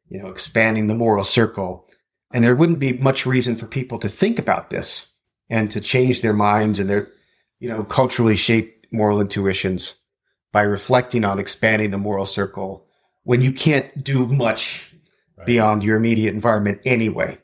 you 0.08 0.18
know, 0.18 0.30
expanding 0.30 0.86
the 0.86 0.94
moral 0.94 1.24
circle. 1.24 1.86
And 2.32 2.42
there 2.42 2.56
wouldn't 2.56 2.78
be 2.78 2.94
much 2.94 3.26
reason 3.26 3.54
for 3.54 3.66
people 3.66 3.98
to 3.98 4.08
think 4.08 4.38
about 4.38 4.70
this 4.70 5.08
and 5.50 5.70
to 5.72 5.80
change 5.82 6.22
their 6.22 6.32
minds 6.32 6.78
and 6.78 6.88
their, 6.88 7.08
you 7.62 7.68
know, 7.68 7.84
culturally 7.84 8.34
shaped 8.34 8.92
moral 8.92 9.20
intuitions 9.20 9.94
by 10.50 10.62
reflecting 10.62 11.24
on 11.24 11.38
expanding 11.38 11.92
the 11.92 11.96
moral 11.96 12.26
circle 12.26 12.84
when 13.22 13.40
you 13.40 13.52
can't 13.52 14.02
do 14.02 14.26
much 14.26 14.92
right. 15.36 15.46
beyond 15.46 15.84
your 15.84 15.96
immediate 15.96 16.34
environment 16.34 16.80
anyway. 16.84 17.38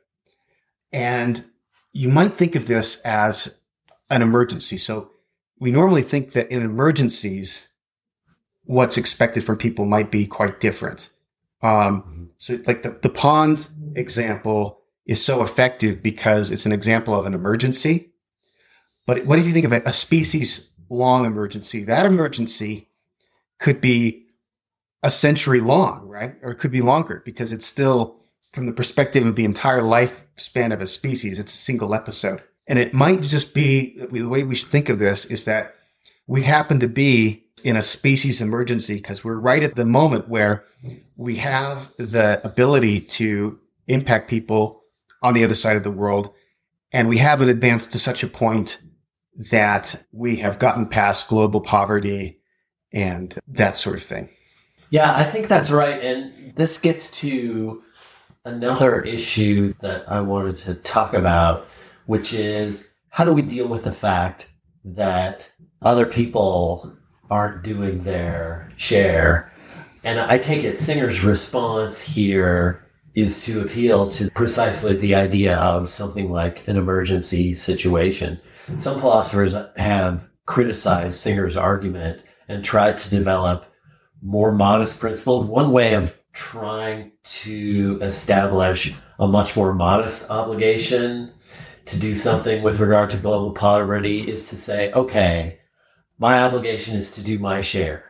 And 0.93 1.45
you 1.93 2.09
might 2.09 2.33
think 2.33 2.57
of 2.57 2.67
this 2.67 3.01
as 3.03 3.61
an 4.11 4.21
emergency. 4.21 4.77
So 4.77 5.13
we 5.61 5.71
normally 5.71 6.03
think 6.03 6.33
that 6.33 6.51
in 6.51 6.63
emergencies, 6.63 7.69
what's 8.65 8.97
expected 8.97 9.45
from 9.45 9.57
people 9.57 9.85
might 9.85 10.11
be 10.11 10.27
quite 10.27 10.59
different. 10.59 11.11
Um, 11.63 12.31
so 12.39 12.59
like 12.67 12.83
the, 12.83 12.99
the 13.03 13.09
pond 13.09 13.69
example 13.95 14.81
is 15.07 15.25
so 15.25 15.45
effective 15.45 16.03
because 16.03 16.51
it's 16.51 16.67
an 16.67 16.73
example 16.73 17.15
of 17.15 17.25
an 17.25 17.35
emergency. 17.35 18.11
But 19.09 19.25
what 19.25 19.39
if 19.39 19.47
you 19.47 19.53
think 19.53 19.65
of 19.65 19.73
a 19.73 19.91
species 19.91 20.69
long 20.91 21.25
emergency? 21.25 21.83
That 21.83 22.05
emergency 22.05 22.91
could 23.59 23.81
be 23.81 24.27
a 25.03 25.11
century 25.11 25.63
long, 25.63 26.07
right? 26.07 26.35
Or 26.43 26.51
it 26.51 26.57
could 26.57 26.71
be 26.71 26.83
longer 26.83 27.23
because 27.25 27.51
it's 27.51 27.65
still 27.65 28.21
from 28.53 28.67
the 28.67 28.73
perspective 28.75 29.25
of 29.25 29.35
the 29.35 29.47
entire 29.47 29.81
lifespan 29.81 30.75
of 30.75 30.83
a 30.83 30.87
species. 30.87 31.39
It's 31.39 31.55
a 31.55 31.57
single 31.57 31.95
episode. 31.95 32.43
And 32.67 32.79
it 32.79 32.93
might 32.93 33.23
just 33.23 33.55
be 33.55 33.99
the 33.99 34.29
way 34.29 34.43
we 34.43 34.55
should 34.55 34.69
think 34.69 34.91
of 34.91 34.99
this 34.99 35.25
is 35.25 35.47
that 35.47 35.75
we 36.27 36.43
happen 36.43 36.79
to 36.81 36.87
be 36.87 37.47
in 37.65 37.77
a 37.77 37.83
species 37.83 38.43
emergency 38.43 38.97
because 38.97 39.25
we're 39.25 39.41
right 39.41 39.63
at 39.63 39.75
the 39.75 39.87
moment 39.87 40.29
where 40.29 40.67
we 41.17 41.37
have 41.37 41.95
the 41.97 42.43
ability 42.45 43.01
to 43.01 43.59
impact 43.87 44.29
people 44.29 44.83
on 45.23 45.33
the 45.33 45.45
other 45.45 45.55
side 45.55 45.79
of 45.79 45.83
the 45.83 45.91
world. 45.91 46.35
And 46.93 47.09
we 47.09 47.17
haven't 47.17 47.49
advanced 47.49 47.93
to 47.93 47.99
such 47.99 48.23
a 48.23 48.27
point 48.27 48.83
that 49.51 50.05
we 50.13 50.37
have 50.37 50.59
gotten 50.59 50.87
past 50.87 51.29
global 51.29 51.61
poverty 51.61 52.41
and 52.93 53.39
that 53.47 53.77
sort 53.77 53.97
of 53.97 54.03
thing. 54.03 54.29
Yeah, 54.91 55.15
I 55.15 55.25
think 55.25 55.49
that's 55.49 55.71
right. 55.71 56.03
And 56.03 56.35
this 56.57 56.79
gets 56.79 57.11
to 57.21 57.83
another 58.45 59.01
issue 59.03 59.75
that 59.81 60.11
I 60.11 60.21
wanted 60.23 60.57
to 60.57 60.75
talk 60.75 61.15
about, 61.15 61.67
which 62.07 62.33
is 62.33 62.97
how 63.11 63.25
do 63.25 63.33
we 63.33 63.43
deal 63.43 63.69
with 63.69 63.85
the 63.85 63.93
fact 63.93 64.51
that 64.85 65.51
other 65.83 66.07
people 66.07 66.97
aren't 67.31 67.63
doing 67.63 68.05
their 68.05 68.69
share? 68.77 69.53
And 70.03 70.19
I 70.19 70.39
take 70.39 70.65
it 70.65 70.79
Singer's 70.79 71.23
response 71.23 72.01
here 72.01 72.85
is 73.15 73.45
to 73.45 73.61
appeal 73.61 74.09
to 74.09 74.31
precisely 74.31 74.97
the 74.97 75.15
idea 75.15 75.57
of 75.57 75.89
something 75.89 76.31
like 76.31 76.67
an 76.69 76.77
emergency 76.77 77.53
situation. 77.53 78.41
Some 78.77 79.01
philosophers 79.01 79.55
have 79.77 80.29
criticized 80.47 81.19
Singer's 81.19 81.57
argument 81.57 82.23
and 82.49 82.65
tried 82.65 82.99
to 82.99 83.11
develop 83.11 83.65
more 84.23 84.53
modest 84.53 85.01
principles. 85.01 85.45
One 85.45 85.73
way 85.73 85.95
of 85.95 86.19
trying 86.33 87.13
to 87.25 87.99
establish 88.03 88.95
a 89.19 89.27
much 89.27 89.57
more 89.57 89.75
modest 89.75 90.31
obligation 90.31 91.33
to 91.87 91.99
do 91.99 92.15
something 92.15 92.63
with 92.63 92.81
regard 92.81 93.11
to 93.11 93.17
global 93.17 93.53
poverty 93.53 94.31
is 94.31 94.51
to 94.51 94.57
say, 94.57 94.93
okay, 94.93 95.59
my 96.19 96.43
obligation 96.43 96.97
is 96.97 97.13
to 97.13 97.25
do 97.25 97.39
my 97.39 97.61
share. 97.63 98.05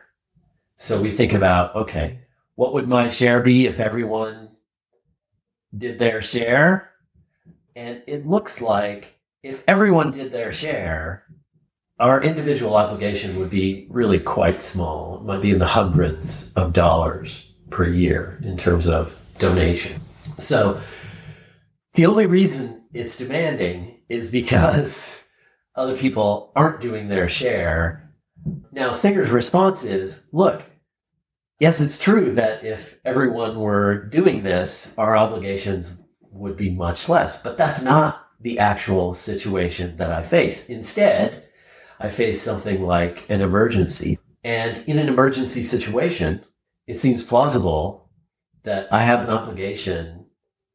So 0.75 1.01
we 1.01 1.09
think 1.09 1.33
about, 1.33 1.75
okay, 1.75 2.19
what 2.55 2.73
would 2.73 2.87
my 2.87 3.09
share 3.09 3.41
be 3.41 3.65
if 3.65 3.79
everyone 3.79 4.49
did 5.75 5.99
their 5.99 6.21
share? 6.21 6.91
And 7.75 8.03
it 8.07 8.27
looks 8.27 8.61
like 8.61 9.18
if 9.43 9.63
everyone 9.67 10.11
did 10.11 10.31
their 10.31 10.51
share, 10.51 11.23
our 11.99 12.21
individual 12.21 12.75
obligation 12.75 13.37
would 13.37 13.49
be 13.49 13.87
really 13.89 14.19
quite 14.19 14.61
small. 14.61 15.19
It 15.19 15.25
might 15.25 15.41
be 15.41 15.51
in 15.51 15.59
the 15.59 15.67
hundreds 15.67 16.53
of 16.53 16.73
dollars 16.73 17.53
per 17.69 17.87
year 17.87 18.39
in 18.43 18.57
terms 18.57 18.87
of 18.87 19.17
donation. 19.37 20.01
So 20.37 20.79
the 21.93 22.05
only 22.05 22.25
reason 22.25 22.85
it's 22.93 23.17
demanding 23.17 23.99
is 24.09 24.31
because 24.31 25.21
other 25.75 25.95
people 25.95 26.51
aren't 26.55 26.81
doing 26.81 27.07
their 27.07 27.29
share. 27.29 28.11
Now, 28.71 28.91
Singer's 28.91 29.29
response 29.29 29.83
is 29.83 30.25
look, 30.31 30.63
yes, 31.59 31.81
it's 31.81 32.01
true 32.01 32.33
that 32.35 32.63
if 32.63 32.99
everyone 33.03 33.59
were 33.59 34.05
doing 34.05 34.43
this, 34.43 34.97
our 34.97 35.15
obligations 35.15 36.01
would 36.31 36.55
be 36.55 36.69
much 36.69 37.09
less, 37.09 37.41
but 37.41 37.57
that's 37.57 37.83
not 37.83 38.28
the 38.41 38.59
actual 38.59 39.13
situation 39.13 39.97
that 39.97 40.11
I 40.11 40.23
face. 40.23 40.69
Instead, 40.69 41.47
I 41.99 42.09
face 42.09 42.41
something 42.41 42.83
like 42.83 43.29
an 43.29 43.41
emergency. 43.41 44.17
And 44.43 44.77
in 44.87 44.97
an 44.97 45.09
emergency 45.09 45.63
situation, 45.63 46.43
it 46.87 46.97
seems 46.97 47.23
plausible 47.23 48.09
that 48.63 48.87
I 48.91 48.99
have 48.99 49.21
an 49.21 49.29
obligation 49.29 50.25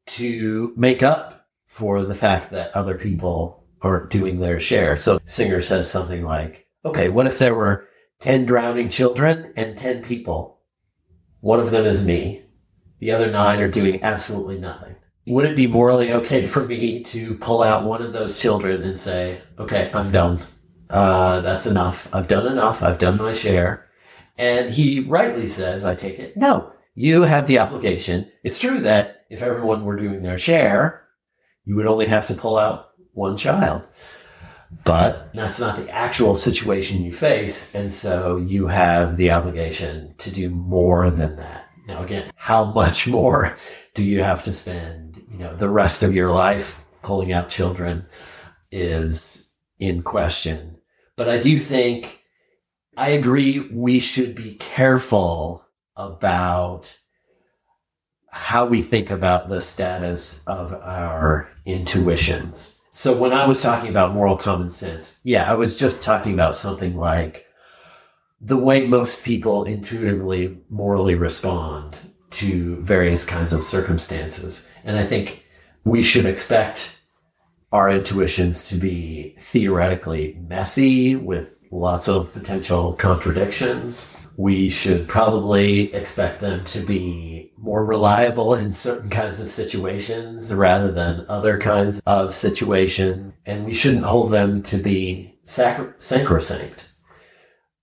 to 0.07 0.73
make 0.77 1.03
up 1.03 1.49
for 1.67 2.03
the 2.03 2.15
fact 2.15 2.51
that 2.51 2.75
other 2.77 2.97
people 2.97 3.65
aren't 3.81 4.11
doing 4.11 4.39
their 4.39 4.61
share. 4.61 4.97
So 4.97 5.19
Singer 5.25 5.61
says 5.61 5.91
something 5.91 6.25
like, 6.25 6.67
okay, 6.85 7.09
what 7.09 7.27
if 7.27 7.39
there 7.39 7.55
were 7.55 7.89
10 8.21 8.45
drowning 8.47 8.89
children 8.89 9.53
and 9.57 9.77
10 9.77 10.03
people? 10.03 10.61
One 11.41 11.61
of 11.61 11.71
them 11.71 11.85
is 11.85 12.07
me. 12.07 12.43
The 13.01 13.11
other 13.11 13.31
nine 13.31 13.61
are 13.61 13.69
doing 13.69 14.03
absolutely 14.03 14.59
nothing. 14.59 14.97
Would 15.27 15.47
it 15.47 15.57
be 15.57 15.67
morally 15.67 16.13
okay 16.13 16.47
for 16.47 16.67
me 16.67 17.03
to 17.05 17.35
pull 17.35 17.63
out 17.63 17.85
one 17.85 18.03
of 18.03 18.13
those 18.13 18.41
children 18.41 18.83
and 18.83 18.99
say, 18.99 19.41
okay, 19.59 19.91
I'm 19.95 20.13
done 20.13 20.39
uh, 20.95 21.41
that's 21.41 21.67
enough. 21.67 22.09
I've 22.15 22.29
done 22.29 22.47
enough. 22.47 22.83
I've 22.83 22.99
done 22.99 23.19
my 23.19 23.33
share. 23.33 23.89
And 24.39 24.71
he 24.71 25.01
rightly 25.01 25.49
says, 25.49 25.85
I 25.85 25.95
take 25.97 26.21
it, 26.21 26.37
no, 26.37 26.73
you 26.95 27.23
have 27.23 27.49
the 27.49 27.59
obligation. 27.59 28.31
It's 28.45 28.61
true 28.61 28.79
that 28.81 29.27
if 29.29 29.43
everyone 29.43 29.85
were 29.85 29.97
doing 29.97 30.23
their 30.23 30.39
share, 30.39 31.05
you 31.65 31.75
would 31.75 31.87
only 31.87 32.07
have 32.07 32.29
to 32.29 32.35
pull 32.35 32.59
out 32.59 32.91
one 33.13 33.37
child. 33.37 33.89
But 34.85 35.33
that's 35.35 35.59
not 35.61 35.77
the 35.77 35.89
actual 35.91 36.37
situation 36.37 37.03
you 37.03 37.13
face. 37.13 37.75
And 37.75 37.93
so 37.93 38.37
you 38.37 38.69
have 38.69 39.17
the 39.17 39.31
obligation 39.33 40.15
to 40.19 40.31
do 40.31 40.49
more 40.49 41.11
than 41.11 41.37
that. 41.37 41.67
Now, 41.87 42.03
again, 42.03 42.31
how 42.37 42.65
much 42.65 43.07
more 43.07 43.57
do 43.95 44.03
you 44.03 44.23
have 44.23 44.43
to 44.45 44.53
spend, 44.53 45.04
you 45.35 45.41
know, 45.41 45.57
the 45.57 45.69
rest 45.69 46.05
of 46.05 46.15
your 46.15 46.31
life 46.31 46.85
pulling 47.03 47.33
out 47.33 47.49
children 47.49 48.07
is 48.71 49.53
in 49.81 50.03
question. 50.03 50.77
But 51.17 51.29
I 51.29 51.39
do 51.39 51.59
think 51.59 52.23
I 52.97 53.11
agree 53.11 53.59
we 53.73 53.99
should 53.99 54.37
be 54.37 54.55
careful 54.55 55.65
about 55.97 56.97
how 58.31 58.67
we 58.67 58.81
think 58.81 59.11
about 59.11 59.49
the 59.49 59.61
status 59.61 60.47
of 60.47 60.73
our 60.73 61.49
intuitions. 61.67 62.85
So 62.93 63.19
when 63.19 63.33
I 63.33 63.45
was 63.47 63.61
talking 63.61 63.91
about 63.91 64.15
moral 64.15 64.37
common 64.37 64.71
sense, 64.71 65.21
yeah, 65.25 65.51
I 65.51 65.55
was 65.55 65.77
just 65.77 66.05
talking 66.05 66.33
about 66.33 66.55
something 66.55 66.97
like 66.97 67.45
the 68.41 68.57
way 68.57 68.87
most 68.87 69.25
people 69.25 69.65
intuitively 69.65 70.59
morally 70.69 71.17
respond 71.17 71.99
to 72.31 72.77
various 72.83 73.25
kinds 73.25 73.53
of 73.53 73.65
circumstances. 73.65 74.71
And 74.85 74.97
I 74.97 75.05
think 75.05 75.45
we 75.85 76.03
should 76.03 76.27
expect 76.27 76.99
our 77.73 77.91
intuitions 77.91 78.69
to 78.69 78.77
be 78.77 79.35
theoretically 79.39 80.39
messy 80.49 81.17
with 81.17 81.59
lots 81.71 82.09
of 82.09 82.33
potential 82.33 82.93
contradictions. 82.93 84.17
We 84.37 84.69
should 84.69 85.09
probably 85.09 85.93
expect 85.93 86.41
them 86.41 86.65
to 86.67 86.81
be 86.81 87.53
more 87.57 87.85
reliable 87.85 88.55
in 88.55 88.71
certain 88.73 89.11
kinds 89.11 89.41
of 89.41 89.49
situations 89.49 90.53
rather 90.53 90.93
than 90.93 91.27
other 91.29 91.59
kinds 91.59 92.01
of 92.07 92.35
situation. 92.35 93.35
And 93.47 93.65
we 93.65 93.73
shouldn't 93.73 94.05
hold 94.05 94.31
them 94.31 94.63
to 94.65 94.77
be 94.77 95.39
sacro- 95.45 95.95
sacrosanct. 95.99 96.93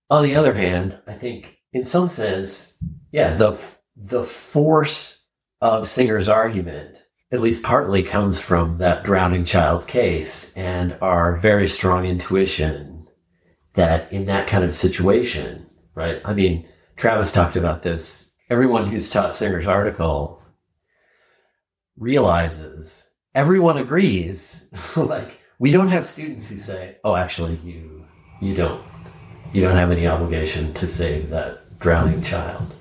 On 0.09 0.23
the 0.23 0.35
other 0.35 0.53
hand, 0.53 0.99
I 1.07 1.13
think 1.13 1.59
in 1.73 1.83
some 1.83 2.07
sense, 2.07 2.81
yeah, 3.11 3.33
the, 3.33 3.59
the 3.95 4.23
force 4.23 5.20
of 5.62 5.88
Singer's 5.88 6.28
argument 6.28 7.04
at 7.32 7.39
least 7.39 7.63
partly 7.63 8.04
comes 8.04 8.41
from 8.41 8.78
that 8.80 9.04
drowning 9.04 9.45
child 9.45 9.88
case 9.88 10.56
and 10.58 10.97
our 11.02 11.38
very 11.38 11.67
strong 11.67 12.06
intuition 12.06 13.08
that 13.74 14.12
in 14.12 14.26
that 14.26 14.47
kind 14.47 14.65
of 14.65 14.74
situation, 14.74 15.65
right? 15.95 16.21
I 16.26 16.34
mean, 16.34 16.67
Travis 16.97 17.32
talked 17.32 17.56
about 17.56 17.84
this. 17.84 18.36
Everyone 18.50 18.86
who's 18.86 19.10
taught 19.10 19.34
Singer's 19.34 19.65
article 19.65 20.43
realizes 21.95 23.10
everyone 23.34 23.78
agrees. 23.78 24.69
like, 24.97 25.39
we 25.58 25.71
don't 25.71 25.88
have 25.88 26.06
students 26.06 26.50
who 26.50 26.58
say, 26.58 26.97
oh, 27.06 27.15
actually, 27.15 27.56
you, 27.63 28.06
you 28.41 28.56
don't, 28.56 28.84
you 29.54 29.62
don't 29.62 29.76
have 29.76 29.91
any 29.91 30.06
obligation 30.06 30.74
to 30.74 30.88
save 30.88 31.30
that 31.30 31.80
drowning 31.80 32.21
child. 32.21 32.74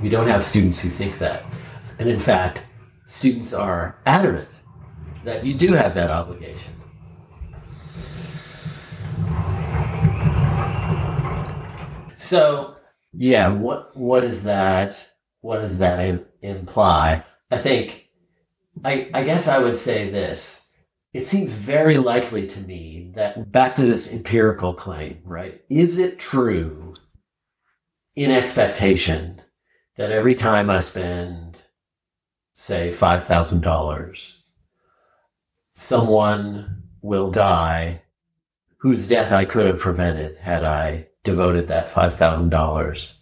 We 0.00 0.08
don't 0.08 0.28
have 0.28 0.44
students 0.44 0.80
who 0.80 0.88
think 0.88 1.18
that. 1.18 1.44
And 2.02 2.10
in 2.10 2.18
fact, 2.18 2.66
students 3.06 3.54
are 3.54 3.96
adamant 4.06 4.48
that 5.22 5.46
you 5.46 5.54
do 5.54 5.72
have 5.72 5.94
that 5.94 6.10
obligation. 6.10 6.72
So, 12.16 12.74
yeah, 13.12 13.48
what 13.52 13.96
what 13.96 14.22
does 14.22 14.42
that 14.42 15.08
what 15.42 15.58
does 15.58 15.78
that 15.78 16.00
Im- 16.00 16.26
imply? 16.40 17.24
I 17.52 17.58
think 17.58 18.08
I 18.84 19.08
I 19.14 19.22
guess 19.22 19.46
I 19.46 19.58
would 19.62 19.76
say 19.76 20.10
this. 20.10 20.70
it 21.12 21.24
seems 21.24 21.54
very 21.54 21.98
likely 21.98 22.48
to 22.48 22.60
me 22.62 23.12
that 23.14 23.52
back 23.52 23.76
to 23.76 23.82
this 23.82 24.12
empirical 24.12 24.74
claim, 24.74 25.20
right? 25.24 25.62
Is 25.68 25.98
it 25.98 26.18
true 26.18 26.94
in 28.16 28.32
expectation 28.32 29.40
that 29.96 30.10
every 30.10 30.34
time 30.34 30.70
I 30.70 30.80
spend, 30.80 31.51
say, 32.62 32.90
$5,000, 32.90 34.42
someone 35.74 36.84
will 37.00 37.28
die 37.28 38.02
whose 38.78 39.08
death 39.08 39.32
I 39.32 39.44
could 39.44 39.66
have 39.66 39.80
prevented 39.80 40.36
had 40.36 40.62
I 40.62 41.08
devoted 41.24 41.66
that 41.68 41.88
$5,000 41.88 43.20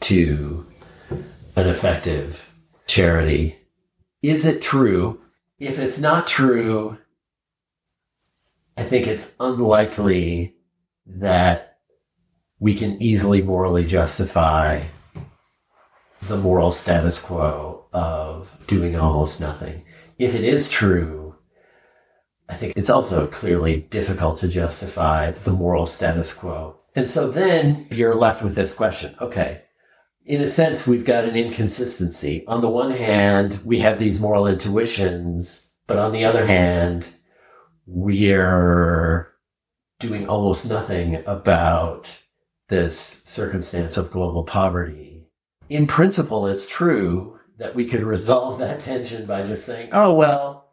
to 0.00 0.66
an 1.56 1.68
effective 1.68 2.48
charity. 2.86 3.58
Is 4.22 4.46
it 4.46 4.62
true? 4.62 5.20
If 5.58 5.80
it's 5.80 6.00
not 6.00 6.28
true, 6.28 6.98
I 8.76 8.84
think 8.84 9.08
it's 9.08 9.34
unlikely 9.40 10.54
that 11.06 11.78
we 12.60 12.76
can 12.76 13.02
easily 13.02 13.42
morally 13.42 13.84
justify 13.84 14.84
the 16.22 16.36
moral 16.36 16.70
status 16.70 17.20
quo 17.20 17.83
of 17.94 18.54
doing 18.66 18.96
almost 18.96 19.40
nothing. 19.40 19.84
If 20.18 20.34
it 20.34 20.44
is 20.44 20.70
true, 20.70 21.36
I 22.48 22.54
think 22.54 22.74
it's 22.76 22.90
also 22.90 23.26
clearly 23.28 23.82
difficult 23.88 24.38
to 24.38 24.48
justify 24.48 25.30
the 25.30 25.52
moral 25.52 25.86
status 25.86 26.34
quo. 26.34 26.78
And 26.94 27.08
so 27.08 27.30
then 27.30 27.86
you're 27.90 28.14
left 28.14 28.42
with 28.42 28.54
this 28.54 28.76
question. 28.76 29.14
Okay. 29.20 29.62
In 30.26 30.40
a 30.40 30.46
sense, 30.46 30.86
we've 30.86 31.04
got 31.04 31.24
an 31.24 31.36
inconsistency. 31.36 32.44
On 32.46 32.60
the 32.60 32.68
one 32.68 32.90
hand, 32.90 33.60
we 33.64 33.80
have 33.80 33.98
these 33.98 34.20
moral 34.20 34.46
intuitions, 34.46 35.74
but 35.86 35.98
on 35.98 36.12
the 36.12 36.24
other 36.24 36.46
hand, 36.46 37.06
we're 37.86 39.32
doing 40.00 40.28
almost 40.28 40.68
nothing 40.68 41.22
about 41.26 42.20
this 42.68 42.98
circumstance 42.98 43.96
of 43.96 44.10
global 44.10 44.44
poverty. 44.44 45.26
In 45.68 45.86
principle, 45.86 46.46
it's 46.46 46.68
true 46.68 47.33
that 47.64 47.74
we 47.74 47.86
could 47.86 48.02
resolve 48.02 48.58
that 48.58 48.78
tension 48.78 49.24
by 49.24 49.42
just 49.42 49.64
saying, 49.64 49.88
oh, 49.92 50.12
well, 50.12 50.68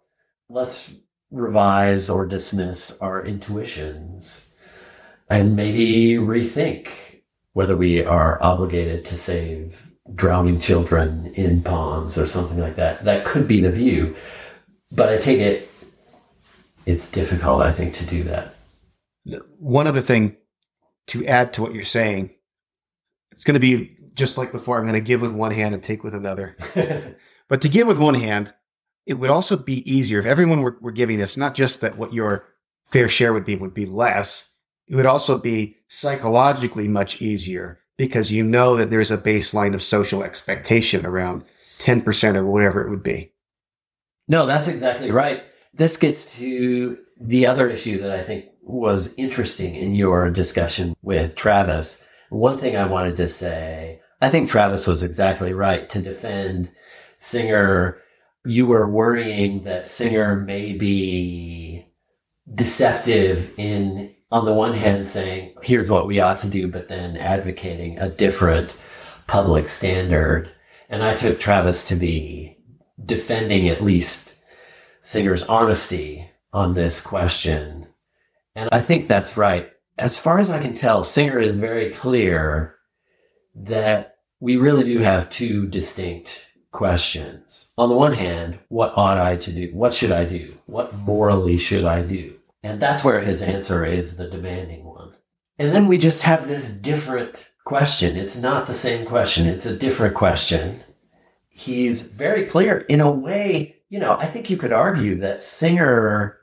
let's 0.50 0.94
revise 1.32 2.10
or 2.10 2.28
dismiss 2.28 3.02
our 3.02 3.26
intuitions 3.26 4.54
and 5.30 5.56
maybe 5.56 6.16
rethink 6.16 6.90
whether 7.54 7.78
we 7.78 8.04
are 8.04 8.38
obligated 8.44 9.06
to 9.06 9.16
save 9.16 9.90
drowning 10.14 10.60
children 10.60 11.32
in 11.36 11.64
ponds 11.64 12.18
or 12.18 12.26
something 12.26 12.60
like 12.60 12.76
that. 12.76 13.06
That 13.06 13.24
could 13.24 13.48
be 13.48 13.62
the 13.62 13.72
view. 13.72 14.14
But 14.92 15.08
I 15.08 15.18
take 15.18 15.40
it 15.40 15.70
it's 16.86 17.10
difficult, 17.10 17.62
I 17.62 17.72
think, 17.72 17.94
to 17.94 18.06
do 18.06 18.24
that. 18.24 18.56
One 19.60 19.88
other 19.88 20.02
thing 20.02 20.36
to 21.08 21.26
add 21.26 21.54
to 21.54 21.62
what 21.62 21.74
you're 21.74 21.86
saying, 21.86 22.32
it's 23.32 23.46
going 23.46 23.54
to 23.54 23.62
be 23.62 23.98
just 24.14 24.38
like 24.38 24.52
before. 24.52 24.78
I'm 24.78 24.84
going 24.84 24.94
to 24.94 25.02
give 25.02 25.22
with 25.22 25.32
one 25.32 25.52
hand 25.52 25.74
and 25.74 25.84
take 25.84 26.04
with 26.04 26.14
another. 26.14 26.56
but 27.48 27.62
to 27.62 27.70
give 27.70 27.88
with 27.88 28.00
one 28.00 28.16
hand, 28.16 28.54
it 29.06 29.16
would 29.16 29.30
also 29.30 29.58
be 29.58 29.90
easier 29.92 30.20
if 30.20 30.26
everyone 30.26 30.62
were, 30.62 30.78
were 30.82 30.92
giving 30.92 31.18
this, 31.18 31.38
not 31.38 31.56
just 31.56 31.82
that 31.82 31.98
what 31.98 32.14
your 32.14 32.48
fair 32.92 33.10
share 33.10 33.34
would 33.34 33.46
be 33.46 33.56
would 33.56 33.74
be 33.74 33.86
less. 33.86 34.50
It 34.88 34.96
would 34.96 35.06
also 35.06 35.38
be 35.38 35.78
psychologically 35.88 36.88
much 36.88 37.22
easier 37.22 37.80
because 37.98 38.32
you 38.32 38.44
know 38.44 38.76
that 38.76 38.90
there's 38.90 39.12
a 39.12 39.18
baseline 39.18 39.74
of 39.74 39.84
social 39.84 40.24
expectation 40.24 41.06
around 41.06 41.44
10% 41.80 42.36
or 42.36 42.46
whatever 42.46 42.86
it 42.86 42.90
would 42.90 43.04
be. 43.04 43.32
No, 44.28 44.46
that's 44.46 44.68
exactly 44.68 45.12
right. 45.12 45.44
This 45.74 45.98
gets 45.98 46.38
to 46.40 46.98
the 47.20 47.48
other 47.48 47.70
issue 47.70 48.02
that 48.02 48.12
I 48.12 48.24
think 48.24 48.46
was 48.62 49.18
interesting 49.18 49.76
in 49.76 49.96
your 49.96 50.30
discussion 50.30 50.96
with 51.02 51.36
Travis. 51.36 52.08
One 52.30 52.58
thing 52.58 52.76
I 52.76 52.86
wanted 52.86 53.16
to 53.18 53.28
say, 53.28 54.01
I 54.22 54.30
think 54.30 54.50
Travis 54.50 54.86
was 54.86 55.02
exactly 55.02 55.52
right 55.54 55.90
to 55.90 56.02
defend 56.02 56.72
Singer. 57.18 58.00
You 58.46 58.68
were 58.68 58.88
worrying 58.88 59.64
that 59.64 59.88
Singer 59.88 60.36
may 60.36 60.74
be 60.74 61.86
deceptive 62.54 63.54
in, 63.58 64.16
on 64.32 64.46
the 64.46 64.54
one 64.54 64.74
hand, 64.74 65.08
saying, 65.08 65.56
here's 65.64 65.90
what 65.90 66.08
we 66.08 66.20
ought 66.20 66.40
to 66.40 66.48
do, 66.48 66.68
but 66.68 66.88
then 66.88 67.18
advocating 67.18 67.98
a 67.98 68.10
different 68.10 68.76
public 69.28 69.68
standard. 69.68 70.52
And 70.90 71.04
I 71.04 71.16
took 71.16 71.40
Travis 71.40 71.86
to 71.86 71.96
be 71.96 72.58
defending 73.04 73.70
at 73.70 73.84
least 73.84 74.36
Singer's 75.02 75.44
honesty 75.44 76.30
on 76.54 76.74
this 76.74 77.02
question. 77.02 77.88
And 78.56 78.70
I 78.72 78.82
think 78.82 79.08
that's 79.08 79.38
right. 79.38 79.72
As 79.98 80.18
far 80.18 80.40
as 80.40 80.50
I 80.50 80.62
can 80.62 80.74
tell, 80.74 81.04
Singer 81.04 81.40
is 81.40 81.56
very 81.56 81.92
clear 81.92 82.76
that 83.56 84.11
we 84.42 84.58
really 84.58 84.84
do 84.84 85.00
have 85.00 85.30
two 85.30 85.68
distinct 85.68 86.52
questions. 86.72 87.74
On 87.78 87.88
the 87.88 87.96
one 87.96 88.14
hand, 88.14 88.60
what 88.68 88.92
ought 88.98 89.18
I 89.18 89.38
to 89.38 89.52
do? 89.54 89.70
What 89.74 89.94
should 89.94 90.12
I 90.12 90.26
do? 90.26 90.58
What 90.66 90.94
morally 90.94 91.56
should 91.56 91.86
I 91.86 92.02
do? 92.02 92.36
And 92.64 92.82
that's 92.82 93.06
where 93.06 93.22
his 93.22 93.42
answer 93.42 93.86
is 93.86 94.18
the 94.18 94.30
demanding 94.30 94.84
one. 94.84 95.14
And 95.58 95.74
then 95.74 95.88
we 95.88 95.98
just 95.98 96.24
have 96.24 96.48
this 96.48 96.78
different 96.78 97.50
question. 97.64 98.18
It's 98.18 98.42
not 98.42 98.68
the 98.68 98.74
same 98.74 99.06
question. 99.06 99.48
It's 99.48 99.66
a 99.66 99.78
different 99.78 100.16
question. 100.16 100.84
He's 101.48 102.12
very 102.12 102.46
clear 102.46 102.80
in 102.80 103.00
a 103.00 103.10
way 103.10 103.82
you 103.92 104.00
know, 104.00 104.16
I 104.18 104.26
think 104.26 104.50
you 104.50 104.56
could 104.56 104.72
argue 104.72 105.16
that 105.18 105.42
Singer 105.42 106.38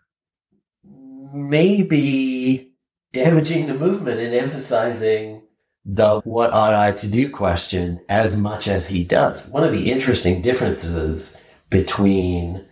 may 0.84 1.82
be 1.82 2.74
damaging 3.14 3.66
the 3.66 3.74
movement 3.74 4.20
and 4.20 4.34
emphasizing 4.34 5.37
the 5.84 6.20
what 6.20 6.52
ought 6.52 6.74
I 6.74 6.92
to 6.92 7.06
do 7.06 7.30
question 7.30 8.00
as 8.08 8.36
much 8.36 8.68
as 8.68 8.88
he 8.88 9.04
does. 9.04 9.46
One 9.48 9.64
of 9.64 9.72
the 9.72 9.90
interesting 9.90 10.42
differences 10.42 11.40
between 11.70 12.66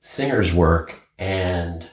Singer's 0.00 0.52
work 0.52 1.02
and 1.18 1.88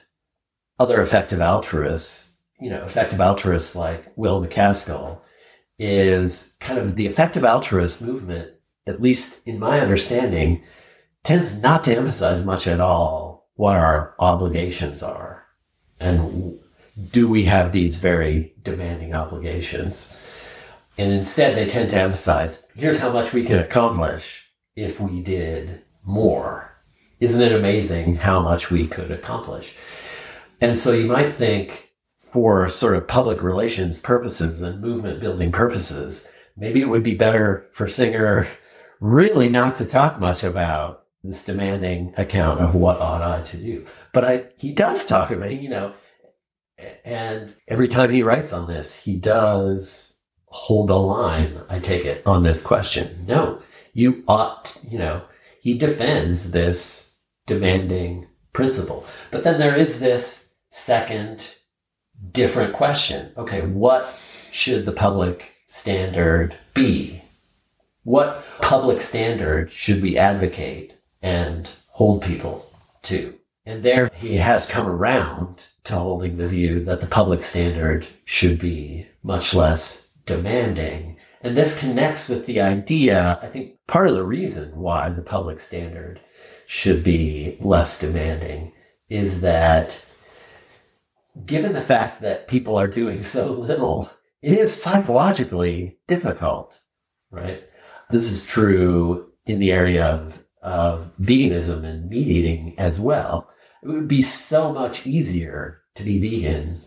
other 0.78 1.00
effective 1.00 1.40
altruists, 1.40 2.40
you 2.60 2.70
know, 2.70 2.82
effective 2.84 3.20
altruists 3.20 3.74
like 3.74 4.12
Will 4.16 4.44
MacAskill, 4.44 5.20
is 5.78 6.56
kind 6.60 6.78
of 6.78 6.96
the 6.96 7.06
effective 7.06 7.44
altruist 7.44 8.02
movement, 8.02 8.50
at 8.86 9.00
least 9.00 9.46
in 9.46 9.58
my 9.58 9.80
understanding, 9.80 10.62
tends 11.22 11.62
not 11.62 11.84
to 11.84 11.96
emphasize 11.96 12.44
much 12.44 12.66
at 12.66 12.80
all 12.80 13.48
what 13.56 13.76
our 13.76 14.14
obligations 14.18 15.02
are 15.02 15.46
and 16.00 16.58
do 17.10 17.28
we 17.28 17.44
have 17.44 17.72
these 17.72 17.98
very 17.98 18.54
demanding 18.62 19.14
obligations 19.14 20.16
and 20.98 21.12
instead 21.12 21.56
they 21.56 21.66
tend 21.66 21.90
to 21.90 21.96
emphasize 21.96 22.70
here's 22.74 23.00
how 23.00 23.12
much 23.12 23.32
we 23.32 23.44
could 23.44 23.60
accomplish 23.60 24.44
if 24.74 25.00
we 25.00 25.22
did 25.22 25.82
more 26.04 26.72
isn't 27.20 27.42
it 27.42 27.52
amazing 27.52 28.16
how 28.16 28.40
much 28.40 28.70
we 28.70 28.86
could 28.86 29.10
accomplish 29.10 29.76
and 30.60 30.76
so 30.78 30.92
you 30.92 31.06
might 31.06 31.32
think 31.32 31.90
for 32.18 32.68
sort 32.68 32.96
of 32.96 33.08
public 33.08 33.42
relations 33.42 33.98
purposes 34.00 34.62
and 34.62 34.80
movement 34.80 35.20
building 35.20 35.52
purposes 35.52 36.32
maybe 36.56 36.80
it 36.80 36.88
would 36.88 37.02
be 37.02 37.14
better 37.14 37.66
for 37.72 37.86
singer 37.86 38.46
really 39.00 39.48
not 39.48 39.76
to 39.76 39.86
talk 39.86 40.18
much 40.18 40.42
about 40.42 41.04
this 41.22 41.44
demanding 41.44 42.14
account 42.16 42.60
of 42.60 42.74
what 42.74 43.00
ought 43.00 43.22
I 43.22 43.42
to 43.42 43.56
do. 43.56 43.84
But 44.12 44.24
I, 44.24 44.44
he 44.58 44.72
does 44.72 45.04
talk 45.04 45.30
about, 45.30 45.52
you 45.52 45.68
know, 45.68 45.92
and 47.04 47.52
every 47.68 47.88
time 47.88 48.10
he 48.10 48.22
writes 48.22 48.52
on 48.52 48.66
this, 48.66 49.02
he 49.02 49.16
does 49.16 50.15
hold 50.56 50.88
the 50.88 50.98
line, 50.98 51.60
I 51.68 51.78
take 51.78 52.04
it, 52.04 52.26
on 52.26 52.42
this 52.42 52.62
question. 52.62 53.26
No, 53.26 53.60
you 53.92 54.24
ought, 54.26 54.80
you 54.88 54.98
know, 54.98 55.22
he 55.60 55.76
defends 55.76 56.52
this 56.52 57.16
demanding 57.46 58.26
principle. 58.52 59.06
But 59.30 59.44
then 59.44 59.58
there 59.58 59.76
is 59.76 60.00
this 60.00 60.54
second 60.70 61.54
different 62.32 62.72
question. 62.72 63.32
Okay, 63.36 63.60
what 63.60 64.18
should 64.50 64.86
the 64.86 64.92
public 64.92 65.52
standard 65.66 66.56
be? 66.72 67.22
What 68.04 68.44
public 68.62 69.00
standard 69.00 69.70
should 69.70 70.00
we 70.00 70.16
advocate 70.16 70.94
and 71.20 71.70
hold 71.88 72.22
people 72.22 72.70
to. 73.02 73.34
And 73.64 73.82
there 73.82 74.08
he 74.14 74.36
has 74.36 74.70
come 74.70 74.86
around 74.86 75.66
to 75.84 75.96
holding 75.96 76.36
the 76.36 76.46
view 76.46 76.80
that 76.84 77.00
the 77.00 77.06
public 77.06 77.42
standard 77.42 78.06
should 78.24 78.58
be 78.58 79.06
much 79.22 79.54
less 79.54 80.05
demanding. 80.26 81.16
And 81.42 81.56
this 81.56 81.80
connects 81.80 82.28
with 82.28 82.46
the 82.46 82.60
idea, 82.60 83.38
I 83.42 83.46
think 83.46 83.78
part 83.86 84.08
of 84.08 84.14
the 84.14 84.24
reason 84.24 84.76
why 84.76 85.08
the 85.10 85.22
public 85.22 85.58
standard 85.60 86.20
should 86.66 87.02
be 87.02 87.56
less 87.60 87.98
demanding 88.00 88.72
is 89.08 89.40
that 89.40 90.04
given 91.44 91.72
the 91.72 91.80
fact 91.80 92.20
that 92.22 92.48
people 92.48 92.76
are 92.76 92.88
doing 92.88 93.22
so 93.22 93.52
little, 93.52 94.10
it 94.42 94.58
is 94.58 94.82
psychologically 94.82 95.98
difficult, 96.06 96.80
right? 97.30 97.62
This 98.10 98.30
is 98.30 98.46
true 98.46 99.30
in 99.46 99.58
the 99.58 99.72
area 99.72 100.04
of 100.04 100.42
of 100.66 101.16
veganism 101.18 101.84
and 101.84 102.10
meat 102.10 102.26
eating 102.26 102.74
as 102.76 102.98
well. 102.98 103.48
it 103.82 103.88
would 103.88 104.08
be 104.08 104.22
so 104.22 104.72
much 104.72 105.06
easier 105.06 105.80
to 105.94 106.02
be 106.02 106.18
vegan 106.18 106.80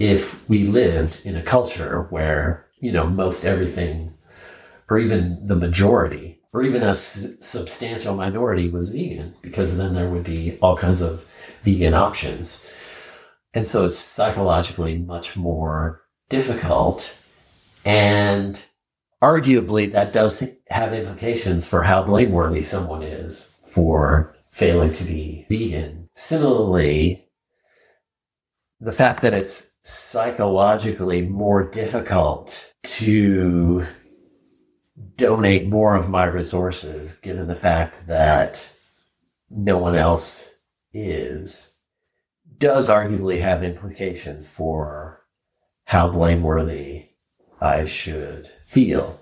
if 0.00 0.46
we 0.48 0.64
lived 0.64 1.24
in 1.24 1.36
a 1.36 1.42
culture 1.42 2.08
where, 2.10 2.63
you 2.84 2.92
know, 2.92 3.06
most 3.06 3.46
everything, 3.46 4.12
or 4.90 4.98
even 4.98 5.46
the 5.46 5.56
majority, 5.56 6.38
or 6.52 6.62
even 6.62 6.82
a 6.82 6.90
s- 6.90 7.38
substantial 7.40 8.14
minority 8.14 8.68
was 8.68 8.90
vegan, 8.90 9.32
because 9.40 9.78
then 9.78 9.94
there 9.94 10.10
would 10.10 10.22
be 10.22 10.58
all 10.60 10.76
kinds 10.76 11.00
of 11.00 11.24
vegan 11.62 11.94
options. 11.94 12.70
And 13.54 13.66
so 13.66 13.86
it's 13.86 13.96
psychologically 13.96 14.98
much 14.98 15.34
more 15.34 16.02
difficult. 16.28 17.18
And 17.86 18.62
arguably, 19.22 19.90
that 19.92 20.12
does 20.12 20.46
have 20.68 20.92
implications 20.92 21.66
for 21.66 21.84
how 21.84 22.02
blameworthy 22.02 22.62
someone 22.62 23.02
is 23.02 23.58
for 23.66 24.36
failing 24.50 24.92
to 24.92 25.04
be 25.04 25.46
vegan. 25.48 26.10
Similarly, 26.16 27.30
the 28.78 28.92
fact 28.92 29.22
that 29.22 29.32
it's 29.32 29.74
psychologically 29.84 31.22
more 31.22 31.66
difficult 31.70 32.73
to 32.84 33.86
donate 35.16 35.66
more 35.66 35.94
of 35.94 36.08
my 36.08 36.24
resources, 36.24 37.18
given 37.20 37.46
the 37.46 37.54
fact 37.54 38.06
that 38.06 38.70
no 39.50 39.78
one 39.78 39.94
else 39.94 40.58
is, 40.92 41.80
does 42.58 42.88
arguably 42.88 43.40
have 43.40 43.62
implications 43.62 44.48
for 44.48 45.24
how 45.84 46.08
blameworthy 46.08 47.06
I 47.60 47.84
should 47.84 48.48
feel. 48.66 49.20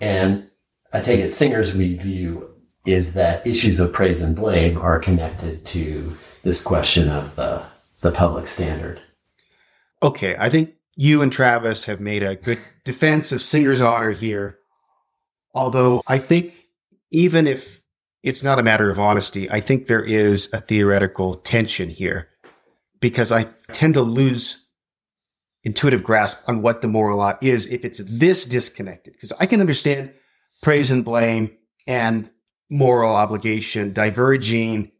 And 0.00 0.48
I 0.92 1.00
take 1.00 1.20
it 1.20 1.32
Singer's 1.32 1.70
view 1.70 2.50
is 2.86 3.14
that 3.14 3.46
issues 3.46 3.80
of 3.80 3.92
praise 3.92 4.20
and 4.20 4.34
blame 4.34 4.78
are 4.78 4.98
connected 4.98 5.64
to 5.66 6.16
this 6.42 6.62
question 6.62 7.08
of 7.08 7.36
the, 7.36 7.62
the 8.00 8.10
public 8.10 8.46
standard. 8.46 9.00
Okay, 10.02 10.34
I 10.38 10.48
think 10.48 10.74
you 11.00 11.22
and 11.22 11.32
Travis 11.32 11.84
have 11.84 11.98
made 11.98 12.22
a 12.22 12.36
good 12.36 12.58
defense 12.84 13.32
of 13.32 13.40
Singer's 13.40 13.80
honor 13.80 14.10
here. 14.10 14.58
Although 15.54 16.02
I 16.06 16.18
think 16.18 16.52
even 17.10 17.46
if 17.46 17.80
it's 18.22 18.42
not 18.42 18.58
a 18.58 18.62
matter 18.62 18.90
of 18.90 18.98
honesty, 18.98 19.50
I 19.50 19.60
think 19.60 19.86
there 19.86 20.04
is 20.04 20.50
a 20.52 20.60
theoretical 20.60 21.36
tension 21.36 21.88
here 21.88 22.28
because 23.00 23.32
I 23.32 23.44
tend 23.72 23.94
to 23.94 24.02
lose 24.02 24.66
intuitive 25.64 26.04
grasp 26.04 26.46
on 26.46 26.60
what 26.60 26.82
the 26.82 26.88
moral 26.88 27.16
law 27.16 27.38
is 27.40 27.66
if 27.68 27.82
it's 27.82 28.02
this 28.04 28.44
disconnected. 28.44 29.14
Because 29.14 29.32
I 29.40 29.46
can 29.46 29.62
understand 29.62 30.12
praise 30.60 30.90
and 30.90 31.02
blame 31.02 31.56
and 31.86 32.30
moral 32.68 33.14
obligation 33.14 33.94
diverging 33.94 34.92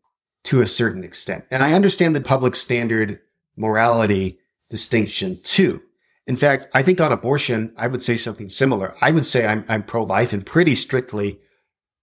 to 0.45 0.63
a 0.63 0.67
certain 0.67 1.05
extent. 1.05 1.45
And 1.51 1.63
I 1.63 1.75
understand 1.75 2.17
the 2.17 2.23
public 2.23 2.57
standard 2.57 3.21
morality 3.55 4.39
distinction 4.71 5.39
too. 5.43 5.83
In 6.31 6.37
fact, 6.37 6.69
I 6.73 6.85
think 6.85 7.01
on 7.01 7.11
abortion, 7.11 7.73
I 7.77 7.89
would 7.89 8.05
say 8.05 8.17
something 8.17 8.49
similar. 8.49 8.95
I 9.01 9.11
would 9.11 9.25
say 9.25 9.49
I'm, 9.49 9.65
I'm 9.67 9.83
pro 9.83 10.05
life 10.05 10.33
and 10.33 10.47
pretty 10.47 10.77
strictly 10.77 11.41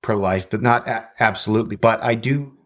pro 0.02 0.18
life, 0.18 0.50
but 0.50 0.62
not 0.62 0.86
a- 0.86 1.08
absolutely. 1.18 1.78
But 1.78 2.04
I 2.04 2.16
do 2.16 2.58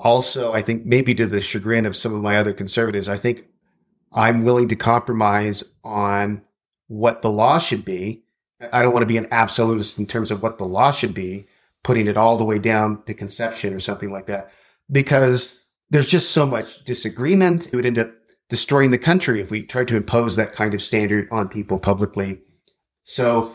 also, 0.00 0.52
I 0.52 0.62
think 0.62 0.84
maybe 0.84 1.14
to 1.14 1.26
the 1.26 1.40
chagrin 1.40 1.86
of 1.86 1.94
some 1.94 2.12
of 2.12 2.22
my 2.22 2.36
other 2.36 2.52
conservatives, 2.52 3.08
I 3.08 3.18
think 3.18 3.44
I'm 4.12 4.42
willing 4.42 4.66
to 4.66 4.74
compromise 4.74 5.62
on 5.84 6.42
what 6.88 7.22
the 7.22 7.30
law 7.30 7.60
should 7.60 7.84
be. 7.84 8.24
I 8.72 8.82
don't 8.82 8.92
want 8.92 9.02
to 9.02 9.14
be 9.14 9.16
an 9.16 9.28
absolutist 9.30 9.96
in 9.96 10.06
terms 10.06 10.32
of 10.32 10.42
what 10.42 10.58
the 10.58 10.66
law 10.66 10.90
should 10.90 11.14
be, 11.14 11.46
putting 11.84 12.08
it 12.08 12.16
all 12.16 12.36
the 12.36 12.44
way 12.44 12.58
down 12.58 13.04
to 13.04 13.14
conception 13.14 13.74
or 13.74 13.78
something 13.78 14.10
like 14.10 14.26
that, 14.26 14.50
because 14.90 15.62
there's 15.90 16.08
just 16.08 16.32
so 16.32 16.46
much 16.46 16.84
disagreement. 16.84 17.68
It 17.68 17.76
would 17.76 17.86
end 17.86 18.00
up 18.00 18.10
destroying 18.50 18.90
the 18.90 18.98
country 18.98 19.40
if 19.40 19.50
we 19.50 19.62
try 19.62 19.84
to 19.84 19.96
impose 19.96 20.36
that 20.36 20.52
kind 20.52 20.74
of 20.74 20.82
standard 20.82 21.28
on 21.30 21.48
people 21.48 21.78
publicly. 21.78 22.40
So 23.04 23.54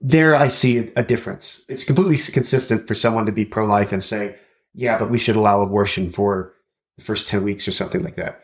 there 0.00 0.34
I 0.34 0.48
see 0.48 0.90
a 0.96 1.04
difference. 1.04 1.62
It's 1.68 1.84
completely 1.84 2.16
consistent 2.16 2.88
for 2.88 2.94
someone 2.94 3.26
to 3.26 3.32
be 3.32 3.44
pro 3.44 3.66
life 3.66 3.92
and 3.92 4.02
say, 4.02 4.36
yeah, 4.74 4.98
but 4.98 5.10
we 5.10 5.18
should 5.18 5.36
allow 5.36 5.62
abortion 5.62 6.10
for 6.10 6.54
the 6.98 7.04
first 7.04 7.28
10 7.28 7.44
weeks 7.44 7.68
or 7.68 7.72
something 7.72 8.02
like 8.02 8.16
that. 8.16 8.42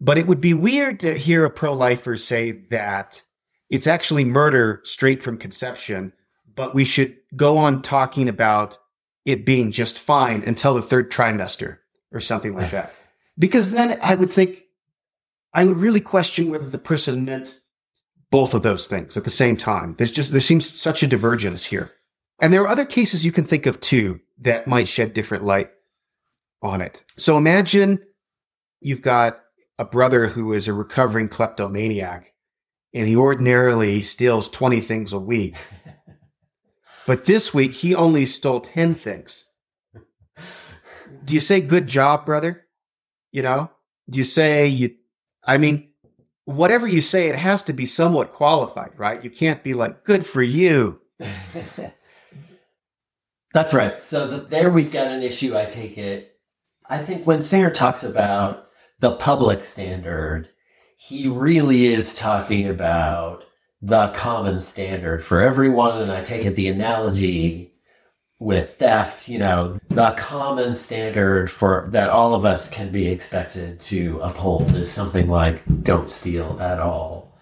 But 0.00 0.16
it 0.16 0.26
would 0.26 0.40
be 0.40 0.54
weird 0.54 1.00
to 1.00 1.14
hear 1.14 1.44
a 1.44 1.50
pro 1.50 1.72
lifer 1.72 2.16
say 2.16 2.52
that 2.70 3.22
it's 3.68 3.86
actually 3.86 4.24
murder 4.24 4.80
straight 4.84 5.22
from 5.22 5.36
conception, 5.36 6.12
but 6.54 6.74
we 6.74 6.84
should 6.84 7.16
go 7.36 7.58
on 7.58 7.82
talking 7.82 8.28
about 8.28 8.78
it 9.24 9.44
being 9.44 9.72
just 9.72 9.98
fine 9.98 10.42
until 10.46 10.74
the 10.74 10.82
third 10.82 11.10
trimester 11.10 11.78
or 12.12 12.20
something 12.20 12.54
like 12.54 12.70
that. 12.72 12.94
Because 13.38 13.72
then 13.72 13.98
I 14.02 14.14
would 14.14 14.30
think, 14.30 14.62
I 15.58 15.64
would 15.64 15.78
really 15.78 16.00
question 16.00 16.50
whether 16.50 16.68
the 16.68 16.78
person 16.78 17.24
meant 17.24 17.58
both 18.30 18.54
of 18.54 18.62
those 18.62 18.86
things 18.86 19.16
at 19.16 19.24
the 19.24 19.30
same 19.30 19.56
time. 19.56 19.96
There's 19.98 20.12
just, 20.12 20.30
there 20.30 20.40
seems 20.40 20.72
such 20.72 21.02
a 21.02 21.08
divergence 21.08 21.64
here. 21.64 21.90
And 22.40 22.52
there 22.52 22.62
are 22.62 22.68
other 22.68 22.84
cases 22.84 23.24
you 23.24 23.32
can 23.32 23.44
think 23.44 23.66
of 23.66 23.80
too 23.80 24.20
that 24.38 24.68
might 24.68 24.86
shed 24.86 25.14
different 25.14 25.42
light 25.42 25.70
on 26.62 26.80
it. 26.80 27.02
So 27.16 27.36
imagine 27.36 27.98
you've 28.80 29.02
got 29.02 29.40
a 29.80 29.84
brother 29.84 30.28
who 30.28 30.52
is 30.52 30.68
a 30.68 30.72
recovering 30.72 31.28
kleptomaniac 31.28 32.34
and 32.94 33.08
he 33.08 33.16
ordinarily 33.16 34.02
steals 34.02 34.48
20 34.50 34.80
things 34.80 35.12
a 35.12 35.18
week. 35.18 35.56
But 37.04 37.24
this 37.24 37.54
week 37.54 37.72
he 37.72 37.94
only 37.94 38.26
stole 38.26 38.60
10 38.60 38.94
things. 38.94 39.46
Do 41.24 41.32
you 41.32 41.40
say 41.40 41.62
good 41.62 41.86
job, 41.86 42.26
brother? 42.26 42.66
You 43.32 43.40
know, 43.40 43.70
do 44.10 44.18
you 44.18 44.24
say 44.24 44.68
you, 44.68 44.94
I 45.44 45.58
mean, 45.58 45.90
whatever 46.44 46.86
you 46.86 47.00
say, 47.00 47.28
it 47.28 47.36
has 47.36 47.62
to 47.64 47.72
be 47.72 47.86
somewhat 47.86 48.32
qualified, 48.32 48.92
right? 48.96 49.22
You 49.22 49.30
can't 49.30 49.62
be 49.62 49.74
like, 49.74 50.04
good 50.04 50.24
for 50.24 50.42
you. 50.42 51.00
That's 53.52 53.74
right. 53.74 54.00
So 54.00 54.26
the, 54.28 54.38
there 54.38 54.70
we've 54.70 54.90
got 54.90 55.08
an 55.08 55.22
issue, 55.22 55.56
I 55.56 55.64
take 55.66 55.98
it. 55.98 56.36
I 56.88 56.98
think 56.98 57.26
when 57.26 57.42
Singer 57.42 57.70
talks 57.70 58.02
about 58.02 58.68
the 59.00 59.12
public 59.16 59.60
standard, 59.60 60.48
he 60.96 61.28
really 61.28 61.86
is 61.86 62.16
talking 62.16 62.66
about 62.66 63.44
the 63.80 64.08
common 64.08 64.58
standard 64.60 65.22
for 65.22 65.40
everyone. 65.40 66.02
And 66.02 66.10
I 66.10 66.22
take 66.22 66.44
it 66.44 66.56
the 66.56 66.68
analogy 66.68 67.67
with 68.40 68.74
theft, 68.74 69.28
you 69.28 69.38
know, 69.38 69.78
the 69.88 70.12
common 70.12 70.72
standard 70.74 71.50
for 71.50 71.88
that 71.90 72.08
all 72.08 72.34
of 72.34 72.44
us 72.44 72.68
can 72.68 72.90
be 72.92 73.08
expected 73.08 73.80
to 73.80 74.20
uphold 74.20 74.74
is 74.76 74.90
something 74.90 75.28
like 75.28 75.62
don't 75.82 76.08
steal 76.08 76.60
at 76.60 76.78
all. 76.78 77.36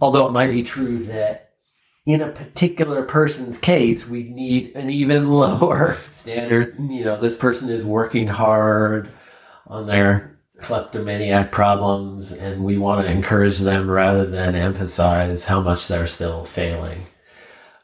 Although 0.00 0.28
it 0.28 0.32
might 0.32 0.50
be 0.50 0.62
true 0.62 0.98
that 1.04 1.50
in 2.06 2.22
a 2.22 2.28
particular 2.28 3.02
person's 3.02 3.58
case, 3.58 4.08
we 4.08 4.22
need 4.22 4.74
an 4.76 4.90
even 4.90 5.28
lower 5.32 5.96
standard. 6.10 6.76
You 6.78 7.04
know, 7.04 7.20
this 7.20 7.36
person 7.36 7.68
is 7.68 7.84
working 7.84 8.28
hard 8.28 9.10
on 9.66 9.86
their 9.86 10.38
kleptomaniac 10.60 11.52
problems, 11.52 12.32
and 12.32 12.64
we 12.64 12.78
want 12.78 13.04
to 13.04 13.10
encourage 13.10 13.58
them 13.58 13.90
rather 13.90 14.24
than 14.24 14.54
emphasize 14.54 15.44
how 15.44 15.60
much 15.60 15.88
they're 15.88 16.06
still 16.06 16.44
failing. 16.44 17.06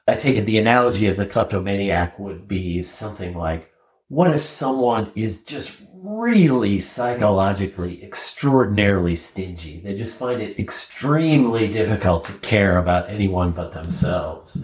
I 0.06 0.14
take 0.14 0.36
it 0.36 0.42
the 0.42 0.58
analogy 0.58 1.06
of 1.06 1.16
the 1.16 1.26
kleptomaniac 1.26 2.18
would 2.18 2.46
be 2.46 2.82
something 2.82 3.34
like, 3.34 3.70
what 4.08 4.30
if 4.34 4.42
someone 4.42 5.10
is 5.14 5.44
just 5.44 5.80
really 5.94 6.78
psychologically 6.80 8.02
extraordinarily 8.04 9.16
stingy? 9.16 9.80
They 9.80 9.94
just 9.94 10.18
find 10.18 10.40
it 10.40 10.58
extremely 10.58 11.68
difficult 11.68 12.24
to 12.24 12.32
care 12.34 12.76
about 12.76 13.08
anyone 13.08 13.52
but 13.52 13.72
themselves. 13.72 14.62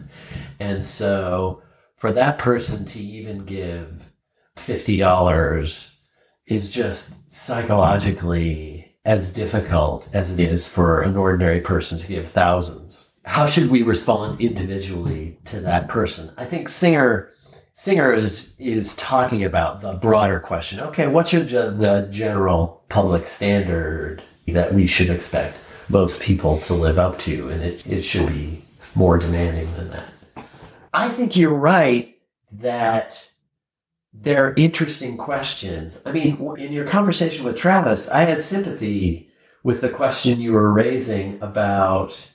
And 0.59 0.84
so 0.84 1.62
for 1.97 2.12
that 2.12 2.38
person 2.38 2.84
to 2.86 3.01
even 3.01 3.47
give 3.47 4.12
$50 4.57 5.97
is 6.47 6.72
just 6.72 7.32
psychologically 7.32 8.99
as 9.07 9.32
difficult 9.32 10.09
as 10.12 10.30
it 10.30 10.38
is 10.38 10.68
for 10.68 11.01
an 11.01 11.16
ordinary 11.16 11.62
person 11.62 11.97
to 11.97 12.07
give 12.07 12.28
thousands. 12.28 13.10
How 13.25 13.47
should 13.47 13.71
we 13.71 13.83
respond 13.83 14.41
individually 14.41 15.39
to 15.47 15.61
that 15.61 15.89
person? 15.89 16.33
I 16.37 16.45
think 16.45 16.68
Singer 16.68 17.31
Singer 17.75 18.12
is 18.12 18.57
is 18.59 18.97
talking 18.97 19.45
about 19.45 19.81
the 19.81 19.95
broader 19.95 20.41
question. 20.41 20.81
Okay, 20.81 21.07
what's 21.07 21.33
your 21.33 21.45
the 21.45 22.09
general 22.11 22.85
public 22.89 23.27
standard 23.27 24.23
that 24.49 24.75
we 24.75 24.87
should 24.87 25.11
expect 25.11 25.59
most 25.89 26.23
people 26.23 26.59
to 26.59 26.75
live 26.75 26.99
up 26.99 27.18
to, 27.21 27.49
and 27.49 27.62
it 27.62 27.87
it 27.87 28.03
should 28.03 28.29
be 28.29 28.64
more 28.95 29.18
demanding 29.18 29.73
than 29.77 29.91
that. 29.91 30.12
I 30.93 31.09
think 31.09 31.37
you're 31.37 31.55
right 31.55 32.16
that 32.53 33.31
they're 34.12 34.55
interesting 34.55 35.16
questions. 35.16 36.03
I 36.05 36.12
mean, 36.12 36.37
in 36.59 36.73
your 36.73 36.87
conversation 36.87 37.45
with 37.45 37.57
Travis, 37.57 38.09
I 38.09 38.23
had 38.23 38.43
sympathy 38.43 39.31
with 39.62 39.81
the 39.81 39.89
question 39.89 40.41
you 40.41 40.53
were 40.53 40.73
raising 40.73 41.41
about 41.41 42.33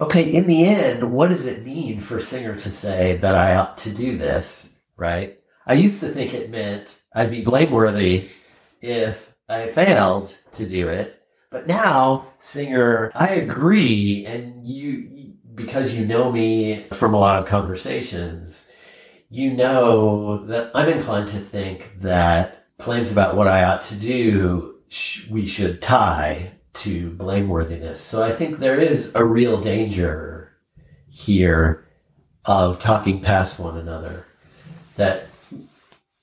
okay, 0.00 0.30
in 0.30 0.46
the 0.46 0.66
end, 0.66 1.12
what 1.12 1.28
does 1.28 1.46
it 1.46 1.64
mean 1.64 2.00
for 2.00 2.20
Singer 2.20 2.56
to 2.56 2.70
say 2.70 3.16
that 3.18 3.34
I 3.34 3.56
ought 3.56 3.76
to 3.78 3.90
do 3.90 4.16
this, 4.16 4.78
right? 4.96 5.38
I 5.66 5.74
used 5.74 6.00
to 6.00 6.08
think 6.08 6.34
it 6.34 6.50
meant 6.50 7.00
I'd 7.14 7.30
be 7.30 7.42
blameworthy 7.42 8.28
if 8.80 9.34
I 9.48 9.66
failed 9.68 10.36
to 10.52 10.66
do 10.66 10.88
it. 10.88 11.22
But 11.50 11.66
now, 11.66 12.26
Singer, 12.38 13.10
I 13.14 13.34
agree, 13.34 14.24
and 14.24 14.66
you, 14.66 15.34
because 15.54 15.94
you 15.94 16.06
know 16.06 16.30
me 16.30 16.84
from 16.92 17.12
a 17.12 17.18
lot 17.18 17.38
of 17.38 17.46
conversations, 17.46 18.72
you 19.28 19.52
know 19.52 20.46
that 20.46 20.70
I'm 20.74 20.88
inclined 20.88 21.28
to 21.28 21.38
think 21.38 21.92
that 22.00 22.66
claims 22.78 23.12
about 23.12 23.36
what 23.36 23.48
I 23.48 23.64
ought 23.64 23.82
to 23.82 23.98
do, 23.98 24.76
we 25.28 25.46
should 25.46 25.82
tie 25.82 26.52
to 26.72 27.10
blameworthiness. 27.10 27.96
So 27.96 28.22
I 28.22 28.32
think 28.32 28.58
there 28.58 28.78
is 28.78 29.14
a 29.14 29.24
real 29.24 29.60
danger 29.60 30.52
here 31.08 31.86
of 32.44 32.78
talking 32.78 33.20
past 33.20 33.60
one 33.60 33.76
another. 33.76 34.26
That 34.96 35.26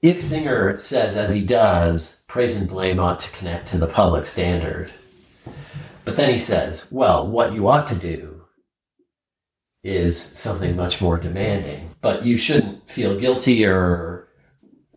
if 0.02 0.20
Singer 0.20 0.78
says, 0.78 1.16
as 1.16 1.34
he 1.34 1.44
does, 1.44 2.26
praise 2.28 2.60
and 2.60 2.70
blame 2.70 3.00
ought 3.00 3.20
to 3.20 3.32
connect 3.32 3.68
to 3.70 3.78
the 3.78 3.88
public 3.88 4.26
standard, 4.26 4.92
but 6.06 6.16
then 6.16 6.32
he 6.32 6.40
says, 6.40 6.90
well, 6.92 7.28
what 7.28 7.54
you 7.54 7.68
ought 7.68 7.88
to 7.88 7.96
do 7.96 8.44
is 9.84 10.20
something 10.20 10.76
much 10.76 11.02
more 11.02 11.18
demanding, 11.18 11.90
but 12.02 12.26
you 12.26 12.38
shouldn't 12.38 12.90
feel 12.90 13.20
guilty 13.20 13.66
or 13.66 14.28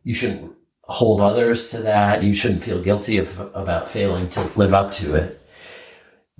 you 0.04 0.14
shouldn't 0.14 0.52
hold 0.82 1.20
others 1.20 1.70
to 1.70 1.78
that. 1.78 2.22
You 2.22 2.34
shouldn't 2.34 2.62
feel 2.62 2.82
guilty 2.82 3.18
about 3.18 3.88
failing 3.88 4.28
to 4.30 4.42
live 4.56 4.74
up 4.74 4.90
to 4.92 5.14
it. 5.14 5.39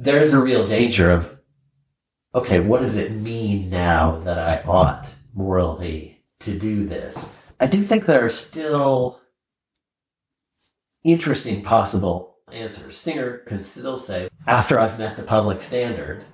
There's 0.02 0.32
a 0.32 0.42
real 0.42 0.64
danger 0.64 1.10
of, 1.10 1.38
okay, 2.34 2.58
what 2.58 2.80
does 2.80 2.96
it 2.96 3.12
mean 3.12 3.68
now 3.68 4.16
that 4.20 4.38
I 4.38 4.66
ought 4.66 5.12
morally 5.34 6.24
to 6.38 6.58
do 6.58 6.86
this? 6.86 7.46
I 7.60 7.66
do 7.66 7.82
think 7.82 8.06
there 8.06 8.24
are 8.24 8.30
still 8.30 9.20
interesting 11.04 11.62
possible 11.62 12.38
answers. 12.50 12.96
Singer 12.96 13.38
can 13.46 13.60
still 13.60 13.98
say, 13.98 14.30
after 14.46 14.78
I've 14.78 14.98
met 14.98 15.18
the 15.18 15.22
public 15.22 15.60
standard 15.60 16.24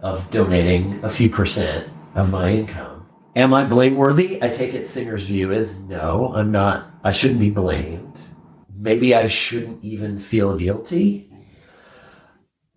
of 0.00 0.28
donating 0.32 0.98
a 1.04 1.08
few 1.08 1.30
percent 1.30 1.88
of 2.16 2.32
my 2.32 2.50
income, 2.50 3.06
am 3.36 3.54
I 3.54 3.62
blameworthy? 3.62 4.42
I 4.42 4.48
take 4.48 4.74
it 4.74 4.88
Singer's 4.88 5.28
view 5.28 5.52
is 5.52 5.84
no, 5.84 6.32
I'm 6.34 6.50
not, 6.50 6.90
I 7.04 7.12
shouldn't 7.12 7.38
be 7.38 7.50
blamed. 7.50 8.18
Maybe 8.76 9.14
I 9.14 9.28
shouldn't 9.28 9.84
even 9.84 10.18
feel 10.18 10.58
guilty. 10.58 11.27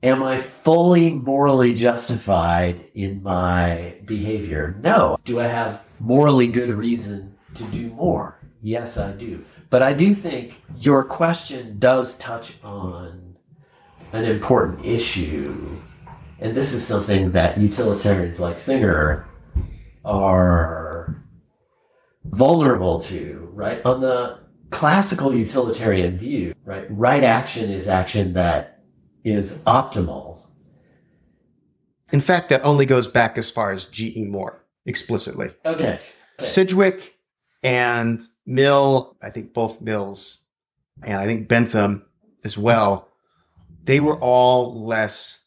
Am 0.03 0.23
I 0.23 0.37
fully 0.37 1.13
morally 1.13 1.73
justified 1.73 2.81
in 2.95 3.21
my 3.21 3.95
behavior? 4.05 4.75
No. 4.81 5.17
Do 5.25 5.39
I 5.39 5.45
have 5.45 5.83
morally 5.99 6.47
good 6.47 6.71
reason 6.71 7.35
to 7.55 7.63
do 7.65 7.89
more. 7.91 8.39
Yes, 8.61 8.97
I 8.97 9.11
do. 9.13 9.43
But 9.69 9.83
I 9.83 9.93
do 9.93 10.13
think 10.13 10.61
your 10.79 11.03
question 11.03 11.79
does 11.79 12.17
touch 12.17 12.55
on 12.63 13.35
an 14.13 14.25
important 14.25 14.85
issue. 14.85 15.79
And 16.39 16.55
this 16.55 16.73
is 16.73 16.85
something 16.85 17.31
that 17.31 17.57
utilitarians 17.57 18.39
like 18.39 18.59
Singer 18.59 19.27
are 20.03 21.23
vulnerable 22.25 22.99
to, 23.01 23.49
right? 23.53 23.85
On 23.85 24.01
the 24.01 24.39
classical 24.69 25.33
utilitarian 25.33 26.17
view, 26.17 26.53
right? 26.65 26.85
Right 26.89 27.23
action 27.23 27.69
is 27.69 27.87
action 27.87 28.33
that 28.33 28.80
is 29.23 29.63
optimal. 29.65 30.37
In 32.11 32.21
fact, 32.21 32.49
that 32.49 32.63
only 32.63 32.85
goes 32.85 33.07
back 33.07 33.37
as 33.37 33.49
far 33.49 33.71
as 33.71 33.85
G.E. 33.85 34.25
Moore 34.25 34.63
explicitly. 34.85 35.51
Okay. 35.65 35.99
Sidgwick 36.39 37.15
and 37.63 38.21
Mill, 38.45 39.15
I 39.21 39.29
think 39.29 39.53
both 39.53 39.81
Mills, 39.81 40.43
and 41.03 41.17
I 41.17 41.25
think 41.25 41.47
Bentham 41.47 42.05
as 42.43 42.57
well, 42.57 43.07
they 43.83 43.99
were 43.99 44.19
all 44.19 44.85
less 44.85 45.39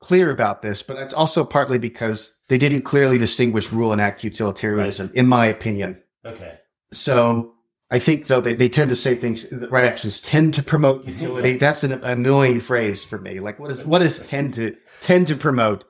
clear 0.00 0.30
about 0.30 0.62
this, 0.62 0.82
but 0.82 0.96
that's 0.96 1.14
also 1.14 1.44
partly 1.44 1.78
because 1.78 2.36
they 2.48 2.58
didn't 2.58 2.82
clearly 2.82 3.18
distinguish 3.18 3.72
rule 3.72 3.92
and 3.92 4.00
act 4.00 4.24
utilitarianism, 4.24 5.06
right. 5.06 5.16
in 5.16 5.28
my 5.28 5.46
opinion. 5.46 6.02
Okay. 6.24 6.58
So 6.92 7.54
I 7.92 7.98
think 7.98 8.26
though 8.26 8.40
they, 8.40 8.54
they 8.54 8.68
tend 8.68 8.88
to 8.90 8.96
say 8.96 9.14
things 9.14 9.52
right 9.52 9.84
actions 9.84 10.20
tend 10.20 10.54
to 10.54 10.62
promote 10.62 11.04
utility. 11.06 11.56
That's 11.58 11.84
an 11.84 11.92
annoying 11.92 12.60
phrase 12.60 13.04
for 13.04 13.18
me. 13.18 13.38
Like 13.38 13.60
what 13.60 13.70
is 13.70 13.84
what 13.84 14.02
is 14.02 14.26
tend 14.26 14.54
to 14.54 14.76
tend 15.00 15.28
to 15.28 15.36
promote? 15.36 15.84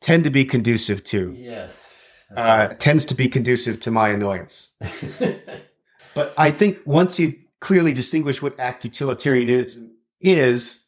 Tend 0.00 0.24
to 0.24 0.30
be 0.30 0.44
conducive 0.44 1.02
to. 1.04 1.32
Yes 1.36 1.92
uh, 2.36 2.68
tends 2.78 3.04
to 3.06 3.14
be 3.14 3.28
conducive 3.28 3.80
to 3.80 3.90
my 3.90 4.08
annoyance. 4.08 4.70
but 6.14 6.34
I 6.36 6.50
think 6.50 6.78
once 6.84 7.18
you 7.18 7.34
clearly 7.60 7.92
distinguish 7.92 8.42
what 8.42 8.58
act 8.58 8.84
utilitarianism 8.84 9.96
is, 10.20 10.86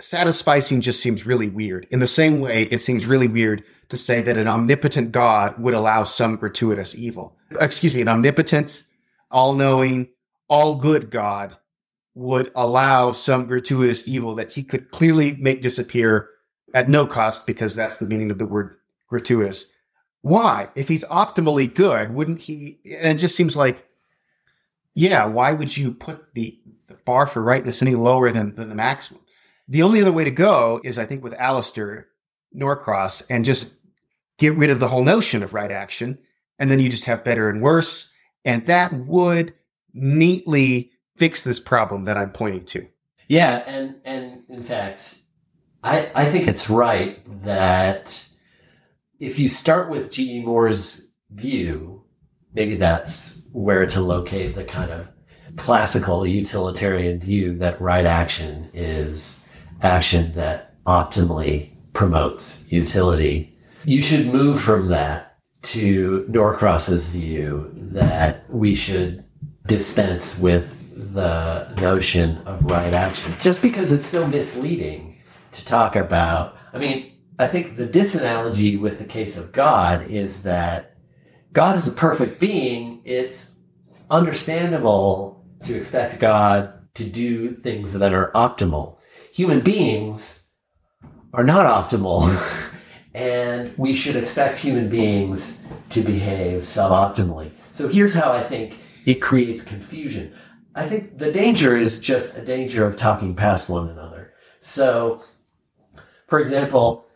satisficing 0.00 0.80
just 0.80 1.00
seems 1.00 1.26
really 1.26 1.48
weird. 1.48 1.86
In 1.90 2.00
the 2.00 2.06
same 2.06 2.40
way, 2.40 2.64
it 2.64 2.80
seems 2.80 3.06
really 3.06 3.28
weird 3.28 3.64
to 3.90 3.96
say 3.96 4.22
that 4.22 4.36
an 4.36 4.48
omnipotent 4.48 5.12
God 5.12 5.58
would 5.58 5.74
allow 5.74 6.04
some 6.04 6.36
gratuitous 6.36 6.94
evil. 6.94 7.36
Excuse 7.60 7.94
me, 7.94 8.00
an 8.00 8.08
omnipotent, 8.08 8.82
all 9.34 9.52
knowing, 9.52 10.08
all 10.48 10.76
good 10.76 11.10
God 11.10 11.54
would 12.14 12.50
allow 12.54 13.12
some 13.12 13.46
gratuitous 13.46 14.08
evil 14.08 14.36
that 14.36 14.52
he 14.52 14.62
could 14.62 14.90
clearly 14.90 15.36
make 15.36 15.60
disappear 15.60 16.30
at 16.72 16.88
no 16.88 17.06
cost 17.06 17.46
because 17.46 17.74
that's 17.74 17.98
the 17.98 18.06
meaning 18.06 18.30
of 18.30 18.38
the 18.38 18.46
word 18.46 18.76
gratuitous 19.08 19.66
why? 20.24 20.70
If 20.74 20.88
he's 20.88 21.04
optimally 21.04 21.72
good, 21.72 22.14
wouldn't 22.14 22.40
he? 22.40 22.78
And 22.86 23.18
it 23.18 23.20
just 23.20 23.36
seems 23.36 23.54
like, 23.54 23.86
yeah, 24.94 25.26
why 25.26 25.52
would 25.52 25.76
you 25.76 25.92
put 25.92 26.32
the, 26.32 26.58
the 26.88 26.94
bar 27.04 27.26
for 27.26 27.42
rightness 27.42 27.82
any 27.82 27.94
lower 27.94 28.32
than, 28.32 28.54
than 28.54 28.70
the 28.70 28.74
maximum? 28.74 29.20
The 29.68 29.82
only 29.82 30.00
other 30.00 30.12
way 30.12 30.24
to 30.24 30.30
go 30.30 30.80
is, 30.82 30.98
I 30.98 31.04
think, 31.04 31.22
with 31.22 31.34
Alasdair 31.34 32.06
Norcross 32.54 33.22
and 33.28 33.44
just 33.44 33.74
get 34.38 34.56
rid 34.56 34.70
of 34.70 34.78
the 34.78 34.88
whole 34.88 35.04
notion 35.04 35.42
of 35.42 35.52
right 35.52 35.70
action. 35.70 36.18
And 36.58 36.70
then 36.70 36.80
you 36.80 36.88
just 36.88 37.04
have 37.04 37.22
better 37.22 37.50
and 37.50 37.60
worse. 37.60 38.10
And 38.44 38.66
that 38.66 38.92
would 38.92 39.54
neatly 39.92 40.92
fix 41.16 41.42
this 41.42 41.60
problem 41.60 42.04
that 42.04 42.16
I'm 42.16 42.30
pointing 42.30 42.64
to. 42.66 42.86
Yeah. 43.28 43.62
And, 43.66 43.96
and 44.04 44.42
in 44.48 44.62
fact, 44.62 45.16
I, 45.82 46.10
I 46.14 46.24
think 46.26 46.48
it's 46.48 46.68
right 46.68 47.20
that 47.44 48.26
if 49.20 49.38
you 49.38 49.48
start 49.48 49.90
with 49.90 50.10
G.E. 50.10 50.44
Moore's 50.44 51.12
view, 51.30 52.04
maybe 52.52 52.76
that's 52.76 53.48
where 53.52 53.86
to 53.86 54.00
locate 54.00 54.54
the 54.54 54.64
kind 54.64 54.90
of 54.90 55.10
classical 55.56 56.26
utilitarian 56.26 57.20
view 57.20 57.56
that 57.58 57.80
right 57.80 58.06
action 58.06 58.70
is 58.74 59.48
action 59.82 60.32
that 60.34 60.82
optimally 60.84 61.70
promotes 61.92 62.70
utility. 62.72 63.56
You 63.84 64.00
should 64.00 64.26
move 64.26 64.60
from 64.60 64.88
that 64.88 65.33
to 65.64 66.24
Norcross's 66.28 67.08
view 67.08 67.70
that 67.74 68.48
we 68.50 68.74
should 68.74 69.24
dispense 69.66 70.40
with 70.40 70.80
the 71.14 71.74
notion 71.80 72.38
of 72.46 72.64
right 72.64 72.92
action 72.92 73.34
just 73.40 73.62
because 73.62 73.92
it's 73.92 74.06
so 74.06 74.26
misleading 74.26 75.20
to 75.52 75.64
talk 75.64 75.96
about. 75.96 76.56
I 76.72 76.78
mean, 76.78 77.12
I 77.38 77.46
think 77.46 77.76
the 77.76 77.86
disanalogy 77.86 78.78
with 78.78 78.98
the 78.98 79.04
case 79.04 79.38
of 79.38 79.52
God 79.52 80.10
is 80.10 80.42
that 80.42 80.96
God 81.52 81.76
is 81.76 81.88
a 81.88 81.92
perfect 81.92 82.38
being. 82.38 83.00
It's 83.04 83.56
understandable 84.10 85.44
to 85.62 85.76
expect 85.76 86.18
God 86.18 86.72
to 86.94 87.04
do 87.04 87.50
things 87.50 87.92
that 87.94 88.12
are 88.12 88.30
optimal. 88.32 88.98
Human 89.32 89.60
beings 89.60 90.52
are 91.32 91.44
not 91.44 91.66
optimal, 91.66 92.28
and 93.14 93.72
we 93.78 93.94
should 93.94 94.16
expect 94.16 94.58
human 94.58 94.88
beings 94.88 95.64
to 95.90 96.00
behave 96.00 96.60
suboptimally. 96.60 97.52
So 97.70 97.88
here's 97.88 98.12
how 98.12 98.32
I 98.32 98.42
think 98.42 98.76
it 99.06 99.22
creates 99.22 99.62
confusion. 99.62 100.34
I 100.74 100.86
think 100.86 101.18
the 101.18 101.30
danger 101.30 101.76
is 101.76 102.00
just 102.00 102.36
a 102.36 102.44
danger 102.44 102.84
of 102.84 102.96
talking 102.96 103.36
past 103.36 103.70
one 103.70 103.88
another. 103.88 104.32
So, 104.58 105.22
for 106.26 106.40
example, 106.40 107.06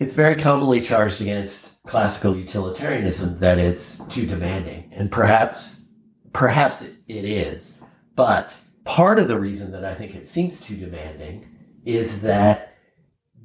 it's 0.00 0.14
very 0.14 0.34
commonly 0.34 0.80
charged 0.80 1.20
against 1.20 1.84
classical 1.84 2.36
utilitarianism 2.36 3.38
that 3.38 3.58
it's 3.58 4.04
too 4.08 4.26
demanding, 4.26 4.90
and 4.92 5.12
perhaps, 5.12 5.88
perhaps 6.32 6.96
it 7.06 7.24
is. 7.24 7.80
But 8.16 8.58
part 8.82 9.20
of 9.20 9.28
the 9.28 9.38
reason 9.38 9.70
that 9.72 9.84
I 9.84 9.94
think 9.94 10.16
it 10.16 10.26
seems 10.26 10.60
too 10.60 10.76
demanding 10.76 11.48
is 11.84 12.22
that 12.22 12.73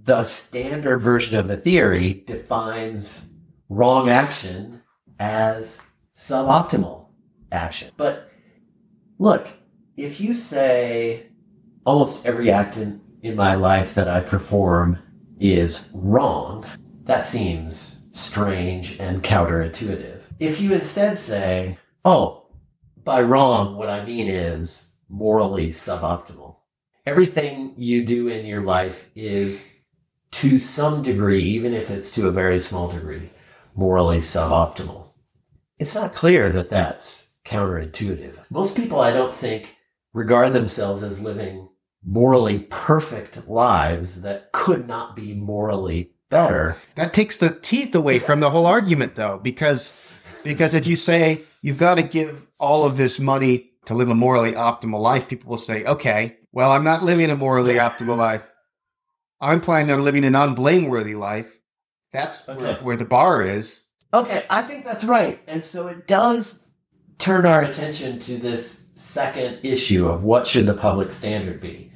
the 0.10 0.24
standard 0.24 0.98
version 0.98 1.38
of 1.38 1.48
the 1.48 1.56
theory 1.56 2.24
defines 2.26 3.32
wrong 3.70 4.10
action 4.10 4.82
as 5.20 5.86
suboptimal 6.16 7.06
action. 7.52 7.92
But 7.96 8.32
look, 9.20 9.48
if 9.98 10.20
you 10.20 10.34
say 10.34 11.28
almost 11.86 12.26
every 12.26 12.50
act 12.50 12.76
in, 12.76 13.00
in 13.22 13.36
my 13.36 13.54
life 13.54 13.94
that 13.94 14.08
I 14.08 14.22
perform 14.22 14.98
is 15.40 15.92
wrong, 15.94 16.66
that 17.04 17.24
seems 17.24 18.08
strange 18.12 19.00
and 19.00 19.22
counterintuitive. 19.22 20.24
If 20.40 20.60
you 20.60 20.74
instead 20.74 21.18
say, 21.18 21.78
oh, 22.04 22.48
by 23.04 23.22
wrong, 23.22 23.76
what 23.76 23.92
I 23.92 24.04
mean 24.04 24.28
is 24.28 24.96
morally 25.08 25.68
suboptimal. 25.68 26.56
Everything 27.06 27.76
you 27.78 28.04
do 28.04 28.28
in 28.28 28.48
your 28.48 28.64
life 28.64 29.12
is 29.14 29.79
to 30.32 30.58
some 30.58 31.02
degree, 31.02 31.44
even 31.44 31.74
if 31.74 31.90
it's 31.90 32.12
to 32.16 32.28
a 32.28 32.32
very 32.32 32.60
small 32.60 32.90
degree, 32.90 33.30
morally 33.76 34.18
suboptimal. 34.18 35.08
It's 35.78 35.96
not 35.96 36.12
clear 36.12 36.50
that 36.50 36.70
that's 36.70 37.40
counterintuitive. 37.46 38.38
Most 38.50 38.76
people, 38.76 39.00
I 39.00 39.12
don't 39.12 39.34
think, 39.34 39.76
regard 40.14 40.54
themselves 40.54 41.04
as 41.04 41.22
living 41.24 41.70
morally 42.04 42.60
perfect 42.70 43.48
lives 43.48 44.22
that 44.22 44.52
could 44.52 44.88
not 44.88 45.16
be 45.16 45.34
morally 45.34 46.12
better. 46.30 46.78
That 46.96 47.14
takes 47.14 47.38
the 47.38 47.50
teeth 47.50 47.94
away 47.96 48.20
from 48.20 48.40
the 48.40 48.50
whole 48.50 48.66
argument 48.66 49.16
though, 49.16 49.40
because 49.42 50.14
because 50.44 50.74
if 50.74 50.88
you 50.88 50.96
say 50.96 51.42
you've 51.62 51.78
got 51.78 51.96
to 51.96 52.04
give 52.04 52.48
all 52.60 52.86
of 52.86 52.98
this 52.98 53.20
money 53.20 53.72
to 53.86 53.94
live 53.94 54.10
a 54.10 54.16
morally 54.16 54.54
optimal 54.54 55.02
life, 55.02 55.28
people 55.28 55.50
will 55.50 55.58
say, 55.58 55.84
okay, 55.84 56.38
well, 56.52 56.72
I'm 56.72 56.84
not 56.84 57.04
living 57.04 57.30
a 57.30 57.36
morally 57.36 57.76
optimal 57.76 58.18
life. 58.18 58.49
I'm 59.42 59.62
planning 59.62 59.92
on 59.92 60.04
living 60.04 60.26
an 60.26 60.36
unblameworthy 60.36 61.16
life. 61.16 61.58
That's 62.12 62.48
okay. 62.48 62.62
where, 62.62 62.76
where 62.78 62.98
the 62.98 63.06
bar 63.06 63.42
is. 63.42 63.84
Okay, 64.14 64.46
I 64.50 64.64
think 64.64 64.84
that's 64.86 65.04
right. 65.04 65.40
And 65.48 65.64
so 65.64 65.88
it 65.88 66.08
does 66.08 66.70
turn 67.20 67.46
our 67.46 67.62
attention 67.62 68.18
to 68.20 68.38
this 68.38 68.90
second 68.94 69.60
issue 69.64 70.08
of 70.08 70.24
what 70.24 70.48
should 70.48 70.66
the 70.66 70.74
public 70.74 71.12
standard 71.12 71.60
be. 71.60 71.92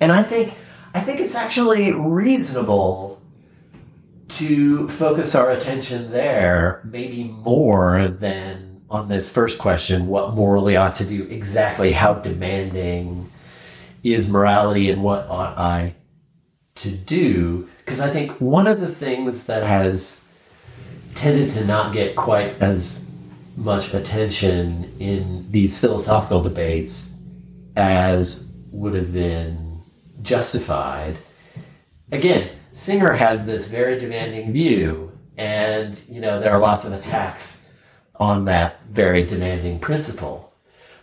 And 0.00 0.10
I 0.12 0.22
think 0.22 0.54
I 0.94 1.00
think 1.00 1.20
it's 1.20 1.34
actually 1.34 1.92
reasonable 1.92 3.20
to 4.28 4.88
focus 4.88 5.34
our 5.34 5.50
attention 5.50 6.10
there 6.10 6.82
maybe 6.84 7.24
more 7.24 8.08
than 8.08 8.82
on 8.90 9.08
this 9.08 9.32
first 9.32 9.58
question 9.58 10.06
what 10.06 10.34
morally 10.34 10.76
ought 10.76 10.94
to 10.94 11.04
do 11.04 11.24
exactly 11.24 11.92
how 11.92 12.14
demanding 12.14 13.30
is 14.02 14.30
morality 14.30 14.90
and 14.90 15.02
what 15.02 15.26
ought 15.28 15.56
I 15.58 15.94
to 16.78 16.90
do 16.90 17.68
because 17.78 18.00
I 18.00 18.10
think 18.10 18.32
one 18.40 18.66
of 18.66 18.80
the 18.80 18.88
things 18.88 19.46
that 19.46 19.62
has 19.64 20.32
tended 21.14 21.50
to 21.50 21.64
not 21.66 21.92
get 21.92 22.16
quite 22.16 22.60
as 22.62 23.10
much 23.56 23.92
attention 23.92 24.94
in 25.00 25.50
these 25.50 25.78
philosophical 25.78 26.42
debates 26.42 27.20
as 27.76 28.56
would 28.70 28.94
have 28.94 29.12
been 29.12 29.80
justified. 30.22 31.18
Again, 32.12 32.50
Singer 32.72 33.12
has 33.12 33.46
this 33.46 33.70
very 33.70 33.98
demanding 33.98 34.52
view, 34.52 35.12
and 35.36 36.00
you 36.08 36.20
know 36.20 36.40
there 36.40 36.52
are 36.52 36.58
lots 36.58 36.84
of 36.84 36.92
attacks 36.92 37.70
on 38.16 38.44
that 38.44 38.82
very 38.88 39.24
demanding 39.24 39.78
principle. 39.78 40.52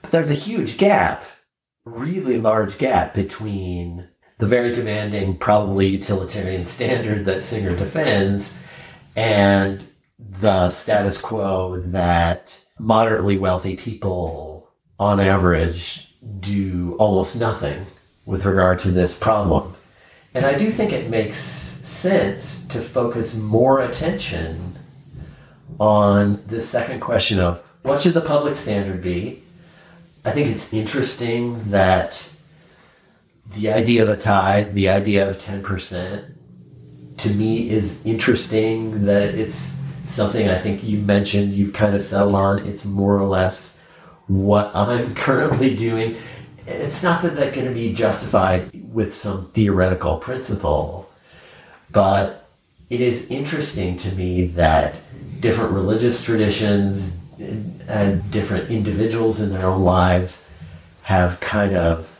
But 0.01 0.11
there's 0.11 0.31
a 0.31 0.35
huge 0.35 0.77
gap, 0.77 1.23
really 1.85 2.39
large 2.39 2.77
gap 2.77 3.13
between 3.13 4.07
the 4.37 4.47
very 4.47 4.71
demanding, 4.71 5.37
probably 5.37 5.87
utilitarian 5.87 6.65
standard 6.77 7.25
that 7.25 7.41
Singer 7.41 7.75
defends 7.75 8.61
and 9.15 9.87
the 10.19 10.69
status 10.69 11.21
quo 11.21 11.77
that 11.77 12.63
moderately 12.79 13.37
wealthy 13.37 13.75
people, 13.75 14.69
on 14.99 15.19
average, 15.19 16.13
do 16.39 16.95
almost 16.99 17.39
nothing 17.39 17.85
with 18.25 18.45
regard 18.45 18.79
to 18.79 18.91
this 18.91 19.17
problem. 19.17 19.73
And 20.33 20.45
I 20.45 20.57
do 20.57 20.69
think 20.69 20.91
it 20.91 21.09
makes 21.09 21.37
sense 21.37 22.67
to 22.67 22.79
focus 22.79 23.39
more 23.39 23.81
attention 23.81 24.77
on 25.79 26.43
this 26.47 26.67
second 26.67 26.99
question 26.99 27.39
of 27.39 27.63
what 27.83 28.01
should 28.01 28.13
the 28.13 28.21
public 28.21 28.55
standard 28.55 29.01
be? 29.01 29.43
I 30.25 30.31
think 30.31 30.49
it's 30.49 30.73
interesting 30.73 31.69
that 31.69 32.29
the 33.53 33.71
idea 33.71 34.03
of 34.03 34.09
a 34.09 34.17
tithe, 34.17 34.73
the 34.73 34.89
idea 34.89 35.27
of 35.29 35.37
10%, 35.37 36.33
to 37.17 37.29
me 37.31 37.69
is 37.69 38.05
interesting 38.05 39.05
that 39.05 39.23
it's 39.23 39.85
something 40.03 40.47
I 40.49 40.57
think 40.57 40.83
you 40.83 40.99
mentioned 40.99 41.53
you've 41.53 41.73
kind 41.73 41.95
of 41.95 42.03
settled 42.03 42.35
on. 42.35 42.65
It's 42.65 42.85
more 42.85 43.17
or 43.17 43.27
less 43.27 43.83
what 44.27 44.75
I'm 44.75 45.13
currently 45.15 45.75
doing. 45.75 46.15
It's 46.67 47.03
not 47.03 47.21
that 47.21 47.35
that's 47.35 47.55
going 47.55 47.67
to 47.67 47.73
be 47.73 47.93
justified 47.93 48.71
with 48.91 49.13
some 49.13 49.45
theoretical 49.51 50.17
principle, 50.17 51.09
but 51.91 52.47
it 52.89 53.01
is 53.01 53.29
interesting 53.29 53.97
to 53.97 54.11
me 54.13 54.47
that 54.47 54.99
different 55.39 55.71
religious 55.73 56.23
traditions 56.23 57.19
and 57.87 58.31
different 58.31 58.69
individuals 58.69 59.39
in 59.39 59.55
their 59.55 59.67
own 59.67 59.83
lives 59.83 60.51
have 61.03 61.39
kind 61.39 61.75
of 61.75 62.14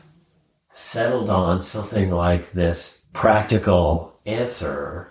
settled 0.76 1.30
on 1.30 1.62
something 1.62 2.12
like 2.12 2.52
this 2.52 3.06
practical 3.14 4.14
answer 4.26 5.10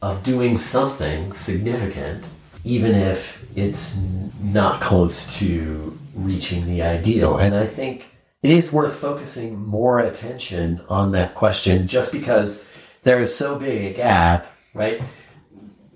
of 0.00 0.22
doing 0.22 0.56
something 0.56 1.32
significant, 1.32 2.24
even 2.62 2.94
if 2.94 3.44
it's 3.56 4.08
not 4.40 4.80
close 4.80 5.36
to 5.36 5.98
reaching 6.14 6.64
the 6.66 6.80
ideal. 6.80 7.38
And 7.38 7.56
I 7.56 7.66
think 7.66 8.14
it 8.44 8.50
is 8.50 8.72
worth 8.72 8.94
focusing 8.94 9.58
more 9.66 9.98
attention 9.98 10.80
on 10.88 11.10
that 11.10 11.34
question 11.34 11.88
just 11.88 12.12
because 12.12 12.70
there 13.02 13.20
is 13.20 13.34
so 13.34 13.58
big 13.58 13.84
a 13.86 13.92
gap, 13.92 14.46
right? 14.74 15.02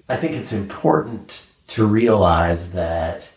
I 0.08 0.16
think 0.16 0.32
it's 0.34 0.52
important 0.52 1.46
to 1.68 1.86
realize 1.86 2.72
that 2.72 3.32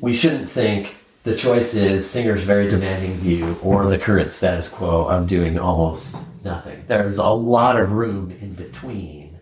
we 0.00 0.12
shouldn't 0.12 0.48
think 0.48 0.94
the 1.26 1.34
choice 1.34 1.74
is 1.74 2.08
Singer's 2.08 2.44
very 2.44 2.68
demanding 2.68 3.14
view 3.14 3.58
or 3.60 3.86
the 3.86 3.98
current 3.98 4.30
status 4.30 4.72
quo 4.72 5.08
of 5.08 5.26
doing 5.26 5.58
almost 5.58 6.24
nothing. 6.44 6.84
There's 6.86 7.18
a 7.18 7.26
lot 7.26 7.80
of 7.80 7.90
room 7.90 8.30
in 8.30 8.54
between 8.54 9.36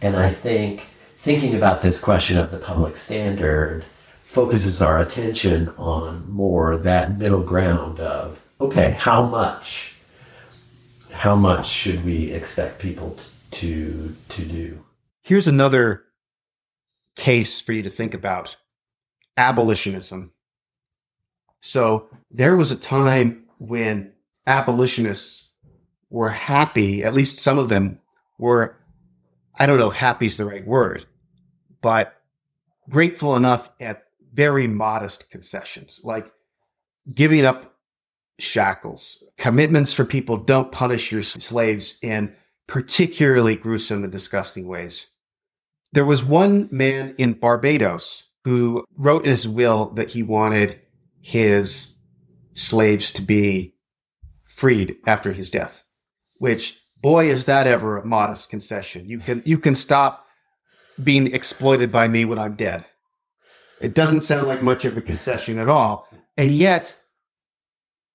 and 0.00 0.14
I 0.14 0.30
think 0.30 0.88
thinking 1.16 1.56
about 1.56 1.80
this 1.80 2.00
question 2.00 2.38
of 2.38 2.52
the 2.52 2.58
public 2.58 2.94
standard 2.94 3.84
focuses 4.22 4.80
our 4.80 5.00
attention 5.00 5.70
on 5.70 6.30
more 6.30 6.76
that 6.76 7.18
middle 7.18 7.42
ground 7.42 7.98
of 7.98 8.40
okay, 8.60 8.92
how 8.92 9.26
much 9.26 9.96
how 11.10 11.34
much 11.34 11.66
should 11.66 12.04
we 12.04 12.30
expect 12.30 12.78
people 12.78 13.16
to 13.50 14.14
to 14.28 14.44
do? 14.44 14.84
Here's 15.22 15.48
another 15.48 16.04
case 17.16 17.60
for 17.60 17.72
you 17.72 17.82
to 17.82 17.90
think 17.90 18.14
about 18.14 18.54
abolitionism. 19.36 20.30
So 21.66 22.08
there 22.30 22.56
was 22.56 22.70
a 22.70 22.76
time 22.76 23.44
when 23.58 24.12
abolitionists 24.46 25.50
were 26.10 26.28
happy, 26.28 27.02
at 27.02 27.12
least 27.12 27.38
some 27.38 27.58
of 27.58 27.68
them 27.68 27.98
were 28.38 28.76
I 29.58 29.66
don't 29.66 29.78
know 29.78 29.90
if 29.90 29.96
happy 29.96 30.26
is 30.26 30.36
the 30.36 30.44
right 30.44 30.64
word, 30.64 31.06
but 31.80 32.14
grateful 32.88 33.34
enough 33.34 33.70
at 33.80 34.04
very 34.32 34.68
modest 34.68 35.28
concessions, 35.30 35.98
like 36.04 36.30
giving 37.12 37.44
up 37.44 37.74
shackles, 38.38 39.24
commitments 39.36 39.92
for 39.92 40.04
people 40.04 40.36
don't 40.36 40.70
punish 40.70 41.10
your 41.10 41.22
slaves 41.22 41.98
in 42.00 42.36
particularly 42.68 43.56
gruesome 43.56 44.04
and 44.04 44.12
disgusting 44.12 44.68
ways. 44.68 45.06
There 45.92 46.06
was 46.06 46.22
one 46.22 46.68
man 46.70 47.16
in 47.18 47.32
Barbados 47.32 48.24
who 48.44 48.84
wrote 48.96 49.24
in 49.24 49.30
his 49.30 49.48
will 49.48 49.86
that 49.94 50.10
he 50.10 50.22
wanted 50.22 50.80
his 51.26 51.96
slaves 52.54 53.10
to 53.10 53.20
be 53.20 53.74
freed 54.44 54.94
after 55.08 55.32
his 55.32 55.50
death, 55.50 55.82
which 56.38 56.80
boy, 57.02 57.28
is 57.28 57.46
that 57.46 57.66
ever 57.66 57.98
a 57.98 58.06
modest 58.06 58.48
concession. 58.48 59.08
You 59.08 59.18
can 59.18 59.42
you 59.44 59.58
can 59.58 59.74
stop 59.74 60.24
being 61.02 61.34
exploited 61.34 61.90
by 61.90 62.06
me 62.06 62.24
when 62.24 62.38
I'm 62.38 62.54
dead. 62.54 62.84
It 63.80 63.92
doesn't 63.92 64.20
sound 64.20 64.46
like 64.46 64.62
much 64.62 64.84
of 64.84 64.96
a 64.96 65.00
concession 65.00 65.58
at 65.58 65.68
all. 65.68 66.08
And 66.36 66.52
yet 66.52 66.96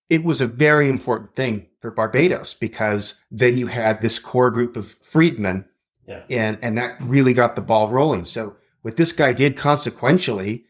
it 0.09 0.23
was 0.23 0.39
a 0.39 0.47
very 0.47 0.87
important 0.87 1.35
thing 1.35 1.67
for 1.81 1.91
Barbados 1.91 2.53
because 2.53 3.19
then 3.29 3.57
you 3.57 3.67
had 3.67 4.01
this 4.01 4.19
core 4.19 4.51
group 4.51 4.77
of 4.77 4.89
freedmen 4.89 5.65
yeah. 6.07 6.23
and, 6.29 6.57
and 6.61 6.77
that 6.77 6.95
really 7.01 7.33
got 7.33 7.57
the 7.57 7.61
ball 7.61 7.89
rolling. 7.89 8.23
So 8.23 8.55
what 8.83 8.95
this 8.95 9.11
guy 9.11 9.33
did 9.33 9.57
consequentially 9.57 10.63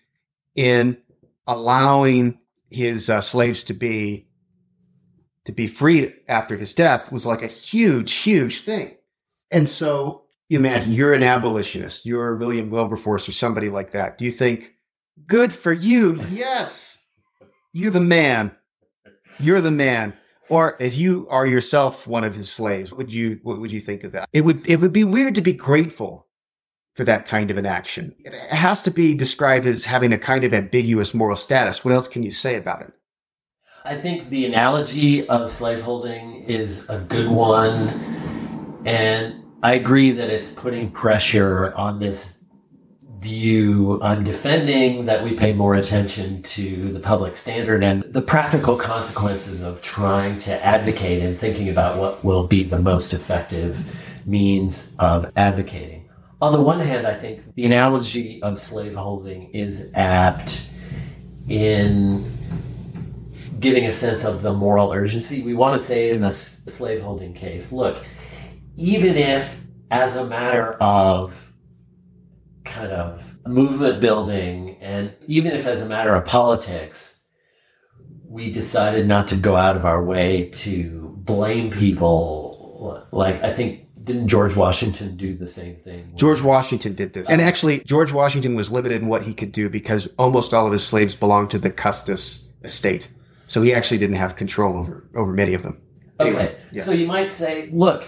in 0.56 0.98
allowing 1.52 2.40
his 2.70 3.10
uh, 3.10 3.22
slaves 3.22 3.64
to 3.64 3.74
be 3.74 4.28
to 5.46 5.52
be 5.52 5.68
freed 5.68 6.14
after 6.28 6.56
his 6.56 6.74
death 6.74 7.12
was 7.12 7.26
like 7.26 7.42
a 7.42 7.48
huge, 7.48 8.14
huge 8.14 8.62
thing. 8.62 8.96
And 9.50 9.68
so 9.68 10.24
you 10.50 10.60
imagine 10.60 10.94
you're 10.94 11.14
an 11.14 11.24
abolitionist, 11.24 12.06
you're 12.06 12.36
William 12.36 12.70
Wilberforce 12.70 13.28
or 13.28 13.32
somebody 13.32 13.70
like 13.70 13.92
that. 13.92 14.18
Do 14.18 14.26
you 14.26 14.32
think, 14.32 14.76
good 15.26 15.52
for 15.52 15.74
you? 15.74 16.22
Yes, 16.32 17.00
you're 17.74 17.92
the 17.92 18.00
man. 18.00 18.56
You're 19.40 19.62
the 19.62 19.72
man. 19.72 20.14
Or 20.50 20.76
if 20.80 20.96
you 20.96 21.28
are 21.30 21.48
yourself 21.48 22.06
one 22.06 22.24
of 22.24 22.36
his 22.36 22.52
slaves, 22.52 22.92
would 22.92 23.14
you 23.14 23.40
what 23.44 23.60
would 23.60 23.72
you 23.72 23.80
think 23.80 24.04
of 24.04 24.12
that? 24.12 24.28
It 24.34 24.42
would 24.42 24.68
it 24.70 24.80
would 24.82 24.94
be 24.94 25.06
weird 25.06 25.36
to 25.36 25.42
be 25.42 25.54
grateful 25.54 26.28
for 27.02 27.06
that 27.06 27.26
kind 27.26 27.50
of 27.50 27.58
an 27.58 27.66
action. 27.66 28.14
It 28.20 28.32
has 28.32 28.84
to 28.84 28.92
be 28.92 29.16
described 29.16 29.66
as 29.66 29.86
having 29.86 30.14
a 30.14 30.20
kind 30.20 30.44
of 30.44 30.54
ambiguous 30.54 31.16
moral 31.16 31.36
status. 31.36 31.84
What 31.84 31.96
else 31.96 32.08
can 32.08 32.22
you 32.22 32.30
say 32.30 32.58
about 32.58 32.84
it? 32.84 32.94
I 33.84 33.96
think 33.96 34.30
the 34.30 34.46
analogy 34.46 35.28
of 35.28 35.50
slaveholding 35.50 36.44
is 36.44 36.88
a 36.92 37.00
good 37.00 37.28
one. 37.28 37.90
And 38.86 39.44
I 39.64 39.74
agree 39.74 40.12
that 40.12 40.30
it's 40.30 40.54
putting 40.54 40.92
pressure 40.92 41.74
on 41.74 41.98
this 41.98 42.38
view 43.18 44.00
I'm 44.04 44.24
defending 44.24 45.06
that 45.06 45.24
we 45.24 45.34
pay 45.34 45.54
more 45.54 45.74
attention 45.74 46.44
to 46.44 46.92
the 46.92 47.00
public 47.00 47.36
standard 47.36 47.84
and 47.84 48.04
the 48.04 48.22
practical 48.22 48.76
consequences 48.76 49.64
of 49.64 49.82
trying 49.82 50.38
to 50.40 50.64
advocate 50.64 51.24
and 51.24 51.36
thinking 51.36 51.68
about 51.70 51.98
what 51.98 52.24
will 52.24 52.46
be 52.46 52.62
the 52.62 52.80
most 52.80 53.12
effective 53.14 53.84
means 54.28 54.96
of 55.00 55.32
advocating. 55.36 56.01
On 56.42 56.54
the 56.54 56.62
one 56.62 56.80
hand, 56.80 57.06
I 57.06 57.14
think 57.14 57.54
the 57.54 57.66
analogy 57.66 58.42
of 58.42 58.58
slaveholding 58.58 59.52
is 59.52 59.92
apt 59.94 60.68
in 61.48 62.26
giving 63.60 63.86
a 63.86 63.92
sense 63.92 64.26
of 64.26 64.42
the 64.42 64.52
moral 64.52 64.92
urgency. 64.92 65.44
We 65.44 65.54
want 65.54 65.80
to 65.80 65.80
say 65.80 66.10
in 66.10 66.22
the 66.22 66.32
slaveholding 66.32 67.36
case, 67.36 67.72
look, 67.72 68.04
even 68.76 69.18
if 69.18 69.62
as 69.92 70.16
a 70.16 70.26
matter 70.26 70.74
of 70.82 71.54
kind 72.64 72.92
of 72.92 73.38
movement 73.46 74.02
building, 74.02 74.78
and 74.82 75.14
even 75.28 75.52
if 75.52 75.68
as 75.68 75.84
a 75.84 75.90
matter 75.90 76.16
of 76.16 76.26
politics, 76.26 77.26
we 78.28 78.52
decided 78.52 79.08
not 79.08 79.28
to 79.28 79.36
go 79.36 79.56
out 79.56 79.76
of 79.76 79.86
our 79.86 80.04
way 80.04 80.50
to 80.54 81.14
blame 81.18 81.70
people. 81.70 83.06
Like, 83.12 83.44
I 83.44 83.52
think, 83.52 83.81
didn't 84.04 84.28
George 84.28 84.56
Washington 84.56 85.16
do 85.16 85.36
the 85.36 85.48
same 85.48 85.76
thing? 85.76 86.14
George 86.16 86.42
Washington 86.42 86.94
did 86.94 87.14
this. 87.14 87.30
And 87.30 87.42
actually, 87.42 87.80
George 87.80 88.12
Washington 88.14 88.56
was 88.56 88.72
limited 88.72 89.02
in 89.02 89.08
what 89.08 89.24
he 89.24 89.34
could 89.34 89.52
do 89.52 89.70
because 89.70 90.08
almost 90.18 90.54
all 90.54 90.66
of 90.66 90.74
his 90.74 90.86
slaves 90.86 91.16
belonged 91.16 91.52
to 91.52 91.60
the 91.60 91.70
Custis 91.70 92.48
estate. 92.64 93.12
So 93.48 93.62
he 93.62 93.74
actually 93.74 93.98
didn't 93.98 94.16
have 94.16 94.36
control 94.36 94.78
over, 94.78 95.10
over 95.16 95.34
many 95.34 95.54
of 95.54 95.64
them. 95.64 95.82
Okay. 96.20 96.56
Yeah. 96.72 96.82
So 96.82 96.94
you 96.94 97.08
might 97.08 97.30
say, 97.30 97.70
look, 97.72 98.06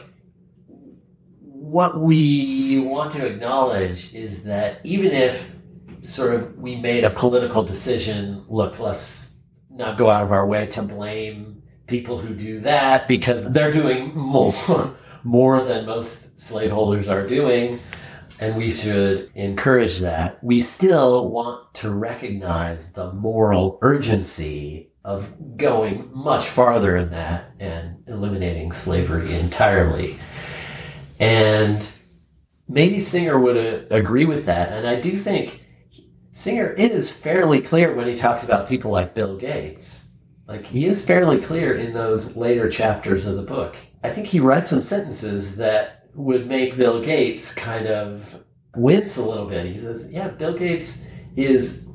what 1.39 1.99
we 1.99 2.79
want 2.79 3.11
to 3.13 3.25
acknowledge 3.25 4.13
is 4.13 4.43
that 4.43 4.79
even 4.83 5.11
if 5.11 5.55
sort 6.01 6.35
of 6.35 6.57
we 6.57 6.75
made 6.75 7.03
a 7.03 7.09
political 7.09 7.63
decision, 7.63 8.45
look, 8.47 8.79
let's 8.79 9.39
not 9.69 9.97
go 9.97 10.09
out 10.09 10.23
of 10.23 10.31
our 10.31 10.45
way 10.45 10.67
to 10.67 10.81
blame 10.83 11.63
people 11.87 12.17
who 12.17 12.33
do 12.33 12.59
that 12.61 13.07
because 13.07 13.45
they're 13.49 13.71
doing 13.71 14.13
more, 14.15 14.53
more 15.23 15.63
than 15.63 15.85
most 15.85 16.39
slaveholders 16.39 17.07
are 17.07 17.25
doing, 17.25 17.79
and 18.39 18.55
we 18.55 18.71
should 18.71 19.31
encourage 19.35 19.99
that. 19.99 20.43
We 20.43 20.61
still 20.61 21.29
want 21.29 21.73
to 21.75 21.91
recognize 21.91 22.93
the 22.93 23.13
moral 23.13 23.79
urgency 23.81 24.91
of 25.05 25.57
going 25.57 26.09
much 26.13 26.45
farther 26.45 26.95
in 26.97 27.09
that 27.09 27.51
and 27.59 28.03
eliminating 28.07 28.71
slavery 28.71 29.33
entirely. 29.33 30.17
And 31.19 31.89
maybe 32.67 32.99
Singer 32.99 33.37
would 33.37 33.57
uh, 33.57 33.85
agree 33.95 34.25
with 34.25 34.45
that. 34.45 34.71
And 34.71 34.87
I 34.87 34.99
do 34.99 35.15
think 35.15 35.63
Singer 36.31 36.71
is 36.71 37.15
fairly 37.15 37.61
clear 37.61 37.93
when 37.93 38.07
he 38.07 38.15
talks 38.15 38.43
about 38.43 38.67
people 38.67 38.91
like 38.91 39.13
Bill 39.13 39.37
Gates. 39.37 40.15
Like, 40.47 40.65
he 40.65 40.85
is 40.85 41.05
fairly 41.05 41.39
clear 41.39 41.73
in 41.75 41.93
those 41.93 42.35
later 42.35 42.69
chapters 42.69 43.25
of 43.25 43.35
the 43.35 43.43
book. 43.43 43.77
I 44.03 44.09
think 44.09 44.27
he 44.27 44.39
writes 44.39 44.69
some 44.69 44.81
sentences 44.81 45.57
that 45.57 46.09
would 46.13 46.47
make 46.47 46.77
Bill 46.77 47.01
Gates 47.01 47.53
kind 47.53 47.87
of 47.87 48.43
wince 48.75 49.17
a 49.17 49.25
little 49.25 49.45
bit. 49.45 49.65
He 49.65 49.75
says, 49.75 50.09
Yeah, 50.11 50.27
Bill 50.27 50.53
Gates 50.53 51.07
is 51.35 51.89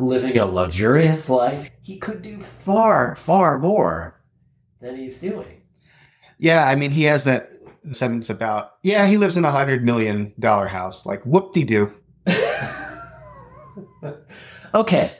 living 0.00 0.38
a 0.38 0.46
luxurious 0.46 1.28
life. 1.28 1.70
He 1.82 1.98
could 1.98 2.22
do 2.22 2.40
far, 2.40 3.14
far 3.16 3.58
more 3.58 4.22
than 4.80 4.96
he's 4.96 5.20
doing. 5.20 5.62
Yeah, 6.38 6.66
I 6.66 6.74
mean, 6.74 6.90
he 6.90 7.04
has 7.04 7.24
that 7.24 7.50
sentence 7.92 8.30
about, 8.30 8.72
yeah, 8.82 9.06
he 9.06 9.18
lives 9.18 9.36
in 9.36 9.44
a 9.44 9.50
hundred 9.50 9.84
million 9.84 10.32
dollar 10.38 10.66
house. 10.66 11.04
Like, 11.06 11.22
whoop 11.24 11.52
de 11.52 11.64
doo. 11.64 11.92
okay. 14.74 15.16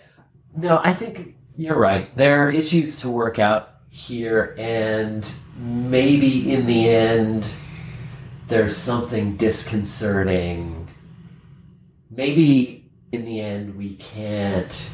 No, 0.56 0.80
I 0.82 0.92
think 0.92 1.36
you're 1.56 1.78
right. 1.78 2.14
There 2.16 2.46
are 2.46 2.50
issues 2.50 3.00
to 3.00 3.10
work 3.10 3.38
out 3.38 3.70
here, 3.90 4.54
and 4.58 5.30
maybe 5.56 6.52
in 6.52 6.66
the 6.66 6.88
end, 6.88 7.46
there's 8.48 8.76
something 8.76 9.36
disconcerting. 9.36 10.88
Maybe 12.10 12.90
in 13.12 13.24
the 13.24 13.40
end, 13.40 13.76
we 13.76 13.96
can't 13.96 14.90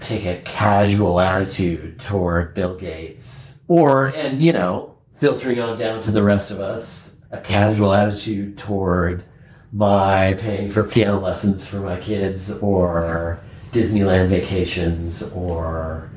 take 0.00 0.24
a 0.24 0.40
casual 0.42 1.20
attitude 1.20 1.98
toward 2.00 2.54
Bill 2.54 2.76
Gates. 2.76 3.60
Or, 3.68 4.08
and 4.08 4.42
you 4.42 4.52
know, 4.52 4.96
filtering 5.14 5.60
on 5.60 5.78
down 5.78 6.00
to 6.02 6.10
the 6.10 6.22
rest 6.22 6.50
of 6.50 6.60
us, 6.60 7.20
a 7.30 7.40
casual 7.40 7.92
attitude 7.92 8.58
toward 8.58 9.24
my 9.72 10.34
paying 10.34 10.68
for 10.68 10.82
piano 10.82 11.20
lessons 11.20 11.68
for 11.68 11.76
my 11.76 11.96
kids 11.96 12.60
or 12.60 13.38
Disneyland 13.70 14.28
vacations 14.28 15.32
or 15.34 16.10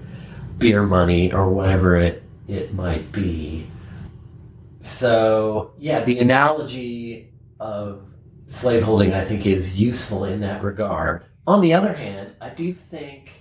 beer 0.57 0.83
money 0.83 1.31
or 1.31 1.53
whatever 1.53 1.97
it, 1.97 2.22
it 2.47 2.73
might 2.73 3.11
be. 3.11 3.67
So, 4.81 5.73
yeah, 5.77 6.01
the 6.01 6.19
analogy 6.19 7.31
of 7.59 8.09
slaveholding, 8.47 9.13
I 9.13 9.23
think, 9.23 9.45
is 9.45 9.79
useful 9.79 10.25
in 10.25 10.41
that 10.41 10.61
regard. 10.63 11.23
On 11.47 11.61
the 11.61 11.73
other 11.73 11.93
hand, 11.93 12.35
I 12.41 12.49
do 12.49 12.73
think, 12.73 13.31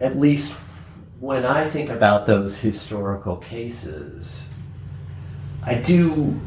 at 0.00 0.18
least 0.18 0.60
when 1.20 1.44
I 1.44 1.66
think 1.66 1.90
about 1.90 2.26
those 2.26 2.60
historical 2.60 3.36
cases, 3.36 4.54
I 5.64 5.74
do 5.74 6.40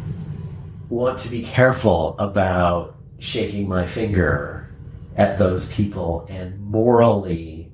want 0.89 1.19
to 1.19 1.29
be 1.29 1.43
careful 1.43 2.15
about 2.17 2.95
shaking 3.19 3.67
my 3.67 3.85
finger 3.85 4.73
at 5.17 5.37
those 5.37 5.73
people 5.75 6.25
and 6.29 6.59
morally 6.61 7.71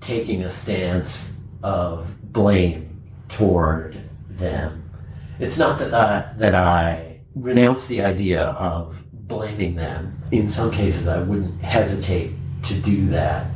taking 0.00 0.42
a 0.44 0.50
stance 0.50 1.40
of 1.62 2.14
blame 2.32 2.85
toward 3.28 4.08
them. 4.28 4.90
It's 5.38 5.58
not 5.58 5.78
that 5.78 5.92
I, 5.92 6.32
that 6.36 6.54
I 6.54 7.20
renounce 7.34 7.86
the 7.86 8.02
idea 8.02 8.42
of 8.42 9.02
blaming 9.12 9.76
them. 9.76 10.22
In 10.32 10.48
some 10.48 10.70
cases, 10.70 11.08
I 11.08 11.22
wouldn't 11.22 11.62
hesitate 11.62 12.32
to 12.62 12.74
do 12.80 13.06
that. 13.08 13.46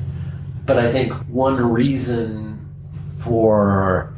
But 0.66 0.78
I 0.78 0.90
think 0.90 1.12
one 1.28 1.72
reason 1.72 2.70
for 3.18 4.14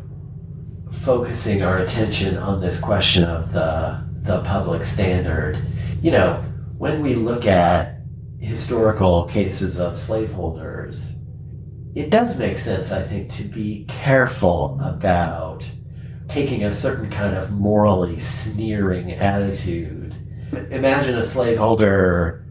focusing 0.90 1.62
our 1.62 1.78
attention 1.78 2.36
on 2.36 2.60
this 2.60 2.80
question 2.80 3.24
of 3.24 3.52
the 3.52 4.04
the 4.22 4.40
public 4.42 4.84
standard. 4.84 5.58
You 6.00 6.12
know, 6.12 6.44
when 6.78 7.02
we 7.02 7.14
look 7.14 7.46
at 7.46 8.00
historical 8.38 9.24
cases 9.24 9.80
of 9.80 9.96
slaveholders, 9.96 11.14
it 11.94 12.10
does 12.10 12.38
make 12.38 12.56
sense, 12.56 12.90
I 12.92 13.02
think, 13.02 13.30
to 13.32 13.44
be 13.44 13.84
careful 13.88 14.78
about 14.82 15.68
taking 16.28 16.64
a 16.64 16.70
certain 16.70 17.10
kind 17.10 17.36
of 17.36 17.50
morally 17.50 18.18
sneering 18.18 19.12
attitude. 19.12 20.14
Imagine 20.70 21.16
a 21.16 21.22
slaveholder 21.22 22.46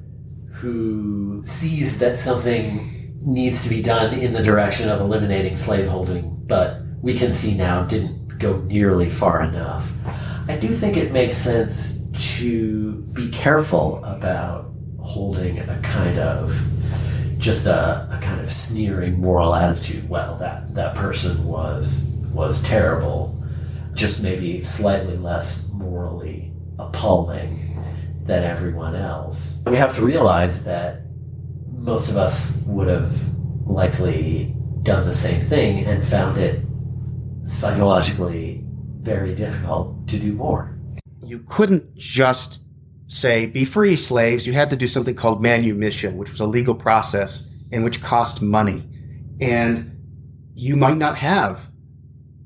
who 0.52 1.42
sees 1.44 1.98
that 2.00 2.18
something 2.18 3.18
needs 3.22 3.64
to 3.64 3.70
be 3.70 3.82
done 3.82 4.14
in 4.14 4.34
the 4.34 4.44
direction 4.44 4.90
of 4.90 5.00
eliminating 5.00 5.56
slaveholding, 5.56 6.44
but 6.46 6.82
we 7.02 7.16
can 7.16 7.34
see 7.34 7.58
now 7.58 7.84
didn't 7.84 8.38
go 8.38 8.58
nearly 8.62 9.10
far 9.10 9.44
enough. 9.44 9.92
I 10.48 10.58
do 10.58 10.68
think 10.68 10.98
it 10.98 11.12
makes 11.12 11.36
sense 11.36 12.02
to 12.38 13.02
be 13.14 13.30
careful 13.30 14.04
about 14.04 14.72
holding 15.00 15.60
a 15.60 15.80
kind 15.82 16.20
of 16.20 16.52
just 17.42 17.66
a, 17.66 18.08
a 18.12 18.20
kind 18.22 18.40
of 18.40 18.52
sneering 18.52 19.20
moral 19.20 19.54
attitude. 19.54 20.08
Well, 20.08 20.38
that 20.38 20.74
that 20.76 20.96
person 20.96 21.44
was 21.46 22.16
was 22.32 22.64
terrible, 22.64 23.44
just 23.94 24.24
maybe 24.24 24.62
slightly 24.62 25.18
less 25.18 25.70
morally 25.74 26.54
appalling 26.80 27.78
than 28.24 28.44
everyone 28.44 28.96
else. 28.96 29.64
We 29.66 29.76
have 29.76 29.96
to 29.96 30.06
realize 30.06 30.64
that 30.66 31.02
most 31.72 32.10
of 32.10 32.16
us 32.16 32.62
would 32.68 32.88
have 32.88 33.12
likely 33.66 34.56
done 34.84 35.06
the 35.06 35.14
same 35.14 35.42
thing 35.42 35.86
and 35.86 36.06
found 36.06 36.38
it 36.38 36.62
psychologically 37.44 38.64
very 39.02 39.34
difficult 39.34 40.08
to 40.08 40.20
do 40.20 40.32
more. 40.32 40.78
You 41.26 41.40
couldn't 41.48 41.96
just 41.96 42.62
say, 43.12 43.46
be 43.46 43.66
free, 43.66 43.98
slaves. 43.98 44.48
You 44.48 44.54
had 44.54 44.70
to 44.70 44.78
do 44.78 44.88
something 44.88 45.16
called 45.16 45.42
manumission, 45.42 46.16
which 46.16 46.32
was 46.32 46.40
a 46.40 46.46
legal 46.46 46.74
process 46.74 47.46
and 47.70 47.84
which 47.84 48.02
cost 48.02 48.42
money. 48.42 48.88
And 49.42 49.98
you 50.56 50.78
might 50.78 50.96
not 50.96 51.18
have 51.18 51.70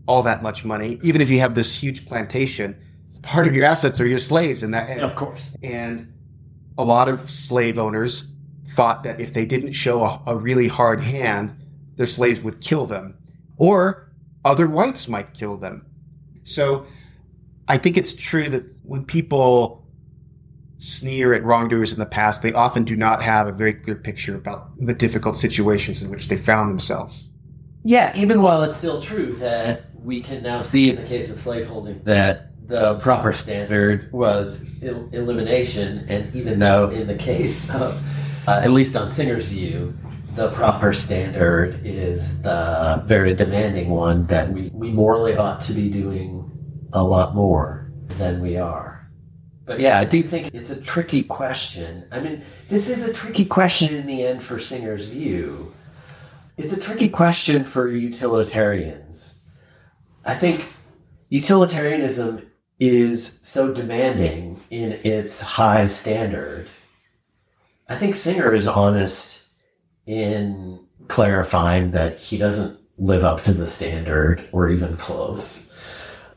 all 0.08 0.24
that 0.24 0.42
much 0.42 0.66
money, 0.66 1.00
even 1.04 1.22
if 1.22 1.30
you 1.30 1.40
have 1.40 1.54
this 1.54 1.76
huge 1.76 2.08
plantation. 2.08 2.76
Part 3.22 3.46
of 3.46 3.54
your 3.54 3.66
assets 3.66 4.00
are 4.00 4.08
your 4.08 4.18
slaves, 4.20 4.64
and 4.64 4.74
that, 4.74 4.90
and, 4.90 5.02
of 5.02 5.16
course. 5.16 5.52
And 5.62 6.14
a 6.80 6.84
lot 6.84 7.10
of 7.10 7.30
slave 7.30 7.78
owners 7.78 8.32
thought 8.68 9.04
that 9.04 9.22
if 9.22 9.34
they 9.34 9.46
didn't 9.46 9.74
show 9.74 10.04
a, 10.04 10.22
a 10.26 10.36
really 10.36 10.68
hard 10.68 11.04
hand, 11.04 11.56
their 11.96 12.08
slaves 12.08 12.42
would 12.42 12.60
kill 12.60 12.88
them 12.88 13.20
or 13.58 14.12
other 14.44 14.68
whites 14.68 15.08
might 15.08 15.36
kill 15.36 15.58
them. 15.58 15.86
So 16.44 16.88
I 17.68 17.78
think 17.78 17.98
it's 17.98 18.16
true 18.16 18.50
that 18.50 18.64
when 18.84 19.06
people 19.06 19.85
sneer 20.78 21.34
at 21.34 21.44
wrongdoers 21.44 21.92
in 21.94 22.00
the 22.00 22.06
past, 22.06 22.42
they 22.42 22.54
often 22.54 22.84
do 22.84 22.96
not 22.96 23.22
have 23.22 23.48
a 23.48 23.52
very 23.52 23.74
clear 23.74 23.96
picture 23.96 24.36
about 24.36 24.72
the 24.80 24.94
difficult 24.94 25.38
situations 25.38 26.02
in 26.02 26.10
which 26.10 26.28
they 26.28 26.38
found 26.38 26.70
themselves. 26.70 27.30
Yeah, 27.84 28.12
even 28.16 28.42
while 28.42 28.64
it's 28.64 28.76
still 28.76 29.02
true 29.02 29.34
that 29.34 29.84
we 30.04 30.22
can 30.22 30.44
now 30.44 30.62
see 30.62 30.90
in 30.90 30.96
the 30.96 31.04
case 31.04 31.30
of 31.30 31.38
slaveholding 31.38 32.04
that 32.04 32.52
the 32.68 32.96
proper 32.96 33.32
standard 33.32 34.12
was 34.12 34.70
el- 34.84 35.08
elimination, 35.12 36.06
and 36.10 36.36
even 36.36 36.60
though 36.60 36.90
in 36.90 37.08
the 37.08 37.16
case 37.16 37.70
of, 37.70 38.02
uh, 38.48 38.62
at 38.64 38.72
least 38.72 38.96
on 38.96 39.10
Singer's 39.10 39.46
view, 39.46 39.94
the 40.36 40.52
proper 40.52 40.94
standard 40.94 41.80
is 41.86 42.42
the 42.42 43.02
very 43.06 43.34
demanding 43.34 43.90
one 43.90 44.26
that 44.28 44.52
we, 44.52 44.70
we 44.74 44.92
morally 44.92 45.36
ought 45.36 45.62
to 45.62 45.74
be 45.74 45.90
doing 45.90 46.52
a 46.92 47.02
lot 47.02 47.36
more 47.36 47.92
than 48.18 48.42
we 48.42 48.58
are. 48.58 48.95
But 49.66 49.80
yeah, 49.80 50.00
I 50.00 50.06
do 50.06 50.22
think 50.22 50.54
it's 50.54 50.70
a 50.70 50.82
tricky 50.82 51.24
question. 51.24 52.06
I 52.12 52.20
mean, 52.20 52.44
this 52.70 52.88
is 52.88 53.08
a 53.10 53.14
tricky 53.14 53.46
question 53.46 53.94
in 53.94 54.06
the 54.06 54.24
end 54.24 54.44
for 54.44 54.60
Singer's 54.60 55.06
view. 55.06 55.74
It's 56.58 56.72
a 56.72 56.80
tricky 56.80 57.10
question 57.10 57.64
for 57.64 57.90
utilitarians. 57.90 59.50
I 60.24 60.36
think 60.36 60.68
utilitarianism 61.30 62.50
is 62.80 63.40
so 63.42 63.74
demanding 63.74 64.60
in 64.70 64.94
its 65.04 65.42
high 65.42 65.86
standard. 65.86 66.70
I 67.90 67.96
think 67.96 68.16
Singer 68.16 68.54
is 68.54 68.68
honest 68.68 69.48
in 70.06 70.80
clarifying 71.08 71.92
that 71.92 72.18
he 72.18 72.38
doesn't 72.38 72.80
live 72.98 73.24
up 73.24 73.42
to 73.44 73.54
the 73.54 73.66
standard 73.66 74.48
or 74.52 74.70
even 74.70 74.98
close. 74.98 75.72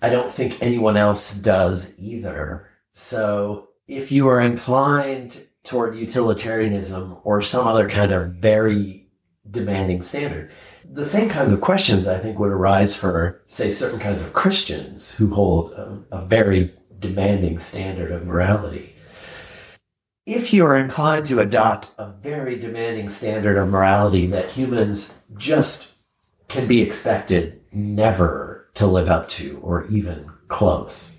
I 0.00 0.10
don't 0.10 0.30
think 0.30 0.60
anyone 0.62 0.96
else 0.96 1.34
does 1.34 1.98
either. 2.00 2.67
So 2.98 3.68
if 3.86 4.10
you 4.10 4.26
are 4.26 4.40
inclined 4.40 5.46
toward 5.62 5.94
utilitarianism 5.94 7.16
or 7.22 7.40
some 7.40 7.64
other 7.64 7.88
kind 7.88 8.10
of 8.10 8.32
very 8.32 9.06
demanding 9.48 10.02
standard, 10.02 10.50
the 10.84 11.04
same 11.04 11.28
kinds 11.28 11.52
of 11.52 11.60
questions 11.60 12.08
I 12.08 12.18
think 12.18 12.40
would 12.40 12.50
arise 12.50 12.96
for, 12.96 13.40
say, 13.46 13.70
certain 13.70 14.00
kinds 14.00 14.20
of 14.20 14.32
Christians 14.32 15.14
who 15.16 15.32
hold 15.32 15.70
a, 15.74 16.02
a 16.10 16.26
very 16.26 16.74
demanding 16.98 17.60
standard 17.60 18.10
of 18.10 18.26
morality. 18.26 18.96
If 20.26 20.52
you 20.52 20.66
are 20.66 20.76
inclined 20.76 21.24
to 21.26 21.38
adopt 21.38 21.92
a 21.98 22.10
very 22.10 22.58
demanding 22.58 23.08
standard 23.10 23.56
of 23.58 23.68
morality 23.68 24.26
that 24.26 24.50
humans 24.50 25.22
just 25.36 25.98
can 26.48 26.66
be 26.66 26.82
expected 26.82 27.60
never 27.70 28.68
to 28.74 28.88
live 28.88 29.08
up 29.08 29.28
to 29.28 29.60
or 29.62 29.86
even 29.86 30.28
close, 30.48 31.17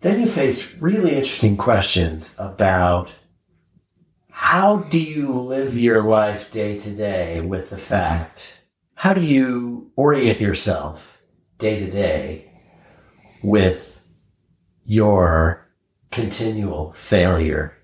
then 0.00 0.20
you 0.20 0.28
face 0.28 0.80
really 0.80 1.10
interesting 1.10 1.56
questions 1.56 2.36
about 2.38 3.12
how 4.30 4.78
do 4.78 5.00
you 5.00 5.32
live 5.32 5.76
your 5.76 6.02
life 6.02 6.50
day 6.50 6.78
to 6.78 6.94
day 6.94 7.40
with 7.40 7.70
the 7.70 7.76
fact? 7.76 8.60
How 8.94 9.12
do 9.12 9.20
you 9.20 9.90
orient 9.96 10.40
yourself 10.40 11.20
day 11.58 11.78
to 11.78 11.90
day 11.90 12.50
with 13.42 14.00
your 14.84 15.68
continual 16.12 16.92
failure 16.92 17.76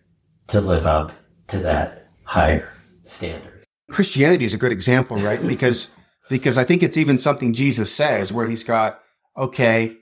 to 0.47 0.61
live 0.61 0.87
up 0.87 1.12
to 1.49 1.59
that 1.59 2.09
higher 2.23 2.73
standard? 3.03 3.65
Christianity 3.91 4.45
is 4.45 4.55
a 4.55 4.59
good 4.59 4.73
example, 4.73 5.17
right? 5.17 5.45
because 5.47 5.91
because 6.31 6.57
I 6.57 6.65
think 6.65 6.83
it's 6.83 6.97
even 6.97 7.19
something 7.19 7.53
Jesus 7.53 7.93
says 7.93 8.33
where 8.33 8.49
he's 8.49 8.65
got 8.65 9.01
okay, 9.37 9.97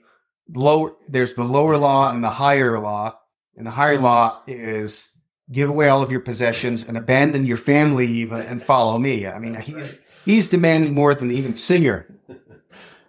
lower 0.49 0.93
there's 1.07 1.33
the 1.33 1.43
lower 1.43 1.77
law 1.77 2.11
and 2.11 2.23
the 2.23 2.29
higher 2.29 2.79
law, 2.79 3.19
and 3.55 3.65
the 3.65 3.71
higher 3.71 3.99
law 3.99 4.41
is 4.47 5.11
give 5.51 5.69
away 5.69 5.89
all 5.89 6.01
of 6.01 6.11
your 6.11 6.21
possessions 6.21 6.87
and 6.87 6.97
abandon 6.97 7.45
your 7.45 7.57
family 7.57 8.07
even 8.07 8.41
and 8.41 8.61
follow 8.61 8.97
me. 8.97 9.27
I 9.27 9.39
mean, 9.39 9.55
he's, 9.55 9.95
he's 10.25 10.49
demanding 10.49 10.93
more 10.93 11.13
than 11.13 11.31
even 11.31 11.55
Singer. 11.55 12.07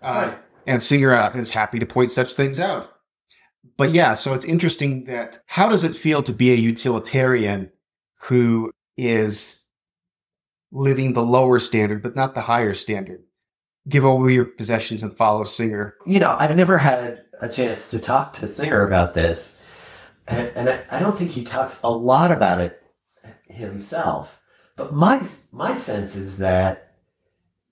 Uh, 0.02 0.34
and 0.66 0.82
Singer 0.82 1.14
uh, 1.14 1.30
is 1.30 1.48
happy 1.48 1.78
to 1.78 1.86
point 1.86 2.12
such 2.12 2.34
things 2.34 2.60
out. 2.60 2.92
But 3.78 3.92
yeah, 3.92 4.12
so 4.12 4.34
it's 4.34 4.44
interesting 4.44 5.04
that 5.04 5.38
how 5.46 5.70
does 5.70 5.82
it 5.82 5.96
feel 5.96 6.22
to 6.24 6.32
be 6.32 6.52
a 6.52 6.56
utilitarian 6.56 7.70
who 8.24 8.70
is 8.98 9.64
living 10.70 11.14
the 11.14 11.24
lower 11.24 11.58
standard, 11.58 12.02
but 12.02 12.14
not 12.14 12.34
the 12.34 12.42
higher 12.42 12.74
standard? 12.74 13.22
Give 13.88 14.04
away 14.04 14.32
your 14.32 14.46
possessions 14.46 15.02
and 15.02 15.14
follow 15.16 15.44
Singer. 15.44 15.94
You 16.06 16.20
know, 16.20 16.36
I've 16.38 16.56
never 16.56 16.78
had 16.78 17.24
a 17.40 17.48
chance 17.48 17.90
to 17.90 17.98
talk 17.98 18.32
to 18.34 18.46
Singer 18.46 18.86
about 18.86 19.14
this 19.14 19.64
and, 20.26 20.50
and 20.56 20.68
I, 20.70 20.80
I 20.90 20.98
don't 20.98 21.16
think 21.16 21.30
he 21.30 21.44
talks 21.44 21.80
a 21.82 21.90
lot 21.90 22.30
about 22.30 22.60
it 22.60 22.82
himself. 23.46 24.40
But 24.76 24.92
my 24.92 25.22
my 25.52 25.74
sense 25.74 26.16
is 26.16 26.38
that 26.38 26.94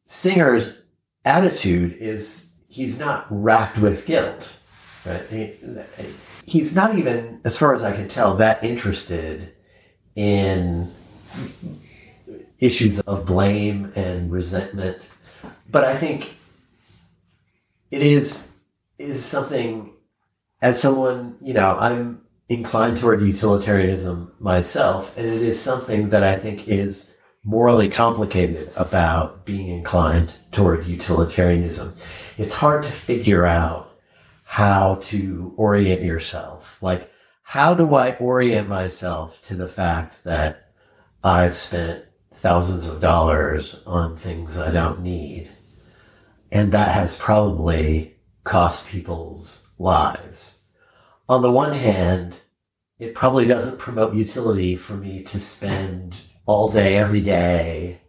Singer's 0.06 0.80
attitude 1.24 1.96
is 1.98 2.60
he's 2.68 3.00
not 3.00 3.26
racked 3.30 3.78
with 3.78 4.06
guilt. 4.06 4.56
Right? 5.04 5.24
He, 5.26 5.54
he's 6.46 6.76
not 6.76 6.96
even, 6.96 7.40
as 7.44 7.58
far 7.58 7.74
as 7.74 7.82
I 7.82 7.92
can 7.92 8.08
tell, 8.08 8.36
that 8.36 8.62
interested 8.62 9.52
in 10.14 10.92
issues 12.60 13.00
of 13.00 13.24
blame 13.24 13.92
and 13.96 14.30
resentment. 14.30 15.08
But 15.72 15.84
I 15.84 15.96
think 15.96 16.36
it 17.90 18.02
is 18.02 18.58
is 18.98 19.24
something 19.24 19.92
as 20.60 20.80
someone, 20.80 21.36
you 21.40 21.54
know, 21.54 21.76
I'm 21.76 22.22
inclined 22.48 22.98
toward 22.98 23.22
utilitarianism 23.22 24.32
myself, 24.38 25.16
and 25.16 25.26
it 25.26 25.42
is 25.42 25.60
something 25.60 26.10
that 26.10 26.22
I 26.22 26.36
think 26.36 26.68
is 26.68 27.18
morally 27.44 27.88
complicated 27.88 28.70
about 28.76 29.44
being 29.44 29.68
inclined 29.68 30.32
toward 30.52 30.84
utilitarianism. 30.84 31.94
It's 32.38 32.54
hard 32.54 32.84
to 32.84 32.90
figure 32.90 33.44
out 33.44 33.98
how 34.44 34.96
to 35.02 35.54
orient 35.56 36.02
yourself. 36.02 36.80
Like, 36.82 37.10
how 37.42 37.74
do 37.74 37.94
I 37.94 38.14
orient 38.16 38.68
myself 38.68 39.40
to 39.42 39.54
the 39.54 39.68
fact 39.68 40.22
that 40.24 40.72
I've 41.24 41.56
spent 41.56 42.04
thousands 42.34 42.88
of 42.88 43.00
dollars 43.00 43.82
on 43.86 44.16
things 44.16 44.58
I 44.58 44.70
don't 44.70 45.00
need? 45.02 45.50
And 46.52 46.70
that 46.70 46.94
has 46.94 47.18
probably 47.18 48.14
cost 48.44 48.88
people's 48.88 49.72
lives 49.80 50.62
on 51.32 51.40
the 51.40 51.50
one 51.50 51.72
hand, 51.72 52.36
it 52.98 53.14
probably 53.14 53.46
doesn't 53.46 53.78
promote 53.78 54.14
utility 54.14 54.76
for 54.76 54.92
me 54.92 55.22
to 55.22 55.38
spend 55.38 56.20
all 56.44 56.68
day, 56.68 56.96
every 56.98 57.22
day 57.22 58.00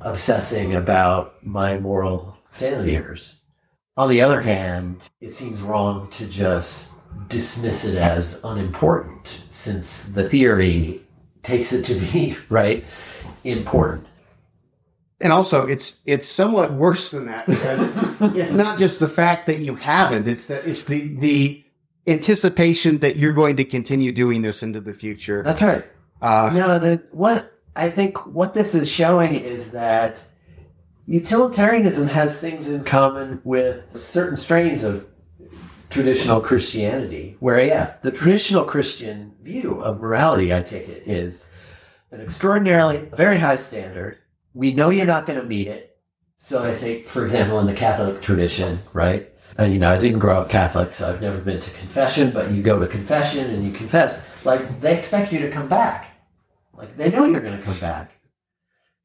obsessing 0.00 0.74
about 0.74 1.46
my 1.46 1.78
moral 1.78 2.36
failures. 2.50 3.42
On 3.96 4.08
the 4.08 4.20
other 4.20 4.40
hand, 4.40 5.08
it 5.20 5.32
seems 5.32 5.62
wrong 5.62 6.10
to 6.10 6.26
just 6.28 6.98
dismiss 7.28 7.84
it 7.84 7.98
as 7.98 8.42
unimportant 8.44 9.42
since 9.48 10.06
the 10.06 10.28
theory 10.28 11.02
takes 11.42 11.72
it 11.72 11.84
to 11.84 11.94
be, 11.94 12.36
right, 12.48 12.84
important 13.44 14.06
and 15.20 15.32
also 15.32 15.66
it's 15.66 16.00
it's 16.06 16.26
somewhat 16.26 16.72
worse 16.72 17.10
than 17.10 17.26
that 17.26 17.46
because 17.46 17.94
it's 18.36 18.52
not 18.52 18.78
just 18.78 19.00
the 19.00 19.08
fact 19.08 19.46
that 19.46 19.58
you 19.58 19.74
haven't 19.76 20.26
it's 20.26 20.46
that 20.48 20.66
it's 20.66 20.84
the 20.84 21.14
the 21.16 21.64
anticipation 22.06 22.98
that 22.98 23.16
you're 23.16 23.32
going 23.32 23.56
to 23.56 23.64
continue 23.64 24.12
doing 24.12 24.42
this 24.42 24.62
into 24.62 24.80
the 24.80 24.92
future. 24.92 25.42
That's 25.42 25.62
right. 25.62 25.84
Uh, 26.22 26.50
no 26.52 26.78
the, 26.78 27.02
what 27.12 27.58
i 27.74 27.88
think 27.88 28.26
what 28.26 28.52
this 28.52 28.74
is 28.74 28.90
showing 28.90 29.34
is 29.34 29.70
that 29.70 30.22
utilitarianism 31.06 32.08
has 32.08 32.38
things 32.38 32.68
in 32.68 32.84
common 32.84 33.40
with 33.42 33.96
certain 33.96 34.36
strains 34.36 34.84
of 34.84 35.06
traditional 35.88 36.38
christianity 36.38 37.38
where 37.40 37.64
yeah 37.64 37.94
the 38.02 38.10
traditional 38.10 38.64
christian 38.64 39.34
view 39.40 39.80
of 39.80 39.98
morality 39.98 40.52
i 40.52 40.60
take 40.60 40.90
it 40.90 41.06
is 41.06 41.46
an 42.10 42.20
extraordinarily 42.20 42.98
very 43.14 43.38
high 43.38 43.56
standard 43.56 44.18
we 44.54 44.72
know 44.72 44.90
you're 44.90 45.06
not 45.06 45.26
going 45.26 45.40
to 45.40 45.46
meet 45.46 45.68
it. 45.68 45.98
So 46.36 46.64
I 46.64 46.72
think, 46.72 47.06
for 47.06 47.22
example, 47.22 47.58
in 47.60 47.66
the 47.66 47.74
Catholic 47.74 48.22
tradition, 48.22 48.80
right? 48.92 49.30
Uh, 49.58 49.64
you 49.64 49.78
know, 49.78 49.92
I 49.92 49.98
didn't 49.98 50.20
grow 50.20 50.40
up 50.40 50.48
Catholic, 50.48 50.90
so 50.90 51.10
I've 51.10 51.20
never 51.20 51.38
been 51.38 51.60
to 51.60 51.70
confession, 51.72 52.30
but 52.30 52.50
you 52.50 52.62
go 52.62 52.78
to 52.78 52.86
confession 52.86 53.50
and 53.50 53.64
you 53.64 53.72
confess. 53.72 54.44
Like, 54.46 54.80
they 54.80 54.96
expect 54.96 55.32
you 55.32 55.40
to 55.40 55.50
come 55.50 55.68
back. 55.68 56.12
Like, 56.72 56.96
they 56.96 57.10
know 57.10 57.24
you're 57.24 57.42
going 57.42 57.58
to 57.58 57.62
come 57.62 57.78
back. 57.78 58.12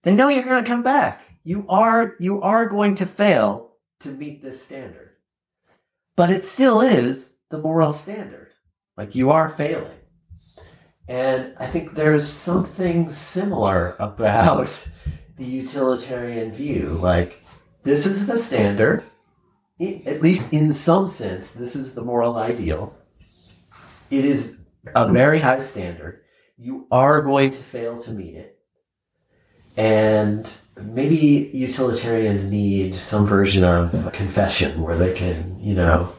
They 0.03 0.15
know 0.15 0.29
you're 0.29 0.45
going 0.45 0.63
to 0.63 0.69
come 0.69 0.83
back. 0.83 1.25
You 1.43 1.65
are, 1.67 2.15
you 2.19 2.41
are 2.41 2.69
going 2.69 2.95
to 2.95 3.05
fail 3.05 3.73
to 3.99 4.09
meet 4.09 4.41
this 4.41 4.63
standard. 4.63 5.11
But 6.15 6.29
it 6.29 6.45
still 6.45 6.79
is 6.79 7.35
the 7.49 7.57
moral 7.57 7.91
standard. 7.91 8.53
Like, 8.95 9.13
you 9.13 9.31
are 9.31 9.49
failing. 9.49 9.97
And 11.07 11.53
I 11.59 11.67
think 11.67 11.93
there's 11.93 12.27
something 12.27 13.09
similar 13.09 13.95
about 13.99 14.87
the 15.38 15.45
utilitarian 15.45 16.51
view. 16.51 16.89
Like, 16.89 17.43
this 17.83 18.05
is 18.05 18.27
the 18.27 18.38
standard. 18.38 19.03
at 19.79 20.21
least 20.21 20.53
in 20.53 20.73
some 20.73 21.05
sense, 21.05 21.51
this 21.51 21.75
is 21.75 21.95
the 21.95 22.03
moral 22.03 22.38
ideal. 22.38 22.95
It 24.09 24.25
is 24.25 24.59
a 24.95 25.11
very 25.11 25.39
high 25.39 25.59
standard. 25.59 26.21
You 26.57 26.88
are 26.91 27.21
going 27.21 27.49
to 27.49 27.57
fail 27.57 27.97
to 27.97 28.11
meet 28.11 28.36
it. 28.36 28.57
And 29.77 30.49
maybe 30.83 31.49
utilitarians 31.53 32.49
need 32.49 32.95
some 32.95 33.25
version 33.25 33.63
of 33.63 34.11
confession 34.13 34.81
where 34.81 34.95
they 34.95 35.13
can, 35.13 35.59
you 35.59 35.73
know, 35.73 36.13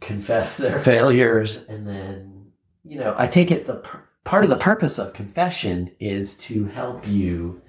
confess 0.00 0.56
their 0.56 0.78
failures 0.90 1.68
and 1.68 1.86
then, 1.86 2.52
you 2.84 2.98
know, 2.98 3.14
I 3.18 3.26
take 3.26 3.50
it 3.50 3.66
the 3.66 3.86
part 4.24 4.44
of 4.44 4.50
the 4.50 4.56
purpose 4.56 4.98
of 4.98 5.12
confession 5.12 5.90
is 6.00 6.36
to 6.36 6.66
help 6.66 7.06
you 7.06 7.60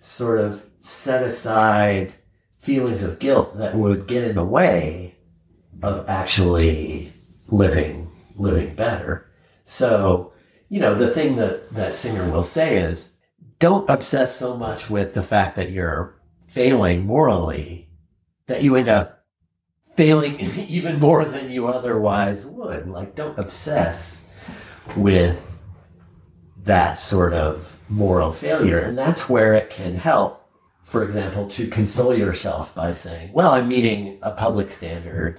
sort 0.00 0.40
of 0.40 0.66
set 0.80 1.22
aside 1.22 2.12
feelings 2.58 3.02
of 3.02 3.18
guilt 3.18 3.56
that 3.58 3.74
would 3.74 4.06
get 4.06 4.24
in 4.24 4.34
the 4.34 4.44
way 4.44 5.14
of 5.82 6.08
actually 6.08 7.12
living 7.48 8.10
living 8.36 8.74
better. 8.74 9.30
So, 9.64 10.32
you 10.68 10.80
know, 10.80 10.94
the 10.94 11.10
thing 11.10 11.36
that 11.36 11.70
that 11.70 11.94
Singer 11.94 12.30
will 12.30 12.44
say 12.44 12.78
is 12.78 13.16
don't 13.58 13.88
obsess 13.88 14.36
so 14.36 14.56
much 14.56 14.90
with 14.90 15.14
the 15.14 15.22
fact 15.22 15.56
that 15.56 15.70
you're 15.70 16.14
failing 16.48 17.06
morally 17.06 17.88
that 18.46 18.62
you 18.62 18.74
end 18.74 18.88
up 18.88 19.24
failing 19.94 20.40
even 20.68 20.98
more 20.98 21.24
than 21.24 21.50
you 21.50 21.68
otherwise 21.68 22.46
would. 22.46 22.88
Like, 22.88 23.14
don't 23.14 23.38
obsess 23.38 24.32
with 24.96 25.58
that 26.64 26.98
sort 26.98 27.32
of 27.32 27.69
moral 27.90 28.32
failure. 28.32 28.78
And 28.78 28.96
that's 28.96 29.28
where 29.28 29.52
it 29.54 29.68
can 29.68 29.96
help, 29.96 30.48
for 30.82 31.02
example, 31.02 31.46
to 31.48 31.66
console 31.66 32.14
yourself 32.14 32.74
by 32.74 32.92
saying, 32.92 33.32
well, 33.34 33.50
I'm 33.50 33.68
meeting 33.68 34.18
a 34.22 34.30
public 34.30 34.70
standard 34.70 35.38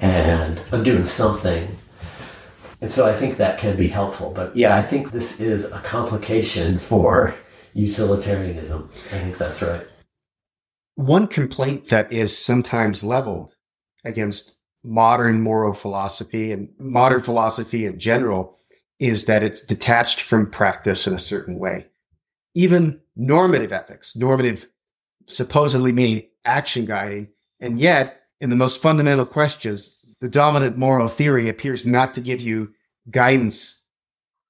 and 0.00 0.62
I'm 0.72 0.82
doing 0.82 1.04
something 1.04 1.68
and 2.80 2.90
so 2.90 3.08
I 3.08 3.12
think 3.12 3.38
that 3.38 3.58
can 3.58 3.76
be 3.76 3.88
helpful. 3.88 4.30
But 4.30 4.56
yeah, 4.56 4.76
I 4.76 4.82
think 4.82 5.10
this 5.10 5.40
is 5.40 5.64
a 5.64 5.80
complication 5.80 6.78
for 6.78 7.34
utilitarianism. 7.72 8.90
I 9.06 9.18
think 9.18 9.38
that's 9.38 9.62
right. 9.62 9.86
One 10.94 11.26
complaint 11.26 11.88
that 11.88 12.12
is 12.12 12.36
sometimes 12.36 13.02
leveled 13.02 13.54
against 14.04 14.60
modern 14.84 15.42
moral 15.42 15.72
philosophy 15.72 16.52
and 16.52 16.68
modern 16.78 17.22
philosophy 17.22 17.86
in 17.86 17.98
general 17.98 18.56
is 18.98 19.26
that 19.26 19.42
it's 19.42 19.64
detached 19.64 20.20
from 20.20 20.50
practice 20.50 21.06
in 21.06 21.14
a 21.14 21.18
certain 21.18 21.58
way. 21.58 21.86
Even 22.54 23.00
normative 23.14 23.72
ethics, 23.72 24.16
normative 24.16 24.68
supposedly 25.26 25.92
meaning 25.92 26.22
action 26.44 26.84
guiding, 26.84 27.28
and 27.60 27.80
yet 27.80 28.22
in 28.40 28.50
the 28.50 28.56
most 28.56 28.80
fundamental 28.80 29.26
questions, 29.26 29.96
the 30.20 30.28
dominant 30.28 30.76
moral 30.78 31.08
theory 31.08 31.48
appears 31.48 31.84
not 31.84 32.14
to 32.14 32.20
give 32.20 32.40
you 32.40 32.72
guidance 33.10 33.82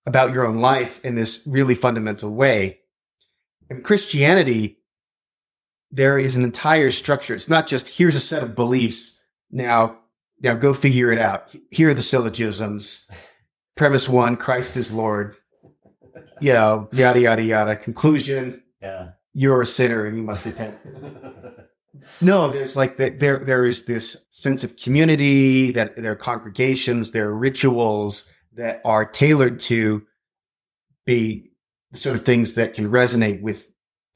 about 0.07 0.33
your 0.33 0.47
own 0.47 0.59
life 0.59 1.05
in 1.05 1.17
this 1.17 1.43
really 1.47 1.75
fundamental 1.75 2.31
way. 2.31 2.79
In 3.69 3.83
Christianity, 3.83 4.79
there 5.91 6.19
is 6.19 6.37
an 6.37 6.45
entire 6.45 6.91
structure. 6.91 7.35
It's 7.35 7.49
not 7.49 7.67
just 7.67 7.89
here's 7.89 8.15
a 8.15 8.21
set 8.21 8.43
of 8.43 8.55
beliefs. 8.55 9.21
Now, 9.51 9.99
now 10.41 10.55
go 10.55 10.75
figure 10.75 11.13
it 11.13 11.19
out. 11.19 11.55
Here 11.71 11.91
are 11.91 11.95
the 11.95 12.03
syllogisms. 12.03 13.09
Premise 13.77 14.09
one, 14.09 14.37
Christ 14.37 14.77
is 14.77 14.93
Lord. 14.93 15.37
You 16.41 16.53
know, 16.55 16.89
yada 16.93 17.21
yada 17.21 17.43
yada. 17.43 17.77
Conclusion. 17.77 18.63
Yeah. 18.81 19.11
You're 19.35 19.63
a 19.63 19.67
sinner 19.67 20.07
and 20.07 20.17
you 20.17 20.23
must 20.23 20.45
repent. 20.45 20.75
No, 22.21 22.51
there's 22.51 22.77
like 22.77 22.97
there 22.97 23.39
there 23.39 23.65
is 23.65 23.85
this 23.85 24.27
sense 24.31 24.65
of 24.65 24.77
community 24.77 25.73
that 25.73 25.97
there 25.97 26.13
are 26.13 26.17
congregations, 26.17 27.11
there 27.11 27.29
are 27.29 27.37
rituals 27.37 28.29
that 28.55 28.81
are 28.85 29.05
tailored 29.05 29.61
to 29.61 30.07
be 31.05 31.51
the 31.91 31.99
sort 31.99 32.17
of 32.17 32.25
things 32.25 32.55
that 32.55 32.75
can 32.75 32.91
resonate 32.91 33.43
with 33.43 33.71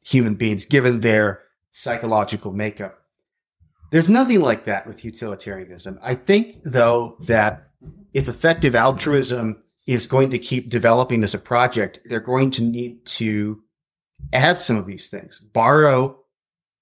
human 0.05 0.35
beings 0.35 0.67
given 0.67 1.01
their 1.01 1.43
psychological 1.73 2.53
makeup. 2.53 2.99
There's 3.91 4.09
nothing 4.09 4.41
like 4.41 4.65
that 4.65 4.87
with 4.87 5.05
utilitarianism. 5.05 5.99
I 6.03 6.15
think 6.15 6.59
though 6.65 7.17
that 7.27 7.70
if 8.13 8.29
effective 8.29 8.75
altruism 8.75 9.63
is 9.87 10.07
going 10.07 10.31
to 10.31 10.39
keep 10.39 10.69
developing 10.69 11.23
as 11.23 11.35
a 11.35 11.39
project, 11.39 12.01
they're 12.05 12.21
going 12.21 12.51
to 12.53 12.63
need 12.63 13.05
to 13.05 13.63
add 14.33 14.59
some 14.61 14.77
of 14.77 14.87
these 14.87 15.09
things, 15.09 15.39
borrow 15.39 16.19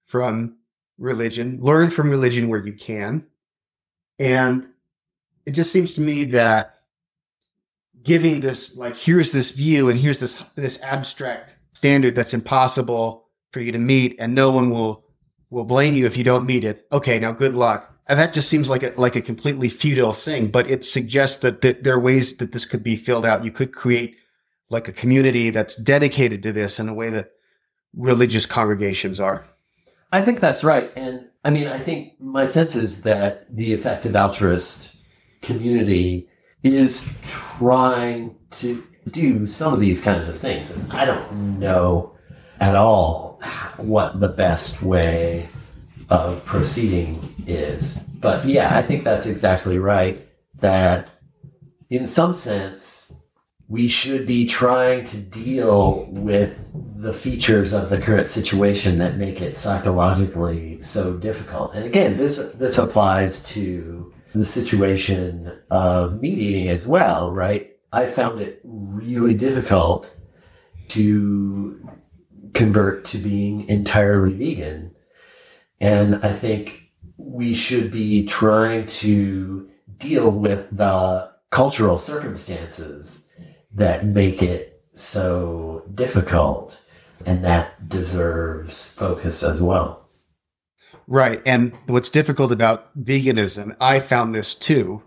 from 0.05 0.57
religion, 0.97 1.59
learn 1.61 1.89
from 1.89 2.09
religion 2.09 2.49
where 2.49 2.65
you 2.65 2.73
can. 2.73 3.25
And 4.17 4.67
it 5.45 5.51
just 5.51 5.71
seems 5.71 5.93
to 5.95 6.01
me 6.01 6.25
that 6.25 6.75
giving 8.03 8.39
this 8.39 8.75
like 8.77 8.95
here's 8.95 9.31
this 9.31 9.51
view 9.51 9.89
and 9.89 9.99
here's 9.99 10.19
this 10.19 10.43
this 10.55 10.81
abstract 10.81 11.57
standard 11.73 12.15
that's 12.15 12.33
impossible 12.33 13.27
for 13.51 13.59
you 13.59 13.71
to 13.71 13.77
meet 13.77 14.15
and 14.19 14.33
no 14.33 14.51
one 14.51 14.69
will 14.69 15.03
will 15.49 15.65
blame 15.65 15.95
you 15.95 16.05
if 16.05 16.15
you 16.15 16.23
don't 16.23 16.45
meet 16.45 16.63
it. 16.63 16.85
Okay, 16.91 17.19
now 17.19 17.31
good 17.31 17.55
luck. 17.55 17.88
And 18.09 18.19
that 18.19 18.33
just 18.33 18.49
seems 18.49 18.69
like 18.69 18.81
a 18.81 18.91
like 18.97 19.15
a 19.15 19.21
completely 19.21 19.69
futile 19.69 20.13
thing, 20.13 20.47
but 20.47 20.69
it 20.69 20.83
suggests 20.83 21.37
that, 21.39 21.61
that 21.61 21.83
there 21.83 21.93
are 21.93 21.99
ways 21.99 22.35
that 22.37 22.51
this 22.51 22.65
could 22.65 22.83
be 22.83 22.95
filled 22.95 23.23
out. 23.23 23.45
You 23.45 23.51
could 23.51 23.71
create 23.71 24.17
like 24.69 24.87
a 24.87 24.91
community 24.91 25.51
that's 25.51 25.75
dedicated 25.75 26.41
to 26.43 26.51
this 26.51 26.79
in 26.79 26.89
a 26.89 26.93
way 26.93 27.11
that 27.11 27.33
religious 27.95 28.47
congregations 28.47 29.19
are. 29.19 29.45
I 30.11 30.21
think 30.21 30.39
that's 30.39 30.63
right. 30.63 30.91
And 30.95 31.27
I 31.45 31.51
mean, 31.51 31.67
I 31.67 31.77
think 31.77 32.19
my 32.19 32.47
sense 32.47 32.75
is 32.75 33.03
that 33.03 33.45
the 33.55 33.73
effective 33.73 34.15
altruist 34.15 34.97
community 35.43 36.27
is 36.63 37.15
trying 37.59 38.35
to 38.51 38.83
do 39.11 39.45
some 39.45 39.71
of 39.71 39.79
these 39.79 40.03
kinds 40.03 40.27
of 40.27 40.35
things. 40.35 40.75
And 40.75 40.91
I 40.91 41.05
don't 41.05 41.59
know 41.59 42.17
at 42.59 42.75
all 42.75 43.39
what 43.77 44.19
the 44.19 44.27
best 44.27 44.81
way 44.81 45.49
of 46.09 46.43
proceeding 46.45 47.35
is. 47.47 48.03
But 48.19 48.45
yeah, 48.45 48.75
I 48.75 48.81
think 48.81 49.03
that's 49.03 49.25
exactly 49.25 49.79
right. 49.79 50.25
That 50.55 51.09
in 51.89 52.05
some 52.05 52.33
sense, 52.33 53.13
we 53.67 53.87
should 53.87 54.25
be 54.25 54.45
trying 54.47 55.03
to 55.05 55.17
deal 55.17 56.05
with 56.11 56.59
the 57.01 57.13
features 57.13 57.71
of 57.71 57.89
the 57.89 58.01
current 58.01 58.27
situation 58.27 58.97
that 58.97 59.17
make 59.17 59.41
it 59.41 59.55
psychologically 59.55 60.81
so 60.81 61.15
difficult. 61.17 61.73
And 61.75 61.85
again, 61.85 62.17
this 62.17 62.53
this 62.53 62.77
applies 62.77 63.43
to 63.49 64.11
the 64.33 64.45
situation 64.45 65.51
of 65.71 66.19
meat 66.21 66.37
eating 66.37 66.69
as 66.69 66.87
well, 66.87 67.31
right? 67.31 67.71
I 67.91 68.05
found 68.07 68.41
it 68.41 68.59
really 68.63 69.33
difficult 69.33 70.15
to 70.89 71.89
convert 72.53 73.05
to 73.05 73.17
being 73.17 73.67
entirely 73.69 74.33
vegan. 74.33 74.95
And 75.79 76.15
I 76.23 76.33
think 76.33 76.91
we 77.17 77.53
should 77.53 77.91
be 77.91 78.25
trying 78.25 78.85
to 78.85 79.69
deal 79.97 80.29
with 80.31 80.69
the 80.75 81.31
cultural 81.49 81.97
circumstances 81.97 83.27
that 83.73 84.05
make 84.05 84.41
it 84.41 84.81
so 84.93 85.83
difficult 85.93 86.81
and 87.25 87.43
that 87.43 87.87
deserves 87.87 88.95
focus 88.95 89.43
as 89.43 89.61
well. 89.61 90.07
Right. 91.07 91.41
And 91.45 91.73
what's 91.87 92.09
difficult 92.09 92.51
about 92.51 92.95
veganism, 92.97 93.75
I 93.81 93.99
found 93.99 94.35
this 94.35 94.53
too. 94.53 95.01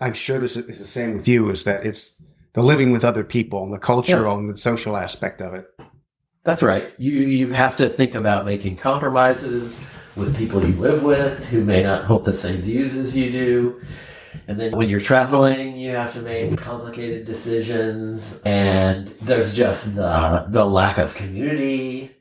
I'm 0.00 0.14
sure 0.14 0.38
this 0.38 0.56
is 0.56 0.78
the 0.78 0.86
same 0.86 1.14
with 1.14 1.28
you, 1.28 1.50
is 1.50 1.64
that 1.64 1.84
it's 1.84 2.20
the 2.54 2.62
living 2.62 2.90
with 2.90 3.04
other 3.04 3.24
people 3.24 3.62
and 3.62 3.72
the 3.72 3.78
cultural 3.78 4.34
yeah. 4.34 4.40
and 4.40 4.54
the 4.54 4.58
social 4.58 4.96
aspect 4.96 5.40
of 5.40 5.54
it. 5.54 5.66
That's 6.46 6.62
right. 6.62 6.94
You 6.96 7.12
you 7.22 7.52
have 7.54 7.74
to 7.76 7.88
think 7.88 8.14
about 8.14 8.46
making 8.46 8.76
compromises 8.76 9.90
with 10.14 10.38
people 10.38 10.64
you 10.64 10.76
live 10.76 11.02
with 11.02 11.44
who 11.46 11.64
may 11.64 11.82
not 11.82 12.04
hold 12.04 12.24
the 12.24 12.32
same 12.32 12.60
views 12.62 12.94
as 12.94 13.16
you 13.16 13.32
do. 13.32 13.82
And 14.46 14.60
then 14.60 14.76
when 14.76 14.88
you're 14.88 15.00
traveling, 15.00 15.76
you 15.76 15.90
have 15.90 16.12
to 16.12 16.22
make 16.22 16.56
complicated 16.56 17.24
decisions. 17.24 18.40
And 18.42 19.08
there's 19.20 19.56
just 19.56 19.96
the, 19.96 20.46
the 20.48 20.64
lack 20.64 20.98
of 20.98 21.16
community, 21.16 22.12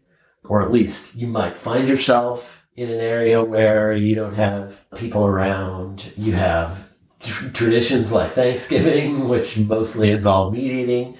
or 0.43 0.63
at 0.63 0.71
least 0.71 1.15
you 1.15 1.27
might 1.27 1.59
find 1.59 1.87
yourself 1.87 2.65
in 2.75 2.89
an 2.89 3.01
area 3.01 3.43
where 3.43 3.93
you 3.93 4.15
don't 4.15 4.33
have 4.33 4.89
people 4.95 5.27
around. 5.27 6.11
You 6.17 6.33
have 6.33 6.91
tr- 7.19 7.49
traditions 7.49 8.11
like 8.11 8.31
Thanksgiving, 8.31 9.29
which 9.29 9.55
mostly 9.59 10.09
involve 10.09 10.53
meat 10.53 10.71
eating. 10.71 11.15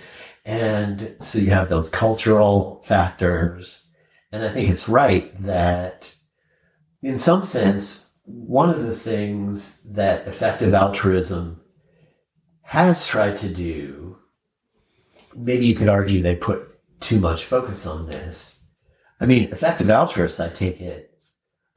And 0.45 1.15
so 1.19 1.39
you 1.39 1.49
have 1.49 1.69
those 1.69 1.89
cultural 1.89 2.81
factors. 2.85 3.87
And 4.31 4.43
I 4.43 4.51
think 4.51 4.69
it's 4.69 4.87
right 4.87 5.31
that 5.43 6.13
in 7.01 7.17
some 7.17 7.43
sense, 7.43 8.13
one 8.25 8.69
of 8.69 8.83
the 8.83 8.95
things 8.95 9.83
that 9.93 10.27
effective 10.27 10.73
altruism 10.73 11.61
has 12.61 13.07
tried 13.07 13.37
to 13.37 13.53
do, 13.53 14.17
maybe 15.35 15.65
you 15.67 15.75
could 15.75 15.89
argue 15.89 16.21
they 16.21 16.35
put 16.35 16.67
too 16.99 17.19
much 17.19 17.45
focus 17.45 17.85
on 17.85 18.07
this, 18.07 18.65
I 19.19 19.25
mean, 19.25 19.43
effective 19.51 19.89
altruists, 19.89 20.39
I 20.39 20.49
take 20.49 20.81
it, 20.81 21.17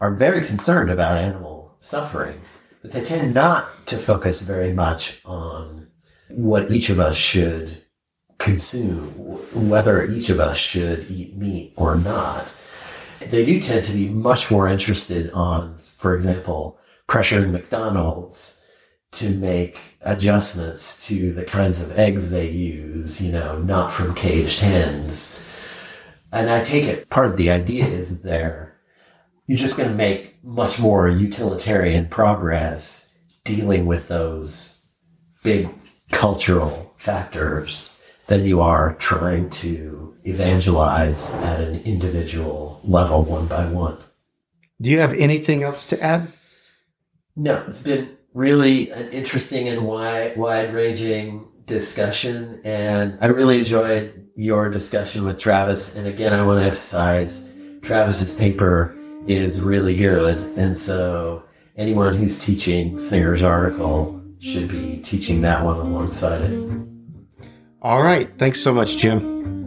are 0.01 0.15
very 0.15 0.45
concerned 0.45 0.91
about 0.91 1.19
animal 1.19 1.77
suffering, 1.81 2.41
but 2.83 2.93
they 2.93 3.03
tend 3.03 3.35
not 3.35 3.87
to 3.87 3.97
focus 3.97 4.43
very 4.43 4.73
much 4.73 5.21
on 5.25 5.89
what 6.31 6.71
each 6.71 6.91
of 6.91 6.99
us 6.99 7.17
should 7.17 7.85
consume, 8.39 9.09
whether 9.69 10.07
each 10.07 10.31
of 10.31 10.41
us 10.41 10.57
should 10.57 11.11
eat 11.11 11.37
meat 11.37 11.73
or 11.77 11.97
not. 11.97 12.53
They 13.21 13.45
do 13.45 13.61
tend 13.61 13.85
to 13.87 13.93
be 13.93 14.09
much 14.09 14.51
more 14.51 14.69
interested 14.69 15.31
on, 15.33 15.77
for 15.79 16.15
example, 16.15 16.79
pressuring 17.09 17.51
McDonald's 17.51 18.65
to 19.11 19.31
make 19.31 19.79
adjustments 20.03 21.07
to 21.09 21.33
the 21.33 21.45
kinds 21.45 21.83
of 21.83 21.99
eggs 21.99 22.31
they 22.31 22.49
use, 22.49 23.25
you 23.25 23.33
know, 23.33 23.59
not 23.59 23.91
from 23.91 24.15
caged 24.15 24.61
hens. 24.61 25.43
And 26.33 26.51
I 26.51 26.63
take 26.63 26.85
it 26.85 27.09
part 27.09 27.31
of 27.31 27.37
the 27.37 27.51
idea 27.51 27.87
is 27.87 28.21
there 28.21 28.69
you're 29.49 29.57
just 29.57 29.79
going 29.79 29.89
to 29.89 29.97
make 29.97 30.45
much 30.45 30.79
more 30.79 31.09
utilitarian 31.09 32.07
progress 32.07 33.19
dealing 33.45 33.87
with 33.87 34.07
those 34.09 34.87
big 35.43 35.71
cultural 36.13 36.93
factors 36.99 37.88
than 38.29 38.45
you 38.45 38.61
are 38.61 38.95
trying 38.95 39.51
to 39.51 40.15
evangelize 40.25 41.35
at 41.43 41.61
an 41.61 41.83
individual 41.85 42.81
level 42.85 43.23
one 43.23 43.47
by 43.49 43.67
one. 43.67 43.97
Do 44.81 44.91
you 44.91 45.01
have 45.01 45.15
anything 45.15 45.63
else 45.63 45.89
to 45.89 46.01
add? 46.03 46.29
No, 47.35 47.65
it's 47.67 47.83
been 47.83 48.17
really 48.35 48.91
an 48.91 49.09
interesting 49.09 49.69
and 49.69 49.87
wide, 49.87 50.37
wide 50.37 50.73
ranging 50.73 51.49
discussion. 51.65 52.61
And 52.65 53.19
I 53.21 53.27
really 53.27 53.59
enjoyed 53.59 54.29
your 54.37 54.69
discussion 54.69 55.25
with 55.25 55.41
Travis. 55.41 55.97
And 55.97 56.07
again, 56.07 56.33
I 56.33 56.45
want 56.45 56.61
to 56.61 56.65
emphasize 56.65 57.53
Travis's 57.83 58.35
paper 58.39 58.95
is 59.27 59.61
really 59.61 59.97
good. 59.97 60.37
And 60.59 60.77
so 60.77 61.45
anyone 61.77 62.15
who's 62.15 62.45
teaching 62.45 62.97
Singer's 62.97 63.43
article 63.43 64.23
should 64.39 64.69
be 64.69 64.99
teaching 64.99 65.41
that 65.41 65.65
one 65.65 65.77
alongside 65.77 66.43
it. 66.43 66.88
All 67.83 68.03
right. 68.03 68.29
Thanks 68.39 68.61
so 68.61 68.75
much, 68.75 68.97
Jim. 68.97 69.58